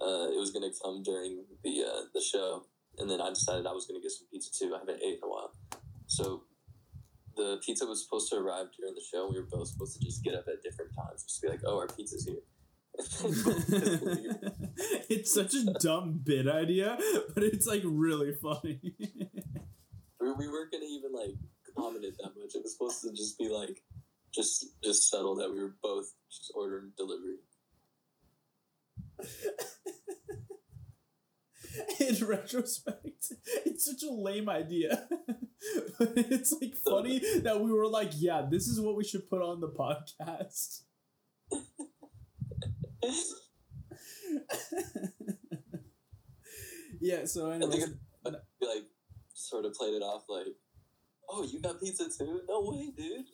uh, 0.00 0.30
it 0.30 0.38
was 0.38 0.52
gonna 0.52 0.70
come 0.80 1.02
during 1.02 1.42
the 1.64 1.82
uh, 1.82 2.02
the 2.14 2.20
show, 2.20 2.66
and 2.98 3.10
then 3.10 3.20
I 3.20 3.30
decided 3.30 3.66
I 3.66 3.72
was 3.72 3.84
gonna 3.84 4.00
get 4.00 4.12
some 4.12 4.28
pizza 4.30 4.56
too. 4.56 4.72
I 4.76 4.78
haven't 4.78 5.02
ate 5.02 5.18
in 5.18 5.24
a 5.24 5.28
while, 5.28 5.52
so 6.06 6.44
the 7.36 7.60
pizza 7.64 7.86
was 7.86 8.02
supposed 8.04 8.30
to 8.30 8.36
arrive 8.36 8.66
during 8.78 8.94
the 8.94 9.02
show. 9.02 9.28
We 9.30 9.38
were 9.38 9.46
both 9.50 9.68
supposed 9.68 9.98
to 9.98 10.04
just 10.04 10.22
get 10.24 10.34
up 10.34 10.46
at 10.48 10.62
different 10.62 10.92
times, 10.94 11.24
just 11.24 11.42
be 11.42 11.48
like, 11.48 11.60
"Oh, 11.64 11.78
our 11.78 11.86
pizza's 11.88 12.26
here." 12.26 12.42
it's 15.08 15.32
such 15.32 15.54
a 15.54 15.64
dumb 15.80 16.20
bit 16.22 16.46
idea, 16.46 16.98
but 17.34 17.42
it's 17.42 17.66
like 17.66 17.82
really 17.84 18.34
funny. 18.34 18.80
we, 20.20 20.32
we 20.32 20.48
weren't 20.48 20.70
gonna 20.70 20.84
even 20.84 21.12
like 21.12 21.34
comment 21.76 22.04
it 22.04 22.14
that 22.18 22.32
much. 22.38 22.54
It 22.54 22.62
was 22.62 22.72
supposed 22.72 23.02
to 23.02 23.10
just 23.12 23.38
be 23.38 23.48
like, 23.48 23.82
just 24.34 24.66
just 24.84 25.08
settle 25.10 25.36
that 25.36 25.50
we 25.50 25.60
were 25.60 25.74
both 25.82 26.12
just 26.30 26.52
ordering 26.54 26.92
delivery. 26.96 27.36
In 32.00 32.26
retrospect, 32.26 33.32
it's 33.64 33.84
such 33.84 34.02
a 34.02 34.12
lame 34.12 34.48
idea. 34.48 35.08
but 35.98 36.12
it's 36.16 36.52
like 36.60 36.74
funny 36.74 37.20
that 37.40 37.60
we 37.60 37.72
were 37.72 37.86
like, 37.86 38.10
yeah, 38.16 38.46
this 38.50 38.66
is 38.66 38.80
what 38.80 38.96
we 38.96 39.04
should 39.04 39.28
put 39.30 39.42
on 39.42 39.60
the 39.60 39.68
podcast. 39.68 40.82
yeah, 47.00 47.24
so 47.24 47.50
I 47.50 47.54
anyways, 47.56 47.84
think 47.84 47.96
it, 48.24 48.34
we 48.60 48.66
like 48.66 48.84
sort 49.34 49.64
of 49.64 49.74
played 49.74 49.94
it 49.94 50.02
off 50.02 50.24
like, 50.28 50.46
"Oh, 51.28 51.42
you 51.44 51.60
got 51.60 51.80
pizza 51.80 52.08
too? 52.16 52.42
No 52.48 52.62
way, 52.62 52.90
dude! 52.96 53.26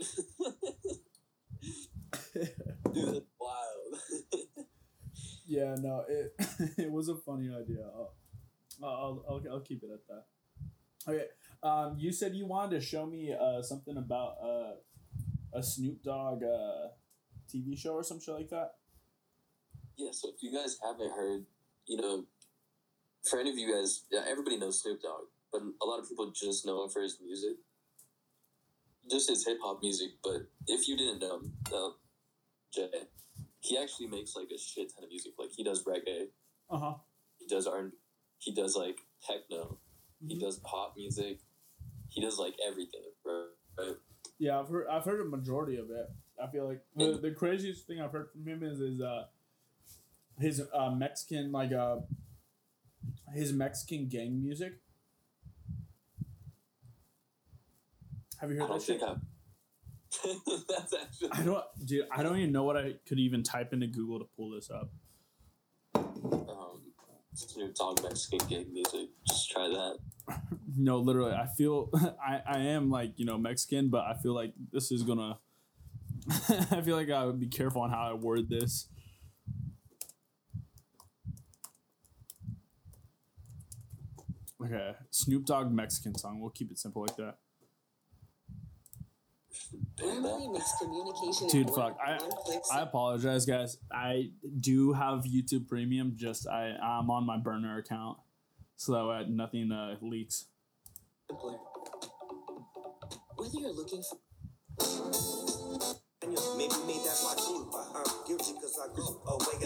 dude, 2.92 3.14
that's 3.14 3.27
wild." 3.40 4.01
yeah, 5.46 5.74
no, 5.79 6.05
it 6.09 6.35
it 6.79 6.90
was 6.90 7.09
a 7.09 7.16
funny 7.16 7.48
idea. 7.48 7.88
I'll, 8.82 8.88
I'll, 8.90 9.24
I'll, 9.28 9.52
I'll 9.54 9.60
keep 9.60 9.82
it 9.82 9.90
at 9.92 10.06
that. 10.08 10.24
Okay, 11.08 11.24
um, 11.62 11.96
you 11.98 12.12
said 12.12 12.34
you 12.34 12.46
wanted 12.46 12.78
to 12.80 12.84
show 12.86 13.06
me 13.06 13.32
uh, 13.32 13.62
something 13.62 13.96
about 13.96 14.34
uh, 14.42 14.72
a 15.59 15.62
Snoop 15.62 16.03
Dogg 16.03 16.42
uh, 16.42 16.88
TV 17.53 17.78
show 17.78 17.94
or 17.94 18.03
some 18.03 18.20
shit 18.20 18.34
like 18.34 18.50
that. 18.50 18.72
yeah. 19.96 20.11
So 20.12 20.28
if 20.34 20.42
you 20.42 20.53
guys 20.53 20.76
haven't 20.82 21.11
heard, 21.12 21.46
you 21.86 21.96
know, 21.96 22.24
for 23.28 23.40
any 23.40 23.50
of 23.50 23.57
you 23.59 23.72
guys, 23.72 24.05
yeah, 24.11 24.20
everybody 24.28 24.59
knows 24.59 24.82
Snoop 24.82 25.00
Dogg, 25.03 25.24
but 25.50 25.62
a 25.82 25.86
lot 25.86 25.98
of 26.00 26.09
people 26.09 26.30
just 26.34 26.66
know 26.66 26.84
him 26.84 26.90
for 26.90 27.03
his 27.03 27.18
music, 27.24 27.57
just 29.11 29.28
his 29.30 29.46
hip 29.46 29.59
hop 29.62 29.80
music. 29.82 30.11
But 30.22 30.42
if 30.66 30.88
you 30.88 30.96
didn't 30.96 31.20
know, 31.20 31.36
him, 31.38 31.53
uh, 31.74 31.90
Jay, 32.74 32.90
he 33.61 33.78
actually 33.78 34.09
makes 34.09 34.36
like 34.36 34.48
a 34.55 34.59
shit 34.59 34.92
ton 34.94 35.05
of 35.05 35.11
music. 35.11 35.32
Like 35.38 35.50
he 35.57 35.64
does 35.64 35.84
reggae, 35.84 36.26
Uh 36.70 36.78
huh. 36.78 36.94
he 37.38 37.46
does 37.46 37.66
R, 37.66 37.92
he 38.39 38.53
does 38.55 38.76
like 38.76 39.01
techno, 39.22 39.78
he 40.26 40.36
Mhm. 40.36 40.41
does 40.41 40.59
pop 40.61 40.97
music, 40.97 41.41
he 42.09 42.20
does 42.20 42.39
like 42.39 42.55
everything, 42.66 43.05
bro. 43.22 43.49
Right? 43.76 43.97
Yeah, 44.39 44.59
I've 44.61 44.68
heard 44.68 44.86
I've 44.89 45.05
heard 45.05 45.20
a 45.20 45.24
majority 45.24 45.76
of 45.76 45.91
it. 45.91 46.11
I 46.43 46.47
feel 46.51 46.66
like 46.68 46.84
the, 46.97 47.18
the 47.18 47.32
craziest 47.32 47.86
thing 47.86 48.01
I've 48.01 48.12
heard 48.12 48.30
from 48.30 48.47
him 48.47 48.62
is 48.62 48.78
his 48.78 49.01
uh 49.01 49.26
his 50.39 50.62
uh 50.72 50.91
Mexican 50.91 51.51
like 51.53 51.72
uh 51.72 51.99
his 53.34 53.53
Mexican 53.53 54.09
gang 54.09 54.41
music. 54.41 54.80
Have 58.41 58.51
you 58.53 58.57
I 58.57 58.61
heard 58.61 58.68
don't 58.68 58.78
that 58.78 58.84
shit? 58.84 59.01
That's 60.68 60.95
actually. 60.95 61.28
I 61.32 61.43
don't, 61.43 61.64
dude. 61.84 62.07
I 62.11 62.22
don't 62.22 62.39
even 62.39 62.53
know 62.53 62.62
what 62.64 62.76
I 62.76 62.95
could 63.07 63.18
even 63.18 63.43
type 63.43 63.72
into 63.72 63.86
Google 63.89 64.20
to 64.20 64.24
pull 64.36 64.51
this 64.51 64.70
up. 64.70 64.91
Um, 65.95 66.67
Snoop 67.39 67.74
Dogg 67.74 68.03
Mexican 68.03 68.47
gig 68.49 68.72
music. 68.72 69.11
Just 69.26 69.51
try 69.51 69.68
that. 69.68 69.99
No, 70.80 70.99
literally, 70.99 71.32
I 71.32 71.47
feel 71.47 71.91
I 72.24 72.41
I 72.47 72.59
am 72.59 72.89
like 72.89 73.14
you 73.16 73.24
know 73.24 73.36
Mexican, 73.36 73.89
but 73.89 74.05
I 74.05 74.14
feel 74.14 74.32
like 74.32 74.53
this 74.70 74.93
is 74.93 75.03
gonna 75.03 75.39
I 76.70 76.82
feel 76.82 76.95
like 76.95 77.11
I 77.11 77.24
would 77.24 77.41
be 77.41 77.49
careful 77.49 77.82
on 77.82 77.91
how 77.91 78.11
I 78.11 78.12
word 78.12 78.49
this. 78.49 78.89
Okay, 84.62 84.93
Snoop 85.11 85.47
Dogg 85.47 85.72
Mexican 85.72 86.14
song. 86.16 86.41
We'll 86.41 86.51
keep 86.51 86.70
it 86.70 86.78
simple 86.78 87.03
like 87.03 87.16
that. 87.16 87.39
Grammarly 89.96 90.52
makes 90.52 90.72
communication 90.80 91.48
Dude, 91.48 91.70
fuck. 91.70 91.96
I 92.04 92.18
I 92.72 92.80
apologize, 92.82 93.46
guys. 93.46 93.78
I 93.92 94.30
do 94.61 94.92
have 94.92 95.24
YouTube 95.24 95.68
Premium. 95.68 96.12
Just 96.16 96.46
I 96.48 96.76
I'm 96.82 97.11
on 97.11 97.24
my 97.26 97.36
burner 97.38 97.78
account, 97.78 98.18
so 98.76 98.92
that 98.92 99.06
way 99.06 99.24
nothing 99.28 99.72
uh, 99.72 99.96
leaks. 100.00 100.46
Whether 103.36 103.59
you're 103.59 103.72
looking 103.72 104.02
for 104.02 104.18
Maybe 106.56 106.74
me, 106.86 107.00
that's 107.04 107.22
my 107.24 107.34
clue. 107.36 107.70
I'm 107.72 108.04
guilty 108.26 108.52
because 108.54 108.78
I 108.82 108.88
grew 108.92 109.20
away. 109.26 109.56
I 109.56 109.61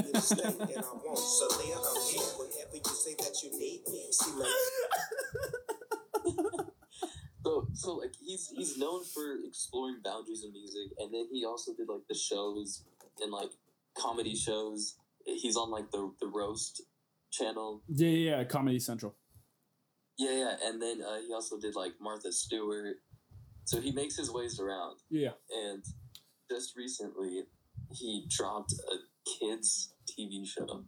didn't 0.00 0.30
and 0.70 0.78
I 0.78 0.80
won't. 1.04 1.18
So 1.18 1.48
there 1.48 1.76
I'm 1.76 2.00
here 2.08 2.30
whenever 2.38 2.76
you 2.76 2.84
say 2.84 3.14
that 3.18 3.34
you 3.42 3.50
need 3.58 3.82
me. 3.88 4.00
See 4.12 4.32
my 4.38 4.46
So, 7.44 7.66
so 7.72 7.94
like 7.94 8.12
he's 8.20 8.48
he's 8.54 8.76
known 8.78 9.04
for 9.04 9.36
exploring 9.46 9.98
boundaries 10.04 10.44
in 10.44 10.52
music, 10.52 10.92
and 10.98 11.12
then 11.14 11.26
he 11.32 11.44
also 11.44 11.72
did 11.74 11.88
like 11.88 12.06
the 12.08 12.14
shows 12.14 12.84
and 13.20 13.30
like 13.32 13.50
comedy 13.96 14.34
shows. 14.34 14.96
He's 15.24 15.56
on 15.56 15.70
like 15.70 15.90
the 15.90 16.12
the 16.20 16.26
roast 16.26 16.82
channel. 17.32 17.82
Yeah, 17.88 18.08
yeah, 18.08 18.36
yeah. 18.38 18.44
Comedy 18.44 18.78
Central. 18.80 19.14
Yeah, 20.18 20.32
yeah, 20.32 20.56
and 20.64 20.82
then 20.82 21.00
uh, 21.00 21.18
he 21.26 21.32
also 21.32 21.58
did 21.60 21.76
like 21.76 21.92
Martha 22.00 22.32
Stewart. 22.32 22.96
So 23.64 23.80
he 23.80 23.92
makes 23.92 24.16
his 24.16 24.30
ways 24.32 24.58
around, 24.58 24.96
Yeah. 25.10 25.32
and 25.68 25.84
just 26.50 26.74
recently 26.74 27.42
he 27.92 28.26
dropped 28.28 28.72
a 28.72 28.96
kids 29.38 29.92
TV 30.10 30.46
show. 30.46 30.84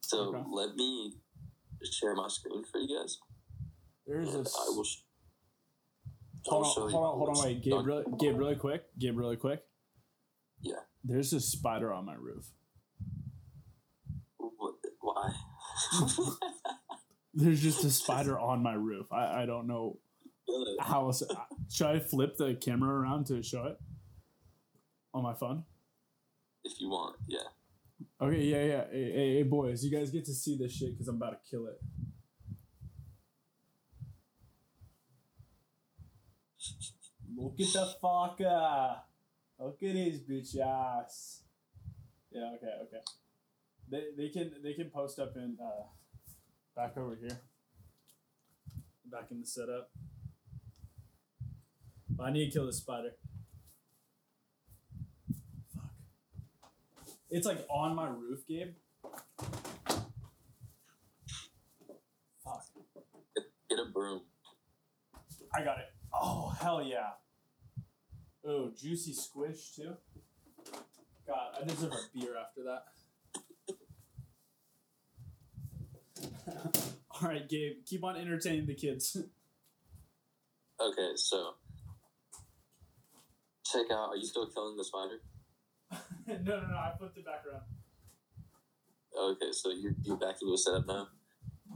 So 0.00 0.18
Okay. 0.34 0.42
let 0.48 0.76
me 0.76 1.14
share 1.82 2.14
my 2.14 2.28
screen 2.28 2.64
for 2.64 2.78
you 2.78 2.96
guys. 2.98 3.18
There's. 4.06 4.28
I 4.28 4.68
will. 4.68 4.84
Sh- 4.84 4.98
Hold 6.48 6.64
on, 6.64 6.72
hold 6.92 6.94
on, 6.94 7.18
hold 7.18 7.28
on, 7.38 7.44
wait, 7.44 7.60
Gabe, 7.60 7.84
really, 7.84 8.04
Gabe, 8.20 8.38
really 8.38 8.54
quick, 8.54 8.84
Gabe, 9.00 9.18
really 9.18 9.34
quick. 9.36 9.64
Yeah. 10.60 10.76
There's 11.02 11.32
a 11.32 11.40
spider 11.40 11.92
on 11.92 12.04
my 12.04 12.14
roof. 12.14 12.46
What, 14.38 14.74
why? 15.00 15.32
There's 17.34 17.60
just 17.60 17.82
a 17.82 17.90
spider 18.02 18.38
on 18.38 18.62
my 18.62 18.74
roof. 18.74 19.06
I, 19.12 19.42
I 19.42 19.46
don't 19.46 19.66
know 19.66 19.98
Really? 20.48 20.76
how 20.78 21.06
else. 21.06 21.24
Should 21.68 21.88
I 21.88 21.98
flip 21.98 22.36
the 22.36 22.54
camera 22.54 22.94
around 23.00 23.26
to 23.26 23.42
show 23.42 23.64
it 23.64 23.76
on 25.12 25.24
my 25.24 25.34
phone? 25.34 25.64
if 26.64 26.80
you 26.80 26.88
want, 26.90 27.16
yeah. 27.26 27.40
Okay, 28.20 28.44
yeah, 28.44 28.64
yeah. 28.64 28.84
Hey, 28.92 29.12
hey, 29.12 29.34
hey, 29.38 29.42
boys, 29.42 29.84
you 29.84 29.90
guys 29.90 30.10
get 30.10 30.24
to 30.26 30.32
see 30.34 30.56
this 30.56 30.72
shit 30.72 30.92
because 30.92 31.08
I'm 31.08 31.16
about 31.16 31.30
to 31.42 31.50
kill 31.50 31.66
it. 31.66 31.80
Look 37.36 37.60
at 37.60 37.72
the 37.72 37.94
fucker. 38.02 38.96
Look 39.58 39.82
at 39.82 39.94
his 39.94 40.20
bitch 40.20 40.58
ass. 40.58 41.42
Yeah, 42.30 42.52
okay, 42.56 42.72
okay. 42.84 43.02
They, 43.90 44.02
they 44.16 44.28
can 44.28 44.52
they 44.62 44.74
can 44.74 44.90
post 44.90 45.18
up 45.18 45.36
in 45.36 45.56
uh 45.60 45.84
back 46.74 46.96
over 46.96 47.16
here. 47.20 47.40
Back 49.10 49.30
in 49.30 49.40
the 49.40 49.46
setup. 49.46 49.90
But 52.10 52.24
I 52.24 52.32
need 52.32 52.46
to 52.46 52.52
kill 52.52 52.66
this 52.66 52.78
spider. 52.78 53.12
Fuck. 55.74 55.90
It's 57.30 57.46
like 57.46 57.64
on 57.70 57.94
my 57.94 58.08
roof, 58.08 58.40
Gabe. 58.48 58.74
Fuck. 62.44 62.64
Get, 63.34 63.44
get 63.70 63.78
a 63.78 63.90
broom. 63.92 64.22
I 65.54 65.62
got 65.62 65.78
it. 65.78 65.95
Oh 66.20 66.54
hell 66.60 66.82
yeah. 66.82 67.10
Oh, 68.46 68.70
juicy 68.76 69.12
squish 69.12 69.72
too. 69.72 69.94
God, 71.26 71.56
I 71.60 71.64
deserve 71.64 71.92
a 71.92 72.18
beer 72.18 72.36
after 72.38 72.62
that. 72.64 72.84
All 77.10 77.28
right, 77.28 77.48
Gabe, 77.48 77.84
keep 77.84 78.04
on 78.04 78.16
entertaining 78.16 78.66
the 78.66 78.74
kids. 78.74 79.16
Okay, 80.78 81.12
so 81.14 81.54
check 83.64 83.86
out. 83.90 84.10
Are 84.10 84.16
you 84.16 84.26
still 84.26 84.46
killing 84.46 84.76
the 84.76 84.84
spider? 84.84 85.22
no, 86.26 86.60
no, 86.60 86.68
no, 86.68 86.76
I 86.76 86.92
flipped 86.98 87.16
it 87.16 87.24
back 87.24 87.44
around. 87.50 87.62
Okay, 89.18 89.52
so 89.52 89.70
you're 89.70 89.94
you're 90.02 90.18
back 90.18 90.36
in 90.42 90.48
your 90.48 90.58
setup 90.58 90.86
now. 90.86 91.08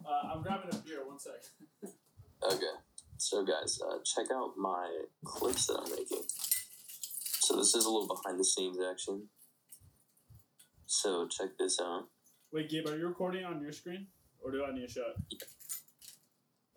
Uh, 0.07 0.34
I'm 0.34 0.43
grabbing 0.43 0.68
a 0.70 0.76
beer. 0.84 0.99
One 1.07 1.18
sec. 1.18 1.32
Okay, 2.45 2.74
so 3.21 3.45
guys, 3.45 3.79
uh, 3.87 3.99
check 4.03 4.31
out 4.35 4.57
my 4.57 4.89
clips 5.25 5.66
that 5.66 5.79
I'm 5.79 5.91
making. 5.91 6.23
So 7.41 7.55
this 7.57 7.75
is 7.75 7.85
a 7.85 7.91
little 7.91 8.09
behind 8.09 8.41
the 8.41 8.45
scenes 8.45 8.79
action. 8.91 9.29
So 10.87 11.29
check 11.29 11.51
this 11.59 11.79
out. 11.81 12.09
Wait, 12.51 12.71
Gabe, 12.71 12.87
are 12.89 12.97
you 12.97 13.07
recording 13.07 13.45
on 13.45 13.61
your 13.61 13.73
screen, 13.73 14.07
or 14.41 14.51
do 14.51 14.64
I 14.64 14.73
need 14.73 14.87
to 14.87 14.93
show 14.93 15.03
it? 15.03 15.43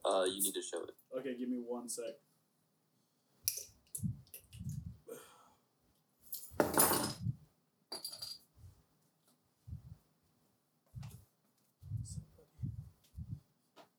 Uh, 0.05 0.25
you 0.25 0.43
need 0.43 0.53
to 0.53 0.61
show 0.61 0.83
it. 0.83 0.91
Okay, 1.17 1.37
give 1.39 1.47
me 1.47 1.61
one 1.65 1.87
sec. 1.87 2.05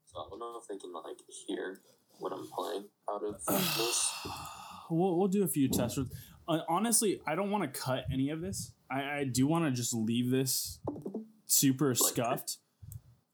So 0.06 0.20
I 0.20 0.28
don't 0.28 0.38
know 0.38 0.60
if 0.60 0.68
they 0.68 0.76
can 0.76 0.92
like 0.92 1.16
hear 1.46 1.80
what 2.18 2.32
I'm 2.32 2.46
playing 2.48 2.84
out 3.10 3.22
of 3.22 3.44
this. 3.76 4.10
We'll, 4.90 5.18
we'll 5.18 5.28
do 5.28 5.44
a 5.44 5.48
few 5.48 5.68
test 5.68 5.96
runs. 5.96 6.12
Uh, 6.46 6.58
honestly, 6.68 7.20
I 7.26 7.34
don't 7.34 7.50
want 7.50 7.72
to 7.72 7.80
cut 7.80 8.04
any 8.12 8.30
of 8.30 8.40
this. 8.40 8.72
I, 8.90 9.18
I 9.18 9.24
do 9.24 9.46
want 9.46 9.64
to 9.64 9.70
just 9.70 9.94
leave 9.94 10.30
this 10.30 10.78
super 11.46 11.94
scuffed 11.94 12.58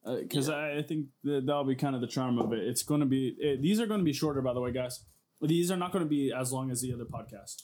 because 0.05 0.49
I, 0.49 0.79
I 0.79 0.83
think 0.83 1.07
that 1.25 1.47
that'll 1.47 1.65
be 1.65 1.75
kind 1.75 1.95
of 1.95 2.01
the 2.01 2.07
charm 2.07 2.39
of 2.39 2.53
it. 2.53 2.61
It's 2.61 2.83
going 2.83 3.01
to 3.01 3.07
be 3.07 3.37
it, 3.39 3.63
these 3.63 3.81
are 3.81 3.87
going 3.87 4.01
to 4.01 4.05
be 4.05 4.13
shorter, 4.13 4.41
by 4.41 4.55
the 4.55 4.61
way, 4.61 4.73
guys. 4.73 5.05
These 5.43 5.71
are 5.71 5.77
not 5.77 5.93
going 5.93 6.05
to 6.05 6.09
be 6.09 6.33
as 6.33 6.53
long 6.53 6.71
as 6.71 6.83
the 6.83 6.93
other 6.93 7.05
podcast. 7.05 7.63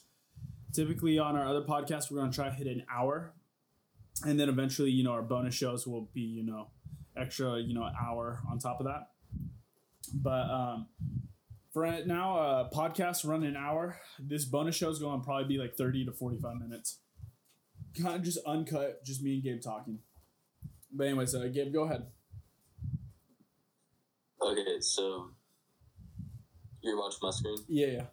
Typically, 0.73 1.19
on 1.19 1.37
our 1.37 1.47
other 1.47 1.63
podcast, 1.63 2.11
we're 2.11 2.19
going 2.19 2.31
to 2.31 2.35
try 2.35 2.49
to 2.49 2.55
hit 2.55 2.67
an 2.67 2.85
hour, 2.93 3.35
and 4.25 4.41
then 4.41 4.49
eventually, 4.49 4.91
you 4.91 5.05
know, 5.05 5.13
our 5.13 5.23
bonus 5.23 5.55
shows 5.55 5.87
will 5.87 6.09
be 6.13 6.21
you 6.21 6.45
know 6.45 6.69
extra 7.17 7.59
you 7.59 7.75
know 7.75 7.89
hour 8.01 8.43
on 8.51 8.59
top 8.59 8.81
of 8.81 8.87
that. 8.87 9.11
But 10.13 10.51
um, 10.51 10.87
for 11.73 11.83
right 11.83 12.07
now, 12.07 12.39
uh, 12.39 12.71
podcast 12.71 13.27
run 13.27 13.45
an 13.45 13.57
hour. 13.57 13.99
This 14.19 14.45
bonus 14.45 14.77
show 14.77 14.91
is 14.91 14.99
going 14.99 15.21
to 15.21 15.25
probably 15.25 15.49
be 15.49 15.59
like 15.59 15.77
thirty 15.77 16.05
to 16.05 16.13
forty-five 16.13 16.57
minutes. 16.57 17.01
Kind 18.01 18.17
of 18.17 18.23
just 18.23 18.39
uncut, 18.47 19.05
just 19.05 19.23
me 19.23 19.35
and 19.35 19.43
Gabe 19.43 19.63
talking. 19.63 20.01
But 20.93 21.09
anyways, 21.09 21.35
uh, 21.35 21.49
Gabe, 21.53 21.73
go 21.73 21.85
ahead. 21.85 22.07
Okay, 24.43 24.81
so 24.81 25.31
you're 26.83 26.99
watching 26.99 27.19
my 27.23 27.31
screen. 27.31 27.59
Yeah, 27.69 27.87
yeah. 27.87 28.07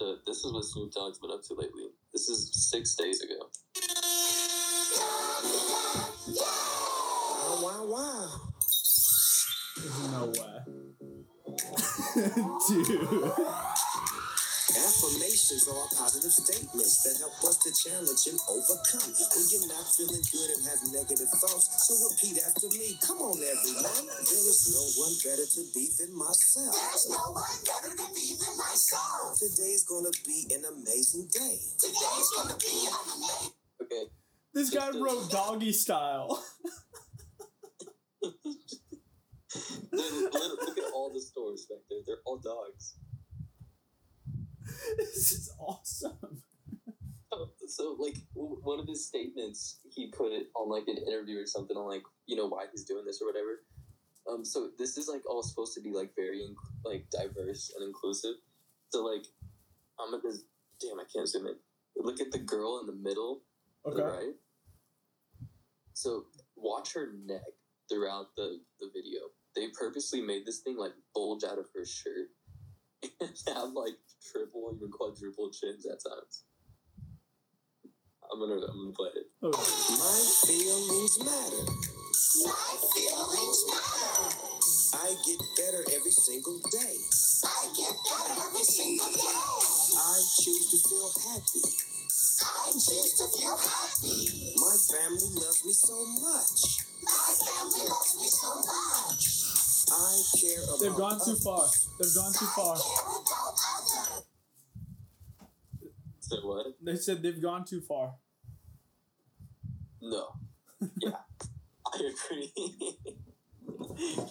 So 0.00 0.16
this 0.26 0.38
is 0.38 0.52
what 0.52 0.64
Snoop 0.64 0.92
Dogg's 0.92 1.18
been 1.18 1.30
up 1.30 1.42
to 1.44 1.54
lately. 1.54 1.84
This 2.12 2.28
is 2.28 2.50
six 2.70 2.94
days 2.96 3.22
ago. 3.22 3.48
Wow, 6.26 7.58
wow, 7.62 7.86
wow. 7.86 8.53
There's 9.84 10.08
no 10.16 10.32
way, 10.32 10.64
dude. 12.68 13.04
Affirmations 14.64 15.68
are 15.68 15.84
positive 15.92 16.32
statements 16.32 17.04
that 17.04 17.20
help 17.20 17.36
us 17.44 17.60
to 17.68 17.70
challenge 17.76 18.24
and 18.32 18.40
overcome. 18.48 19.12
When 19.12 19.44
you're 19.52 19.68
not 19.68 19.84
feeling 19.92 20.24
good 20.24 20.48
and 20.56 20.64
have 20.64 20.80
negative 20.88 21.28
thoughts, 21.36 21.68
so 21.84 21.92
repeat 22.08 22.40
after 22.48 22.72
me. 22.72 22.96
Come 23.04 23.20
on, 23.28 23.36
everyone. 23.36 24.08
There 24.24 24.46
is 24.48 24.72
no 24.72 25.04
one 25.04 25.12
better 25.20 25.44
to 25.44 25.62
be 25.76 25.92
than 26.00 26.16
myself. 26.16 26.72
There's 26.72 27.12
no 27.12 27.36
one 27.36 27.60
better 27.68 27.92
to 27.92 28.08
be 28.16 28.40
than 28.40 28.56
myself. 28.56 29.36
Today's 29.36 29.84
gonna 29.84 30.16
be 30.24 30.48
an 30.48 30.64
amazing 30.64 31.28
day. 31.28 31.60
Today's 31.76 32.28
gonna 32.32 32.56
be 32.56 32.88
an 32.88 33.20
amazing 33.20 33.52
Okay. 33.84 34.08
This 34.56 34.72
guy 34.72 34.96
wrote 34.96 35.28
doggy 35.28 35.76
style. 35.76 36.40
Look, 39.96 40.78
at 40.78 40.92
all 40.94 41.12
the 41.12 41.20
stores 41.20 41.66
back 41.66 41.80
there. 41.88 42.00
They're 42.06 42.22
all 42.24 42.38
dogs. 42.38 42.96
this 44.98 45.32
is 45.32 45.52
awesome. 45.58 46.42
So, 47.32 47.50
so, 47.66 47.96
like 47.98 48.16
one 48.34 48.78
of 48.78 48.86
his 48.86 49.06
statements, 49.06 49.80
he 49.90 50.10
put 50.10 50.32
it 50.32 50.46
on 50.54 50.68
like 50.68 50.88
an 50.88 50.98
interview 50.98 51.40
or 51.40 51.46
something 51.46 51.76
on 51.76 51.88
like 51.88 52.02
you 52.26 52.36
know 52.36 52.46
why 52.46 52.66
he's 52.70 52.84
doing 52.84 53.04
this 53.04 53.20
or 53.20 53.26
whatever. 53.26 53.62
Um, 54.30 54.44
so 54.44 54.70
this 54.78 54.96
is 54.96 55.08
like 55.08 55.28
all 55.28 55.42
supposed 55.42 55.74
to 55.74 55.80
be 55.82 55.92
like 55.92 56.12
very 56.16 56.40
inc- 56.40 56.84
like 56.84 57.06
diverse 57.10 57.72
and 57.76 57.86
inclusive. 57.86 58.36
So 58.90 59.04
like 59.04 59.26
I'm 59.98 60.10
gonna. 60.10 60.34
Damn, 60.80 60.98
I 60.98 61.04
can't 61.12 61.28
zoom 61.28 61.46
in. 61.46 61.54
Look 61.96 62.20
at 62.20 62.32
the 62.32 62.38
girl 62.38 62.80
in 62.80 62.86
the 62.86 63.00
middle. 63.00 63.42
to 63.86 63.94
the 63.94 64.04
right. 64.04 64.34
So 65.92 66.24
watch 66.56 66.94
her 66.94 67.12
neck 67.26 67.42
throughout 67.88 68.34
the 68.36 68.60
the 68.80 68.90
video. 68.94 69.20
They 69.56 69.68
purposely 69.68 70.20
made 70.20 70.46
this 70.46 70.60
thing 70.60 70.76
like 70.76 70.92
bulge 71.14 71.44
out 71.44 71.58
of 71.58 71.66
her 71.74 71.84
shirt 71.84 72.28
and 73.20 73.30
have 73.48 73.70
like 73.72 73.94
triple, 74.32 74.72
even 74.76 74.90
quadruple 74.90 75.50
chins 75.50 75.86
at 75.86 75.98
times. 76.02 76.44
I'm 78.32 78.40
gonna 78.40 78.54
I'm 78.66 78.78
gonna 78.78 78.92
play 78.96 79.10
it. 79.14 79.26
Oh, 79.42 79.50
My 79.52 80.20
feelings 80.48 81.18
matter. 81.20 81.64
My 82.44 82.74
feelings 82.94 83.64
matter. 83.70 84.36
I 84.94 85.14
get 85.26 85.40
better 85.56 85.84
every 85.94 86.10
single 86.10 86.58
day. 86.72 86.96
I 87.44 87.68
get 87.76 87.94
better 88.10 88.40
every 88.48 88.64
single 88.64 89.12
day. 89.12 89.20
I 89.22 90.18
choose 90.42 90.70
to 90.70 90.88
feel 90.88 91.12
happy. 91.30 91.93
I 92.44 92.72
choose 92.72 93.14
to 93.18 93.26
feel 93.38 93.56
happy. 93.56 94.54
My 94.56 94.76
family 94.90 95.34
loves 95.34 95.64
me 95.64 95.72
so 95.72 96.06
much. 96.20 96.84
My 97.02 97.34
family 97.40 97.88
loves 97.88 98.16
me 98.20 98.28
so 98.28 98.54
much. 98.56 99.44
I 99.90 100.22
care 100.38 100.64
about 100.64 100.80
They've 100.80 100.94
gone 100.94 101.20
too 101.24 101.36
far. 101.36 101.66
They've 102.00 102.14
gone 102.14 102.32
too 102.32 102.46
far. 102.46 102.76
So 106.20 106.36
what? 106.46 106.66
They 106.82 106.96
said 106.96 107.22
they've 107.22 107.40
gone 107.40 107.64
too 107.64 107.80
far. 107.80 108.14
No. 110.00 110.28
Yeah. 110.98 111.10
I 111.86 112.10
agree. 112.12 112.52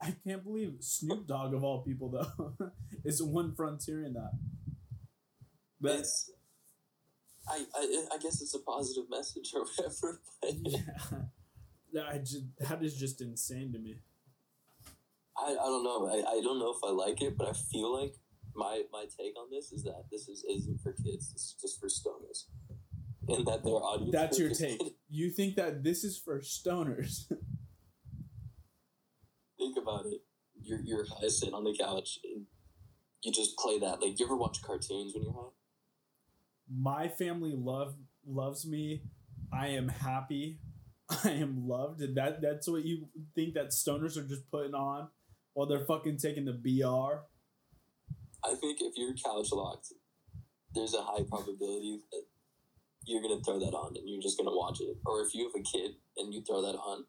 I 0.00 0.14
can't 0.24 0.44
believe 0.44 0.76
Snoop 0.80 1.26
Dogg 1.26 1.52
of 1.54 1.64
all 1.64 1.82
people 1.82 2.10
though 2.10 2.70
is 3.04 3.22
one 3.22 3.54
frontier 3.54 4.04
in 4.04 4.12
that. 4.12 4.32
But 5.80 6.00
it's 6.00 6.30
I, 7.48 7.64
I 7.74 8.04
I 8.14 8.18
guess 8.18 8.42
it's 8.42 8.54
a 8.54 8.60
positive 8.60 9.04
message 9.10 9.52
or 9.54 9.64
whatever. 9.76 10.20
But 10.40 10.52
yeah, 10.64 10.80
that 11.92 12.06
I 12.06 12.18
just, 12.18 12.44
that 12.60 12.82
is 12.82 12.96
just 12.96 13.20
insane 13.20 13.72
to 13.72 13.78
me. 13.78 14.00
I, 15.38 15.50
I 15.50 15.54
don't 15.54 15.84
know. 15.84 16.08
I, 16.08 16.38
I 16.38 16.40
don't 16.40 16.58
know 16.58 16.70
if 16.70 16.78
I 16.82 16.90
like 16.90 17.20
it, 17.20 17.36
but 17.36 17.48
I 17.48 17.52
feel 17.52 17.92
like 18.00 18.14
my 18.54 18.82
my 18.92 19.04
take 19.18 19.38
on 19.38 19.48
this 19.50 19.70
is 19.72 19.84
that 19.84 20.04
this 20.10 20.28
is 20.28 20.44
isn't 20.44 20.80
for 20.80 20.92
kids. 20.92 21.32
This 21.32 21.42
is 21.42 21.56
just 21.60 21.80
for 21.80 21.88
stoners, 21.88 22.44
and 23.28 23.46
that 23.46 23.62
their 23.62 23.74
audience. 23.74 24.12
That's 24.12 24.38
your 24.38 24.50
take. 24.50 24.80
You 25.08 25.30
think 25.30 25.56
that 25.56 25.84
this 25.84 26.04
is 26.04 26.18
for 26.18 26.40
stoners? 26.40 27.26
Think 29.58 29.78
about 29.78 30.04
it. 30.06 30.20
You're 30.60 30.80
you're 30.80 31.06
high, 31.06 31.28
sitting 31.28 31.54
on 31.54 31.64
the 31.64 31.76
couch, 31.78 32.18
and 32.24 32.44
you 33.22 33.32
just 33.32 33.56
play 33.56 33.78
that. 33.78 34.02
Like, 34.02 34.18
you 34.18 34.26
ever 34.26 34.36
watch 34.36 34.62
cartoons 34.62 35.12
when 35.14 35.24
you're 35.24 35.32
high? 35.32 35.55
My 36.72 37.08
family 37.08 37.54
love 37.56 37.94
loves 38.26 38.66
me. 38.66 39.02
I 39.52 39.68
am 39.68 39.88
happy. 39.88 40.58
I 41.24 41.30
am 41.30 41.68
loved. 41.68 42.00
And 42.00 42.16
that 42.16 42.40
that's 42.42 42.68
what 42.68 42.84
you 42.84 43.08
think 43.34 43.54
that 43.54 43.68
stoners 43.68 44.16
are 44.16 44.26
just 44.26 44.50
putting 44.50 44.74
on 44.74 45.08
while 45.54 45.66
they're 45.66 45.86
fucking 45.86 46.18
taking 46.18 46.44
the 46.44 46.52
BR. 46.52 47.22
I 48.44 48.54
think 48.54 48.80
if 48.80 48.94
you're 48.96 49.14
couch 49.14 49.52
locked, 49.52 49.92
there's 50.74 50.94
a 50.94 51.02
high 51.02 51.22
probability 51.28 52.00
that 52.12 52.22
you're 53.04 53.22
gonna 53.22 53.40
throw 53.42 53.58
that 53.58 53.74
on 53.74 53.96
and 53.96 54.08
you're 54.08 54.22
just 54.22 54.36
gonna 54.36 54.54
watch 54.54 54.80
it. 54.80 54.96
Or 55.06 55.22
if 55.22 55.34
you 55.34 55.44
have 55.44 55.60
a 55.60 55.64
kid 55.64 55.92
and 56.16 56.34
you 56.34 56.42
throw 56.42 56.62
that 56.62 56.76
on, 56.76 57.04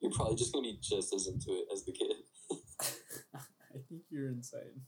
you're 0.00 0.12
probably 0.12 0.36
just 0.36 0.52
gonna 0.52 0.68
be 0.68 0.78
just 0.80 1.12
as 1.12 1.26
into 1.26 1.50
it 1.50 1.66
as 1.72 1.84
the 1.84 1.92
kid. 1.92 2.16
I 3.34 3.78
think 3.88 4.02
you're 4.10 4.28
insane. 4.28 4.82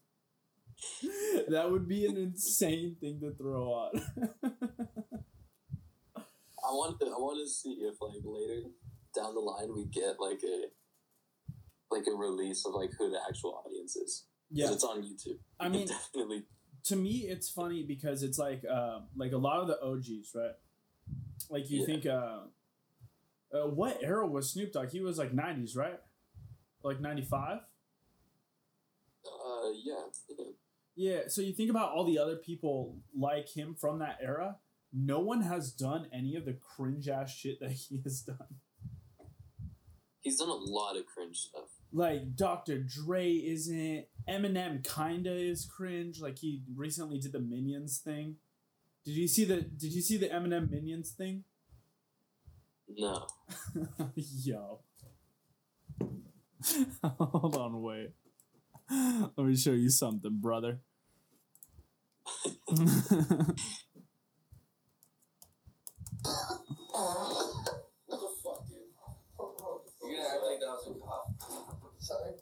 that 1.49 1.71
would 1.71 1.89
be 1.89 2.07
an 2.07 2.17
insane 2.17 2.97
thing 3.01 3.21
to 3.21 3.33
throw 3.33 3.73
on. 3.73 4.03
I 6.17 6.71
want 6.73 7.01
to 7.01 7.07
I 7.07 7.19
want 7.19 7.39
to 7.45 7.49
see 7.51 7.81
if 7.83 8.01
like 8.01 8.23
later 8.25 8.69
down 9.15 9.35
the 9.35 9.41
line 9.41 9.75
we 9.75 9.85
get 9.87 10.21
like 10.21 10.41
a 10.45 10.67
like 11.91 12.05
a 12.07 12.17
release 12.17 12.65
of 12.67 12.75
like 12.75 12.91
who 12.99 13.11
the 13.11 13.19
actual 13.29 13.63
audience 13.67 13.97
is. 13.97 14.25
yeah. 14.51 14.73
it's 14.73 14.85
on 14.85 15.03
YouTube. 15.03 15.39
I 15.61 15.69
mean, 15.75 15.87
definitely. 15.87 16.45
to 16.85 16.97
me 16.97 17.27
it's 17.29 17.51
funny 17.51 17.83
because 17.83 18.23
it's 18.23 18.39
like 18.39 18.63
uh, 18.71 19.01
like 19.17 19.33
a 19.33 19.37
lot 19.39 19.61
of 19.61 19.67
the 19.69 19.81
OGs, 19.83 20.33
right? 20.35 20.55
Like 21.51 21.71
you 21.71 21.81
Yeah. 21.81 21.87
think 21.87 22.07
uh, 22.07 22.41
uh 23.55 23.69
what 23.69 23.99
era 24.03 24.27
was 24.27 24.51
Snoop 24.53 24.73
Dogg? 24.73 24.91
He 24.91 25.01
was 25.01 25.19
like 25.19 25.33
90s, 25.33 25.77
right? 25.77 26.01
Like 26.83 27.01
95? 27.01 27.59
Uh, 29.25 29.71
yeah, 29.85 29.95
yeah. 30.39 30.45
Yeah, 30.95 31.21
so 31.29 31.41
you 31.41 31.53
think 31.53 31.71
about 31.71 31.93
all 31.93 32.05
the 32.05 32.19
other 32.19 32.37
people 32.37 32.99
like 33.17 33.49
him 33.49 33.75
from 33.75 33.99
that 34.01 34.19
era, 34.23 34.57
no 34.93 35.21
one 35.21 35.43
has 35.43 35.73
done 35.73 36.07
any 36.13 36.37
of 36.37 36.45
the 36.45 36.53
cringe 36.53 37.09
ass 37.09 37.35
shit 37.35 37.61
that 37.61 37.73
he 37.73 38.01
has 38.05 38.21
done. 38.21 38.59
He's 40.21 40.39
done 40.39 40.51
a 40.51 40.55
lot 40.55 40.97
of 40.97 41.07
cringe 41.07 41.37
stuff. 41.37 41.69
Like 41.93 42.37
Dr. 42.37 42.79
Dre 42.79 43.33
isn't, 43.33 44.07
Eminem 44.29 44.87
kinda 44.87 45.35
is 45.35 45.65
cringe. 45.65 46.21
Like 46.21 46.39
he 46.39 46.63
recently 46.77 47.19
did 47.19 47.33
the 47.33 47.41
Minions 47.41 47.99
thing. 47.99 48.37
Did 49.05 49.13
you 49.13 49.27
see 49.27 49.45
the 49.45 49.63
did 49.63 49.93
you 49.93 50.01
see 50.01 50.17
the 50.17 50.29
Eminem 50.29 50.71
Minions 50.71 51.11
thing? 51.11 51.45
No. 52.89 53.27
Yo. 54.15 54.81
Hold 57.03 57.57
on, 57.57 57.83
wait. 57.83 58.11
Let 59.37 59.47
me 59.47 59.57
show 59.57 59.73
you 59.73 59.89
something, 59.89 60.39
brother. 60.39 60.81
Sorry? 71.99 72.33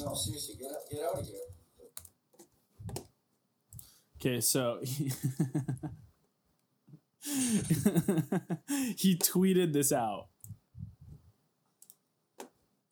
No, 0.00 0.14
seriously, 0.14 0.56
get 0.60 0.70
out, 0.70 0.90
get 0.90 1.02
out 1.02 1.18
of 1.20 1.26
here. 1.26 1.46
Okay, 4.16 4.40
so 4.40 4.80
he, 4.82 5.04
he 8.96 9.16
tweeted 9.16 9.72
this 9.72 9.90
out. 9.92 10.26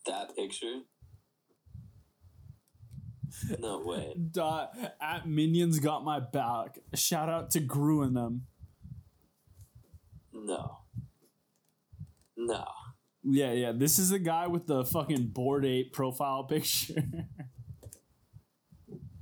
That 0.06 0.34
picture? 0.34 0.80
No 3.58 3.82
way. 3.84 4.14
Dot 4.30 4.76
at 5.00 5.28
Minions 5.28 5.78
got 5.78 6.04
my 6.04 6.20
back. 6.20 6.78
Shout 6.94 7.28
out 7.28 7.50
to 7.52 7.60
Gru 7.60 8.02
and 8.02 8.16
them. 8.16 8.46
No. 10.32 10.78
No. 12.36 12.64
Yeah, 13.24 13.52
yeah. 13.52 13.72
This 13.72 13.98
is 13.98 14.10
the 14.10 14.18
guy 14.18 14.46
with 14.46 14.66
the 14.66 14.84
fucking 14.84 15.28
Bored 15.28 15.64
Ape 15.64 15.92
profile 15.92 16.44
picture. 16.48 17.02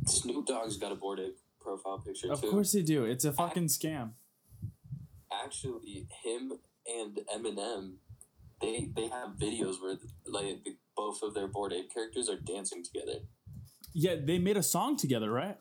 Snoop 0.06 0.46
Dogg's 0.46 0.76
got 0.76 0.92
a 0.92 0.94
Bored 0.94 1.20
Ape 1.20 1.38
profile 1.60 1.98
picture 1.98 2.30
of 2.30 2.40
too. 2.40 2.46
Of 2.46 2.52
course 2.52 2.72
they 2.72 2.82
do. 2.82 3.04
It's 3.04 3.24
a 3.24 3.32
fucking 3.32 3.66
scam. 3.66 4.12
Actually, 5.32 6.06
him 6.22 6.52
and 6.86 7.18
Eminem, 7.34 7.94
they 8.60 8.90
they 8.94 9.08
have 9.08 9.30
videos 9.30 9.80
where 9.82 9.96
like 10.26 10.62
the, 10.64 10.76
both 10.96 11.22
of 11.22 11.34
their 11.34 11.48
Bored 11.48 11.72
Ape 11.72 11.92
characters 11.92 12.28
are 12.28 12.38
dancing 12.38 12.84
together 12.84 13.20
Yeah, 13.98 14.16
they 14.22 14.38
made 14.38 14.58
a 14.58 14.62
song 14.62 14.98
together, 14.98 15.30
right? 15.30 15.56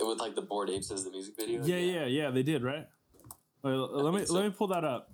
It 0.00 0.04
with 0.04 0.18
like 0.18 0.34
the 0.34 0.42
Bored 0.42 0.68
Apes 0.68 0.90
as 0.90 1.04
the 1.04 1.12
music 1.12 1.34
video. 1.36 1.64
Yeah, 1.64 1.76
yeah, 1.76 2.06
yeah. 2.06 2.30
They 2.32 2.42
did, 2.42 2.64
right? 2.64 2.88
Uh, 3.64 3.68
Wait, 3.68 4.02
let 4.02 4.12
me 4.12 4.24
so. 4.26 4.34
let 4.34 4.44
me 4.46 4.50
pull 4.50 4.66
that 4.66 4.82
up. 4.82 5.08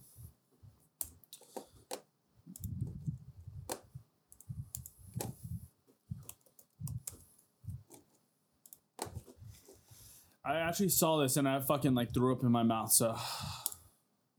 I 10.45 10.57
actually 10.57 10.89
saw 10.89 11.19
this 11.21 11.37
and 11.37 11.47
I 11.47 11.61
fucking 11.61 11.95
like 11.95 12.15
threw 12.15 12.33
up 12.33 12.43
in 12.43 12.51
my 12.51 12.63
mouth. 12.63 12.93
So 12.93 13.15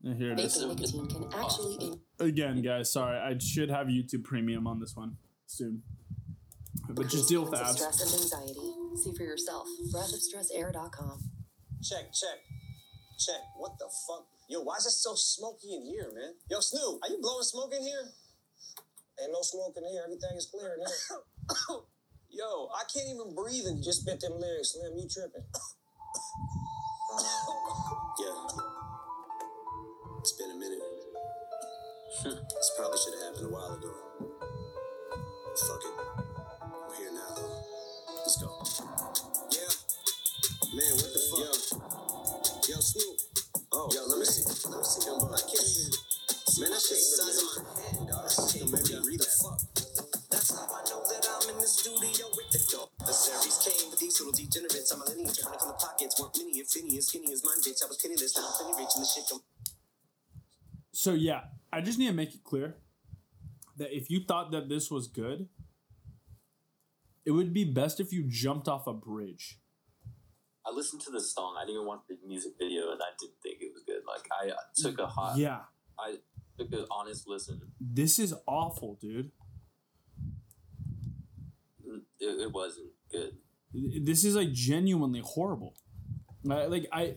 here 0.02 0.32
it 0.32 0.40
is. 0.40 0.56
Vaping 0.58 0.80
nicotine 0.80 1.06
can 1.06 1.40
actually 1.40 1.76
in- 1.86 2.00
Again, 2.18 2.60
guys, 2.62 2.92
sorry. 2.92 3.18
I 3.18 3.38
should 3.38 3.70
have 3.70 3.86
YouTube 3.86 4.24
Premium 4.24 4.66
on 4.66 4.80
this 4.80 4.96
one 4.96 5.16
soon, 5.46 5.82
but 6.90 7.08
just 7.08 7.28
deal 7.28 7.42
with 7.42 7.52
the 7.52 7.56
Signs 7.58 7.80
of 7.80 7.86
ads. 7.88 7.96
stress 7.96 8.12
and 8.12 8.22
anxiety. 8.22 8.68
See 9.02 9.12
for 9.16 9.22
yourself. 9.24 9.66
Breathofstressair.com. 9.92 11.18
Check, 11.82 12.12
check, 12.12 12.38
check. 13.18 13.40
What 13.56 13.72
the 13.78 13.88
fuck? 14.06 14.26
Yo, 14.48 14.60
why 14.62 14.76
is 14.76 14.86
it 14.86 14.90
so 14.92 15.14
smoky 15.14 15.74
in 15.74 15.84
here, 15.86 16.10
man? 16.14 16.34
Yo, 16.50 16.60
Snoop, 16.60 17.00
are 17.02 17.08
you 17.08 17.18
blowing 17.20 17.42
smoke 17.44 17.72
in 17.74 17.82
here? 17.82 18.04
Ain't 19.20 19.32
no 19.32 19.40
smoke 19.42 19.74
in 19.76 19.84
here. 19.84 20.02
Everything 20.04 20.36
is 20.36 20.46
clear 20.46 20.74
in 20.74 20.80
here. 20.80 21.80
Yo, 22.30 22.68
I 22.74 22.82
can't 22.92 23.08
even 23.08 23.34
breathe 23.34 23.64
and 23.66 23.78
you 23.78 23.84
just 23.84 24.02
spit 24.02 24.20
them 24.20 24.38
lyrics, 24.38 24.72
Slim. 24.74 24.92
You 24.96 25.08
tripping. 25.08 25.44
Yeah. 28.18 28.46
It's 30.18 30.32
been 30.32 30.50
a 30.50 30.54
minute. 30.54 30.78
this 32.24 32.70
probably 32.76 32.98
should 32.98 33.14
have 33.14 33.34
happened 33.34 33.46
a 33.46 33.52
while 33.52 33.74
ago. 33.74 34.33
See. 45.00 45.10
Let 45.10 45.20
me 45.20 45.34
see. 45.34 45.34
Yo, 45.34 45.34
I 45.34 45.40
can't 45.42 45.68
even. 45.74 46.04
Man, 46.54 46.70
that 46.70 46.82
shit's 46.82 47.10
the 47.10 47.16
size 47.18 47.38
of 47.42 47.66
my 47.66 47.82
head, 47.82 48.06
dog. 48.06 48.30
That 48.30 48.46
shit 48.46 48.62
made 48.70 48.86
me 48.86 49.08
read 49.10 49.20
the 49.20 49.30
fuck. 49.42 49.58
That's 50.30 50.50
how 50.54 50.70
I 50.70 50.82
know 50.86 51.02
that 51.02 51.26
I'm 51.26 51.50
in 51.50 51.58
the 51.58 51.66
studio 51.66 52.26
with 52.36 52.50
the 52.54 52.62
dope. 52.70 52.90
The 52.98 53.12
series 53.12 53.58
came 53.58 53.90
with 53.90 53.98
these 53.98 54.20
little 54.20 54.32
degenerates. 54.32 54.90
I'm 54.92 55.02
a 55.02 55.04
lineage 55.04 55.38
trying 55.38 55.54
to 55.54 55.58
come 55.58 55.74
to 55.74 55.78
pockets. 55.78 56.20
Weren't 56.20 56.36
many 56.38 56.58
if 56.62 56.70
any 56.76 56.98
as 56.98 57.08
skinny 57.08 57.32
as 57.32 57.42
mine, 57.42 57.58
bitch. 57.58 57.82
I 57.82 57.86
was 57.86 57.98
penniless. 57.98 58.36
Now 58.36 58.46
I'm 58.46 58.54
finally 58.54 58.84
reaching 58.84 59.02
the 59.02 59.08
shit. 59.08 59.24
Come 59.30 59.42
So 60.92 61.14
yeah, 61.14 61.50
I 61.72 61.80
just 61.80 61.98
need 61.98 62.06
to 62.06 62.12
make 62.14 62.34
it 62.34 62.44
clear 62.44 62.76
that 63.76 63.90
if 63.90 64.10
you 64.10 64.20
thought 64.22 64.52
that 64.52 64.68
this 64.68 64.90
was 64.90 65.08
good, 65.08 65.48
it 67.26 67.32
would 67.32 67.52
be 67.52 67.64
best 67.64 67.98
if 67.98 68.12
you 68.12 68.24
jumped 68.28 68.68
off 68.68 68.86
a 68.86 68.92
bridge. 68.92 69.58
I 70.66 70.70
listened 70.70 71.02
to 71.02 71.10
the 71.10 71.20
song. 71.20 71.56
I 71.58 71.66
didn't 71.66 71.82
even 71.82 71.86
watch 71.86 72.00
the 72.08 72.16
music 72.26 72.52
video, 72.58 72.92
and 72.92 73.00
I 73.02 73.10
didn't 73.18 73.42
think 73.42 73.58
it 73.60 73.63
was 73.63 73.63
good. 73.94 74.02
Like 74.06 74.28
I 74.30 74.50
uh, 74.50 74.56
took 74.76 74.98
a 74.98 75.06
hot. 75.06 75.36
Yeah, 75.36 75.60
I 75.98 76.16
took 76.58 76.72
an 76.72 76.86
honest 76.90 77.28
listen. 77.28 77.60
this 77.80 78.18
is 78.18 78.34
awful, 78.46 78.98
dude. 79.00 79.30
It, 82.20 82.40
it 82.40 82.52
wasn't 82.52 82.88
good. 83.10 83.36
This 84.02 84.24
is 84.24 84.36
like 84.36 84.52
genuinely 84.52 85.20
horrible. 85.24 85.74
Like, 86.44 86.68
like 86.68 86.86
I, 86.92 87.16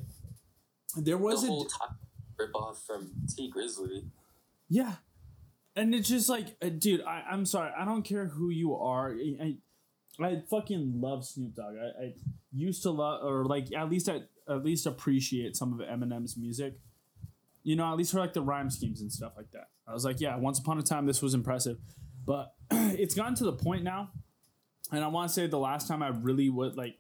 there 0.96 1.18
was 1.18 1.42
the 1.42 1.48
a 1.48 1.52
whole 1.52 1.66
top 1.66 1.98
rip 2.38 2.56
off 2.56 2.84
from 2.86 3.12
Tee 3.36 3.52
Grizzley. 3.56 4.10
Yeah. 4.70 4.96
And 5.76 5.94
it's 5.94 6.10
just 6.10 6.28
like, 6.28 6.58
uh, 6.62 6.70
dude, 6.70 7.02
I, 7.04 7.24
I'm 7.32 7.46
sorry. 7.46 7.72
I 7.78 7.86
don't 7.86 8.02
care 8.02 8.26
who 8.26 8.50
you 8.50 8.76
are. 8.76 9.14
I, 9.14 9.56
I, 10.20 10.26
I 10.26 10.42
fucking 10.50 11.00
love 11.00 11.24
Snoop 11.26 11.54
Dogg. 11.56 11.76
I, 11.76 12.06
I 12.06 12.14
used 12.52 12.82
to 12.84 12.90
love, 12.90 13.24
or 13.24 13.46
like, 13.46 13.68
at 13.76 13.90
least 13.90 14.10
I 14.10 14.22
at 14.50 14.64
least 14.64 14.86
appreciate 14.86 15.56
some 15.56 15.74
of 15.74 15.86
Eminem's 15.86 16.38
music. 16.38 16.80
You 17.64 17.76
know, 17.76 17.86
at 17.92 17.98
least 17.98 18.12
for 18.12 18.20
like 18.20 18.34
the 18.34 18.42
rhyme 18.42 18.70
schemes 18.70 19.02
and 19.02 19.12
stuff 19.12 19.34
like 19.36 19.52
that. 19.52 19.70
I 19.88 19.94
was 19.94 20.06
like, 20.06 20.20
yeah, 20.22 20.38
once 20.38 20.60
upon 20.60 20.78
a 20.80 20.84
time 20.84 21.06
this 21.06 21.22
was 21.22 21.34
impressive. 21.34 21.78
But 22.26 22.54
it's 22.72 23.14
gotten 23.16 23.36
to 23.36 23.44
the 23.46 23.54
point 23.54 23.84
now, 23.84 24.12
and 24.92 25.04
I 25.04 25.08
want 25.08 25.30
to 25.30 25.34
say 25.34 25.48
the 25.48 25.60
last 25.60 25.88
time 25.88 26.02
I 26.02 26.10
really 26.10 26.50
would 26.50 26.76
like, 26.78 26.96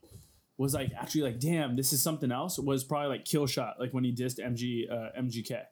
was 0.57 0.73
like 0.73 0.91
actually 0.97 1.21
like, 1.21 1.39
damn, 1.39 1.75
this 1.75 1.93
is 1.93 2.01
something 2.01 2.31
else, 2.31 2.57
was 2.59 2.83
probably 2.83 3.09
like 3.09 3.25
Killshot, 3.25 3.79
like 3.79 3.91
when 3.93 4.03
he 4.03 4.11
dissed 4.13 4.39
MG, 4.39 4.91
uh, 4.91 5.09
MGK 5.21 5.63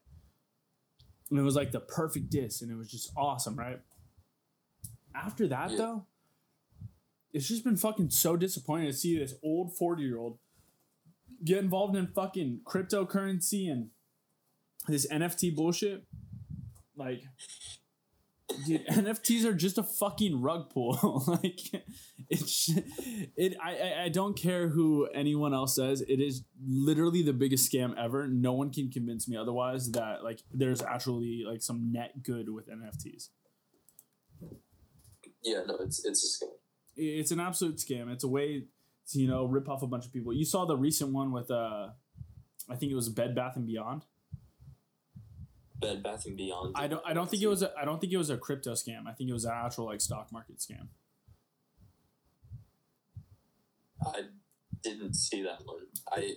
and 1.31 1.39
it 1.39 1.41
was 1.41 1.55
like 1.55 1.71
the 1.71 1.79
perfect 1.79 2.29
diss 2.29 2.61
and 2.61 2.71
it 2.71 2.75
was 2.75 2.89
just 2.89 3.11
awesome 3.17 3.55
right 3.55 3.79
after 5.15 5.47
that 5.47 5.71
Yeah. 5.71 5.77
though 5.77 6.05
it's 7.33 7.47
just 7.47 7.63
been 7.63 7.77
fucking 7.77 8.11
so 8.11 8.37
disappointing 8.37 8.87
to 8.87 8.93
see 8.93 9.17
this 9.17 9.33
old 9.43 9.75
40 9.75 10.03
year 10.03 10.17
old 10.17 10.37
get 11.43 11.57
involved 11.59 11.95
in 11.95 12.07
fucking 12.07 12.61
cryptocurrency 12.65 13.71
and 13.71 13.89
this 14.87 15.07
nft 15.11 15.55
bullshit? 15.55 16.03
Like 16.95 17.21
dude 18.67 18.85
nfts 18.89 19.43
are 19.43 19.53
just 19.53 19.77
a 19.77 19.83
fucking 19.83 20.41
rug 20.41 20.69
pull. 20.69 21.23
Like 21.27 21.59
it's 22.29 22.69
it 23.35 23.55
I, 23.61 23.71
I 23.75 24.03
i 24.05 24.09
don't 24.09 24.35
care 24.37 24.69
who 24.69 25.07
anyone 25.13 25.53
else 25.53 25.75
says. 25.75 26.01
It 26.01 26.19
is 26.21 26.43
literally 26.65 27.21
the 27.21 27.33
biggest 27.33 27.71
scam 27.71 27.93
ever. 27.97 28.27
No 28.27 28.53
one 28.53 28.71
can 28.71 28.89
convince 28.91 29.27
me 29.27 29.35
otherwise 29.37 29.91
that 29.91 30.23
like 30.23 30.39
there's 30.53 30.81
actually 30.81 31.43
like 31.47 31.61
some 31.61 31.91
net 31.91 32.23
good 32.23 32.49
with 32.49 32.67
nfts 32.69 33.29
Yeah, 35.43 35.61
no, 35.67 35.77
it's 35.81 36.05
it's 36.05 36.23
a 36.23 36.45
scam. 36.45 36.49
it's 36.95 37.31
an 37.31 37.39
absolute 37.39 37.77
scam. 37.77 38.11
It's 38.11 38.23
a 38.23 38.27
way 38.27 38.65
to 39.11 39.19
you 39.19 39.27
know 39.27 39.45
rip 39.45 39.69
off 39.69 39.81
a 39.83 39.87
bunch 39.87 40.05
of 40.05 40.13
people 40.13 40.33
you 40.33 40.45
saw 40.45 40.65
the 40.65 40.75
recent 40.77 41.11
one 41.11 41.31
with 41.31 41.49
uh 41.51 41.87
i 42.69 42.75
think 42.75 42.91
it 42.91 42.95
was 42.95 43.09
bed 43.09 43.35
bath 43.35 43.55
and 43.55 43.67
beyond 43.67 44.03
Bed 45.77 46.01
Bath 46.01 46.25
and 46.25 46.37
Beyond. 46.37 46.73
i 46.77 46.87
don't 46.87 47.03
i 47.05 47.13
don't 47.13 47.29
think 47.29 47.43
it 47.43 47.47
was 47.47 47.61
a 47.61 47.71
i 47.79 47.83
don't 47.83 47.99
think 47.99 48.13
it 48.13 48.17
was 48.17 48.29
a 48.29 48.37
crypto 48.37 48.71
scam 48.71 49.07
i 49.07 49.11
think 49.11 49.29
it 49.29 49.33
was 49.33 49.43
an 49.45 49.51
actual 49.53 49.85
like 49.85 49.99
stock 50.01 50.31
market 50.31 50.57
scam 50.59 50.87
I 54.05 54.21
didn't 54.83 55.15
see 55.15 55.41
that 55.43 55.65
one. 55.65 55.83
I 56.11 56.35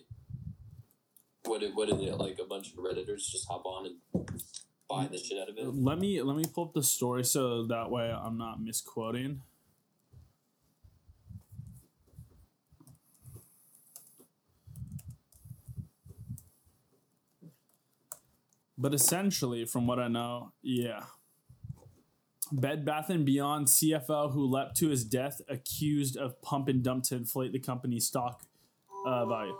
what 1.45 1.61
did 1.61 1.75
what 1.75 1.89
did 1.89 2.01
it 2.01 2.17
like? 2.17 2.39
A 2.39 2.45
bunch 2.45 2.73
of 2.73 2.79
redditors 2.79 3.29
just 3.31 3.47
hop 3.49 3.65
on 3.67 3.87
and 3.87 4.29
buy 4.89 5.07
the 5.07 5.19
shit 5.19 5.39
out 5.39 5.49
of 5.51 5.57
it. 5.59 5.67
let 5.75 5.99
me 5.99 6.23
let 6.23 6.37
me 6.37 6.45
pull 6.53 6.65
up 6.65 6.73
the 6.73 6.83
story 6.83 7.23
so 7.23 7.67
that 7.67 7.91
way 7.91 8.11
i'm 8.11 8.39
not 8.39 8.63
misquoting 8.63 9.43
but 18.79 18.95
essentially 18.95 19.65
from 19.65 19.87
what 19.87 19.99
i 19.99 20.09
know 20.09 20.53
yeah 20.63 21.03
bed 22.51 22.85
bath 22.85 23.11
and 23.11 23.27
beyond 23.27 23.67
cfo 23.67 24.33
who 24.33 24.47
leapt 24.47 24.77
to 24.77 24.89
his 24.89 25.05
death 25.05 25.41
accused 25.49 26.17
of 26.17 26.41
pump 26.41 26.69
and 26.69 26.83
dump 26.83 27.05
to 27.05 27.15
inflate 27.15 27.53
the 27.53 27.59
company's 27.59 28.07
stock 28.07 28.43
uh, 29.07 29.27
value 29.27 29.57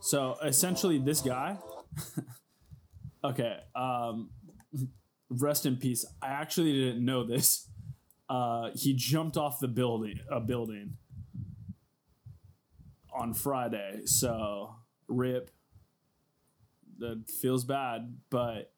so 0.00 0.36
essentially 0.42 0.98
this 0.98 1.20
guy 1.20 1.56
okay 3.24 3.58
um 3.76 4.30
rest 5.30 5.66
in 5.66 5.76
peace. 5.76 6.04
I 6.22 6.28
actually 6.28 6.72
didn't 6.72 7.04
know 7.04 7.24
this. 7.24 7.68
Uh, 8.28 8.70
he 8.74 8.94
jumped 8.94 9.36
off 9.36 9.58
the 9.60 9.68
building, 9.68 10.20
a 10.30 10.40
building, 10.40 10.96
on 13.12 13.34
Friday. 13.34 14.02
So 14.04 14.74
rip. 15.08 15.50
That 16.98 17.24
feels 17.40 17.64
bad, 17.64 18.16
but 18.30 18.72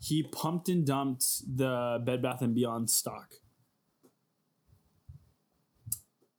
he 0.00 0.22
pumped 0.22 0.68
and 0.68 0.86
dumped 0.86 1.24
the 1.46 2.02
Bed 2.04 2.22
Bath 2.22 2.40
and 2.42 2.54
Beyond 2.54 2.88
stock. 2.90 3.34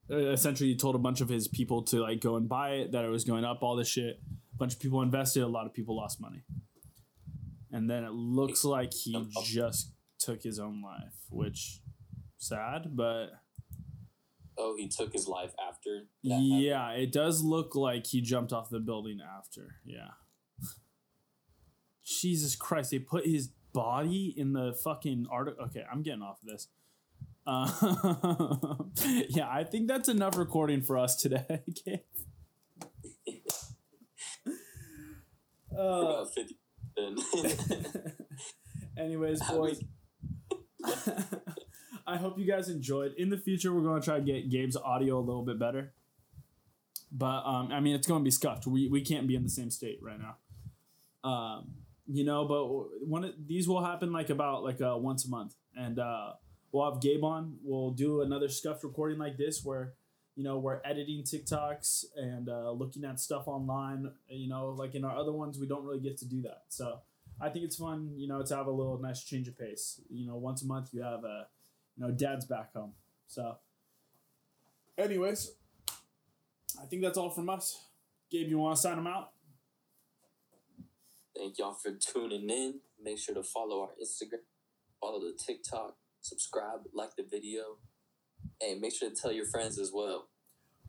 Essentially, 0.09 0.69
he 0.69 0.75
told 0.77 0.95
a 0.95 0.99
bunch 0.99 1.19
of 1.21 1.27
his 1.29 1.47
people 1.47 1.83
to 1.83 1.99
like 2.01 2.21
go 2.21 2.38
and 2.38 2.47
buy 2.47 2.71
it. 2.71 2.93
That 2.93 3.03
it 3.03 3.09
was 3.09 3.23
going 3.25 3.43
up, 3.43 3.61
all 3.61 3.75
this 3.75 3.89
shit. 3.89 4.21
A 4.53 4.57
bunch 4.57 4.73
of 4.73 4.79
people 4.79 5.01
invested. 5.01 5.43
A 5.43 5.47
lot 5.47 5.65
of 5.65 5.73
people 5.73 5.95
lost 5.95 6.19
money 6.21 6.43
and 7.71 7.89
then 7.89 8.03
it 8.03 8.11
looks 8.13 8.63
like 8.63 8.93
he 8.93 9.27
just 9.43 9.91
took 10.19 10.41
his 10.41 10.57
own 10.59 10.81
life, 10.81 11.13
which 11.29 11.81
sad, 12.38 12.95
but 12.95 13.27
Oh, 14.57 14.75
he 14.75 14.88
took 14.88 15.13
his 15.13 15.27
life 15.27 15.53
after. 15.69 16.07
that 16.23 16.31
happened? 16.31 16.61
yeah, 16.61 16.89
it 16.91 17.11
does 17.11 17.43
look 17.43 17.75
like 17.75 18.07
he 18.07 18.21
jumped 18.21 18.51
off 18.51 18.69
the 18.71 18.79
building 18.79 19.19
after. 19.38 19.75
Yeah. 19.85 20.07
Jesus 22.08 22.55
Christ, 22.55 22.91
they 22.91 22.99
put 22.99 23.26
his 23.26 23.49
body 23.74 24.34
in 24.38 24.53
the 24.53 24.74
fucking 24.84 25.28
article. 25.30 25.66
Okay, 25.66 25.84
I'm 25.91 26.01
getting 26.01 26.22
off 26.22 26.38
of 26.41 26.47
this. 26.47 26.68
Uh, 27.45 28.76
yeah, 29.30 29.49
I 29.49 29.64
think 29.64 29.88
that's 29.88 30.08
enough 30.08 30.38
recording 30.38 30.82
for 30.82 30.97
us 30.97 31.16
today. 31.16 31.45
Okay. 31.70 32.03
Uh, 35.78 36.24
about 36.24 36.34
50. 36.34 36.58
Anyways, 38.97 39.39
boys. 39.43 39.84
I 42.08 42.18
hope 42.18 42.39
you 42.39 42.47
guys 42.47 42.70
enjoyed. 42.70 43.14
In 43.16 43.30
the 43.30 43.38
future, 43.38 43.72
we're 43.72 43.84
going 43.84 44.01
to 44.01 44.05
try 44.05 44.16
to 44.16 44.26
get 44.26 44.49
Gabe's 44.49 44.76
audio 44.76 45.20
a 45.20 45.22
little 45.22 45.43
bit 45.43 45.60
better. 45.60 45.93
But 47.12 47.43
um, 47.45 47.72
I 47.72 47.80
mean, 47.80 47.93
it's 47.93 48.08
going 48.08 48.22
to 48.22 48.24
be 48.24 48.32
scuffed. 48.32 48.66
We, 48.66 48.88
we 48.88 49.01
can't 49.01 49.28
be 49.28 49.36
in 49.36 49.43
the 49.43 49.49
same 49.49 49.70
state 49.70 49.99
right 50.01 50.18
now. 50.20 51.30
Um, 51.30 51.74
you 52.08 52.24
know, 52.24 52.45
but 52.45 52.66
one 53.05 53.24
of 53.24 53.34
these 53.47 53.68
will 53.68 53.84
happen 53.84 54.12
like 54.12 54.30
about 54.30 54.64
like 54.64 54.82
uh, 54.82 54.95
once 54.97 55.26
a 55.26 55.30
month, 55.30 55.55
and 55.76 55.99
uh, 55.99 56.34
we'll 56.72 56.91
have 56.91 57.01
Gabe 57.01 57.24
on. 57.24 57.58
We'll 57.64 57.91
do 57.91 58.22
another 58.22 58.49
scuffed 58.49 58.84
recording 58.84 59.20
like 59.20 59.38
this 59.38 59.64
where 59.64 59.93
you 60.36 60.43
know 60.43 60.58
we're 60.58 60.80
editing 60.86 61.24
TikToks 61.24 62.05
and 62.16 62.49
uh, 62.49 62.72
looking 62.72 63.03
at 63.03 63.20
stuff 63.20 63.47
online. 63.47 64.10
You 64.30 64.47
know, 64.47 64.70
like 64.70 64.95
in 64.95 65.03
our 65.03 65.16
other 65.16 65.34
ones, 65.34 65.60
we 65.60 65.68
don't 65.68 65.84
really 65.84 65.99
get 65.99 66.18
to 66.20 66.26
do 66.26 66.41
that. 66.43 66.64
So 66.70 66.99
I 67.39 67.49
think 67.49 67.66
it's 67.66 67.76
fun, 67.76 68.14
you 68.16 68.28
know, 68.28 68.41
to 68.41 68.55
have 68.55 68.68
a 68.68 68.72
little 68.72 68.97
nice 68.99 69.24
change 69.24 69.47
of 69.47 69.58
pace. 69.58 70.01
You 70.10 70.28
know, 70.28 70.36
once 70.36 70.64
a 70.64 70.66
month 70.66 70.89
you 70.91 71.03
have 71.03 71.24
a, 71.24 71.47
you 71.95 72.05
know, 72.05 72.12
dad's 72.12 72.45
back 72.45 72.74
home. 72.74 72.93
So, 73.28 73.58
anyways, 74.97 75.51
I 76.82 76.86
think 76.86 77.01
that's 77.01 77.18
all 77.18 77.30
from 77.30 77.49
us. 77.49 77.86
Gabe, 78.32 78.49
you 78.49 78.58
want 78.58 78.76
to 78.76 78.82
sign 78.82 78.95
them 78.95 79.08
out? 79.08 79.32
Thank 81.38 81.57
y'all 81.59 81.73
for 81.73 81.91
tuning 81.99 82.49
in. 82.49 82.79
Make 83.01 83.19
sure 83.19 83.35
to 83.35 83.43
follow 83.43 83.81
our 83.81 83.89
Instagram, 84.01 84.41
follow 84.99 85.19
the 85.19 85.38
TikTok, 85.38 85.95
subscribe, 86.21 86.81
like 86.93 87.15
the 87.15 87.23
video, 87.29 87.77
and 88.61 88.81
make 88.81 88.93
sure 88.93 89.09
to 89.09 89.15
tell 89.15 89.31
your 89.31 89.45
friends 89.45 89.77
as 89.79 89.91
well. 89.93 90.29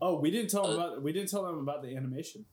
Oh, 0.01 0.19
we 0.21 0.31
didn't 0.31 0.51
tell 0.51 0.67
them 0.67 0.81
Uh, 0.81 0.87
about 0.87 1.03
we 1.03 1.13
didn't 1.13 1.29
tell 1.31 1.45
them 1.45 1.59
about 1.59 1.83
the 1.83 1.95
animation. 1.97 2.47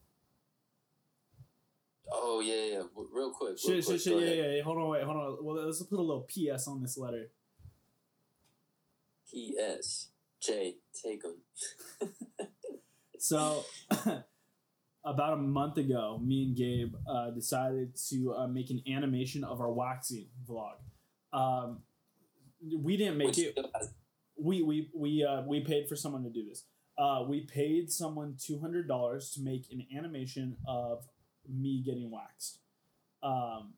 Oh 2.11 2.39
yeah, 2.39 2.77
yeah. 2.77 2.83
Real 3.13 3.31
quick. 3.31 3.49
real 3.49 3.57
Shit, 3.57 3.85
quick, 3.85 3.99
shit, 3.99 4.01
shit. 4.01 4.19
Yeah, 4.21 4.43
yeah, 4.43 4.51
yeah. 4.57 4.63
Hold 4.63 4.77
on, 4.77 4.89
wait, 4.89 5.03
hold 5.03 5.17
on. 5.17 5.37
Well, 5.41 5.65
let's 5.65 5.81
put 5.83 5.99
a 5.99 6.01
little 6.01 6.27
PS 6.29 6.67
on 6.67 6.81
this 6.81 6.97
letter. 6.97 7.29
P.S. 9.31 10.09
J. 10.41 10.75
Take 11.03 11.23
'em. 11.25 12.09
So, 13.17 13.65
about 15.05 15.33
a 15.33 15.37
month 15.37 15.77
ago, 15.77 16.19
me 16.23 16.43
and 16.43 16.55
Gabe 16.55 16.95
uh, 17.07 17.29
decided 17.29 17.95
to 18.09 18.33
uh, 18.33 18.47
make 18.47 18.71
an 18.71 18.81
animation 18.91 19.43
of 19.43 19.61
our 19.61 19.71
waxing 19.71 20.27
vlog. 20.49 20.73
Um, 21.31 21.83
we 22.75 22.97
didn't 22.97 23.17
make 23.17 23.27
Which 23.27 23.39
it. 23.39 23.59
We 24.37 24.63
we 24.63 24.89
we 24.93 25.23
uh, 25.23 25.43
we 25.43 25.61
paid 25.61 25.87
for 25.87 25.95
someone 25.95 26.23
to 26.23 26.29
do 26.29 26.43
this. 26.43 26.63
Uh, 26.97 27.23
we 27.27 27.41
paid 27.41 27.91
someone 27.91 28.35
two 28.41 28.59
hundred 28.59 28.87
dollars 28.87 29.31
to 29.31 29.41
make 29.41 29.67
an 29.71 29.85
animation 29.95 30.57
of 30.67 31.05
me 31.47 31.83
getting 31.85 32.09
waxed. 32.09 32.59
Um, 33.21 33.73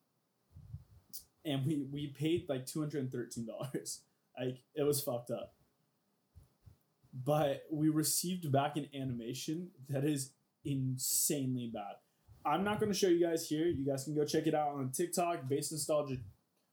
and 1.46 1.66
we 1.66 1.86
we 1.92 2.08
paid 2.08 2.46
like 2.48 2.66
two 2.66 2.80
hundred 2.80 3.02
and 3.02 3.12
thirteen 3.12 3.46
dollars. 3.46 4.02
Like 4.40 4.60
it 4.76 4.84
was 4.84 5.02
fucked 5.02 5.32
up. 5.32 5.56
But 7.12 7.64
we 7.72 7.90
received 7.90 8.52
back 8.52 8.78
an 8.78 8.88
animation 8.94 9.70
that 9.90 10.04
is 10.04 10.34
insanely 10.68 11.72
bad. 11.74 11.96
I'm 12.46 12.64
not 12.64 12.80
going 12.80 12.92
to 12.92 12.98
show 12.98 13.08
you 13.08 13.26
guys 13.26 13.48
here. 13.48 13.68
You 13.68 13.86
guys 13.86 14.06
can 14.06 14.16
go 14.16 14.24
check 14.24 14.48
it 14.48 14.56
out 14.56 14.70
on 14.70 14.92
TikTok, 14.92 15.50
based 15.50 15.72
nostalgia, 15.72 16.18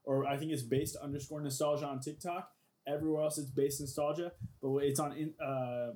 or 0.04 0.26
I 0.26 0.36
think 0.36 0.52
it's 0.52 0.62
based 0.62 0.96
underscore 0.96 1.40
nostalgia 1.40 1.86
on 1.86 2.00
TikTok. 2.00 2.50
Everywhere 2.86 3.22
else, 3.24 3.38
it's 3.38 3.50
based 3.50 3.80
nostalgia, 3.80 4.32
but 4.62 4.76
it's 4.78 5.00
on 5.00 5.12
in, 5.12 5.32
uh, 5.44 5.92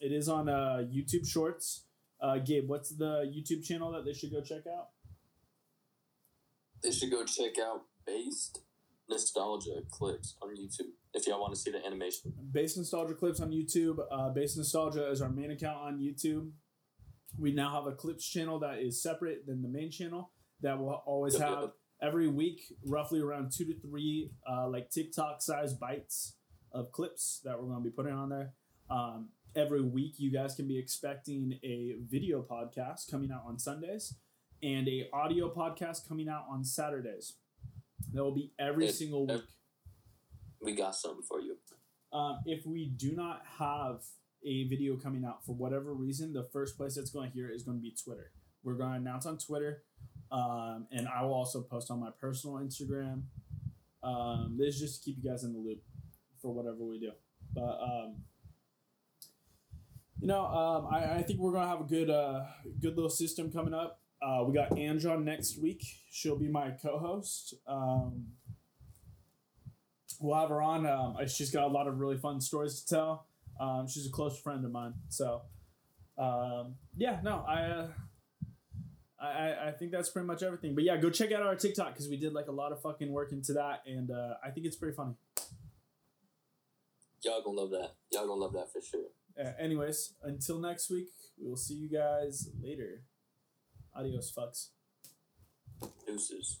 it 0.00 0.12
is 0.12 0.28
on 0.28 0.48
uh, 0.48 0.84
YouTube 0.90 1.26
Shorts. 1.26 1.84
Uh, 2.20 2.38
Gabe, 2.38 2.68
what's 2.68 2.90
the 2.90 3.30
YouTube 3.34 3.64
channel 3.64 3.90
that 3.92 4.04
they 4.04 4.12
should 4.12 4.30
go 4.30 4.40
check 4.40 4.62
out? 4.66 4.88
They 6.82 6.90
should 6.90 7.10
go 7.10 7.24
check 7.24 7.58
out 7.62 7.82
Based 8.06 8.60
Nostalgia 9.08 9.82
clips 9.90 10.36
on 10.40 10.50
YouTube 10.50 10.92
if 11.14 11.26
y'all 11.26 11.40
want 11.40 11.54
to 11.54 11.60
see 11.60 11.70
the 11.70 11.84
animation. 11.84 12.32
Based 12.52 12.76
Nostalgia 12.76 13.14
Clips 13.14 13.40
on 13.40 13.50
YouTube. 13.50 13.98
Uh, 14.10 14.30
Based 14.30 14.56
Nostalgia 14.56 15.10
is 15.10 15.20
our 15.20 15.28
main 15.28 15.50
account 15.50 15.78
on 15.78 15.98
YouTube. 15.98 16.50
We 17.38 17.52
now 17.52 17.72
have 17.74 17.86
a 17.86 17.94
clips 17.96 18.26
channel 18.28 18.58
that 18.60 18.78
is 18.78 19.02
separate 19.02 19.46
than 19.46 19.62
the 19.62 19.68
main 19.68 19.90
channel 19.90 20.32
that 20.62 20.78
will 20.78 21.02
always 21.06 21.38
have 21.38 21.70
every 22.02 22.28
week 22.28 22.62
roughly 22.84 23.20
around 23.20 23.52
two 23.56 23.64
to 23.66 23.78
three 23.80 24.30
uh, 24.50 24.68
like 24.68 24.90
TikTok 24.90 25.40
size 25.42 25.72
bites 25.74 26.34
of 26.72 26.92
clips 26.92 27.40
that 27.44 27.58
we're 27.58 27.68
going 27.68 27.82
to 27.82 27.88
be 27.88 27.94
putting 27.94 28.12
on 28.14 28.28
there. 28.28 28.52
Um, 28.90 29.30
every 29.56 29.82
week, 29.82 30.14
you 30.18 30.30
guys 30.32 30.54
can 30.54 30.66
be 30.68 30.78
expecting 30.78 31.58
a 31.62 31.96
video 32.08 32.42
podcast 32.42 33.10
coming 33.10 33.30
out 33.32 33.42
on 33.46 33.58
Sundays 33.58 34.14
and 34.62 34.86
a 34.88 35.08
audio 35.12 35.52
podcast 35.52 36.06
coming 36.08 36.28
out 36.28 36.44
on 36.50 36.64
Saturdays. 36.64 37.34
That 38.12 38.22
will 38.22 38.34
be 38.34 38.52
every 38.58 38.86
It- 38.86 38.94
single 38.94 39.26
week. 39.26 39.44
We 40.60 40.74
got 40.74 40.94
something 40.94 41.22
for 41.22 41.40
you. 41.40 41.56
Um, 42.12 42.40
if 42.44 42.66
we 42.66 42.86
do 42.86 43.12
not 43.12 43.42
have 43.58 44.02
a 44.44 44.64
video 44.68 44.96
coming 44.96 45.24
out 45.24 45.44
for 45.44 45.54
whatever 45.54 45.92
reason, 45.92 46.32
the 46.32 46.44
first 46.44 46.76
place 46.76 46.94
that's 46.94 47.10
going 47.10 47.30
to 47.30 47.34
hear 47.34 47.50
is 47.50 47.62
going 47.62 47.78
to 47.78 47.82
be 47.82 47.94
Twitter. 48.02 48.32
We're 48.62 48.74
going 48.74 48.90
to 48.90 48.96
announce 48.96 49.26
on 49.26 49.38
Twitter, 49.38 49.82
um, 50.30 50.86
and 50.90 51.08
I 51.08 51.22
will 51.22 51.34
also 51.34 51.62
post 51.62 51.90
on 51.90 52.00
my 52.00 52.10
personal 52.20 52.56
Instagram. 52.56 53.22
Um, 54.02 54.56
this 54.58 54.76
is 54.76 54.80
just 54.80 55.02
to 55.02 55.10
keep 55.10 55.22
you 55.22 55.30
guys 55.30 55.44
in 55.44 55.52
the 55.52 55.58
loop 55.58 55.82
for 56.40 56.52
whatever 56.52 56.84
we 56.84 56.98
do. 56.98 57.12
But 57.54 57.78
um, 57.82 58.16
you 60.20 60.26
know, 60.26 60.44
um, 60.44 60.88
I, 60.92 61.16
I 61.16 61.22
think 61.22 61.38
we're 61.38 61.52
going 61.52 61.64
to 61.64 61.68
have 61.68 61.80
a 61.80 61.84
good, 61.84 62.10
uh, 62.10 62.44
good 62.80 62.94
little 62.94 63.10
system 63.10 63.50
coming 63.50 63.72
up. 63.72 64.00
Uh, 64.22 64.44
we 64.46 64.52
got 64.52 64.76
Ange 64.76 65.04
next 65.04 65.58
week. 65.58 65.82
She'll 66.10 66.36
be 66.36 66.48
my 66.48 66.72
co-host. 66.72 67.54
Um, 67.66 68.26
we'll 70.20 70.38
have 70.38 70.50
her 70.50 70.60
on. 70.60 70.86
Um, 70.86 71.16
she's 71.26 71.50
got 71.50 71.64
a 71.64 71.68
lot 71.72 71.88
of 71.88 71.98
really 71.98 72.18
fun 72.18 72.40
stories 72.40 72.82
to 72.82 72.94
tell. 72.94 73.26
Um, 73.60 73.86
she's 73.86 74.06
a 74.06 74.10
close 74.10 74.40
friend 74.40 74.64
of 74.64 74.72
mine. 74.72 74.94
So, 75.10 75.42
um, 76.16 76.76
yeah, 76.96 77.20
no, 77.22 77.44
I, 77.46 77.60
uh, 77.62 77.88
I, 79.20 79.68
I- 79.68 79.72
think 79.72 79.92
that's 79.92 80.08
pretty 80.08 80.26
much 80.26 80.42
everything. 80.42 80.74
But 80.74 80.84
yeah, 80.84 80.96
go 80.96 81.10
check 81.10 81.30
out 81.32 81.42
our 81.42 81.54
TikTok 81.54 81.92
because 81.92 82.08
we 82.08 82.16
did 82.16 82.32
like 82.32 82.46
a 82.48 82.52
lot 82.52 82.72
of 82.72 82.80
fucking 82.80 83.12
work 83.12 83.32
into 83.32 83.52
that, 83.52 83.82
and 83.86 84.10
uh, 84.10 84.34
I 84.42 84.50
think 84.50 84.66
it's 84.66 84.76
pretty 84.76 84.96
funny. 84.96 85.14
Y'all 87.22 87.42
gonna 87.42 87.60
love 87.60 87.70
that. 87.70 87.92
Y'all 88.12 88.26
gonna 88.26 88.40
love 88.40 88.54
that 88.54 88.72
for 88.72 88.80
sure. 88.80 89.08
Uh, 89.38 89.52
anyways, 89.60 90.14
until 90.22 90.58
next 90.58 90.88
week, 90.90 91.08
we 91.38 91.46
will 91.48 91.56
see 91.56 91.74
you 91.74 91.88
guys 91.90 92.48
later. 92.62 93.02
Adios, 93.94 94.32
fucks. 94.36 94.68
Deuces. 96.06 96.60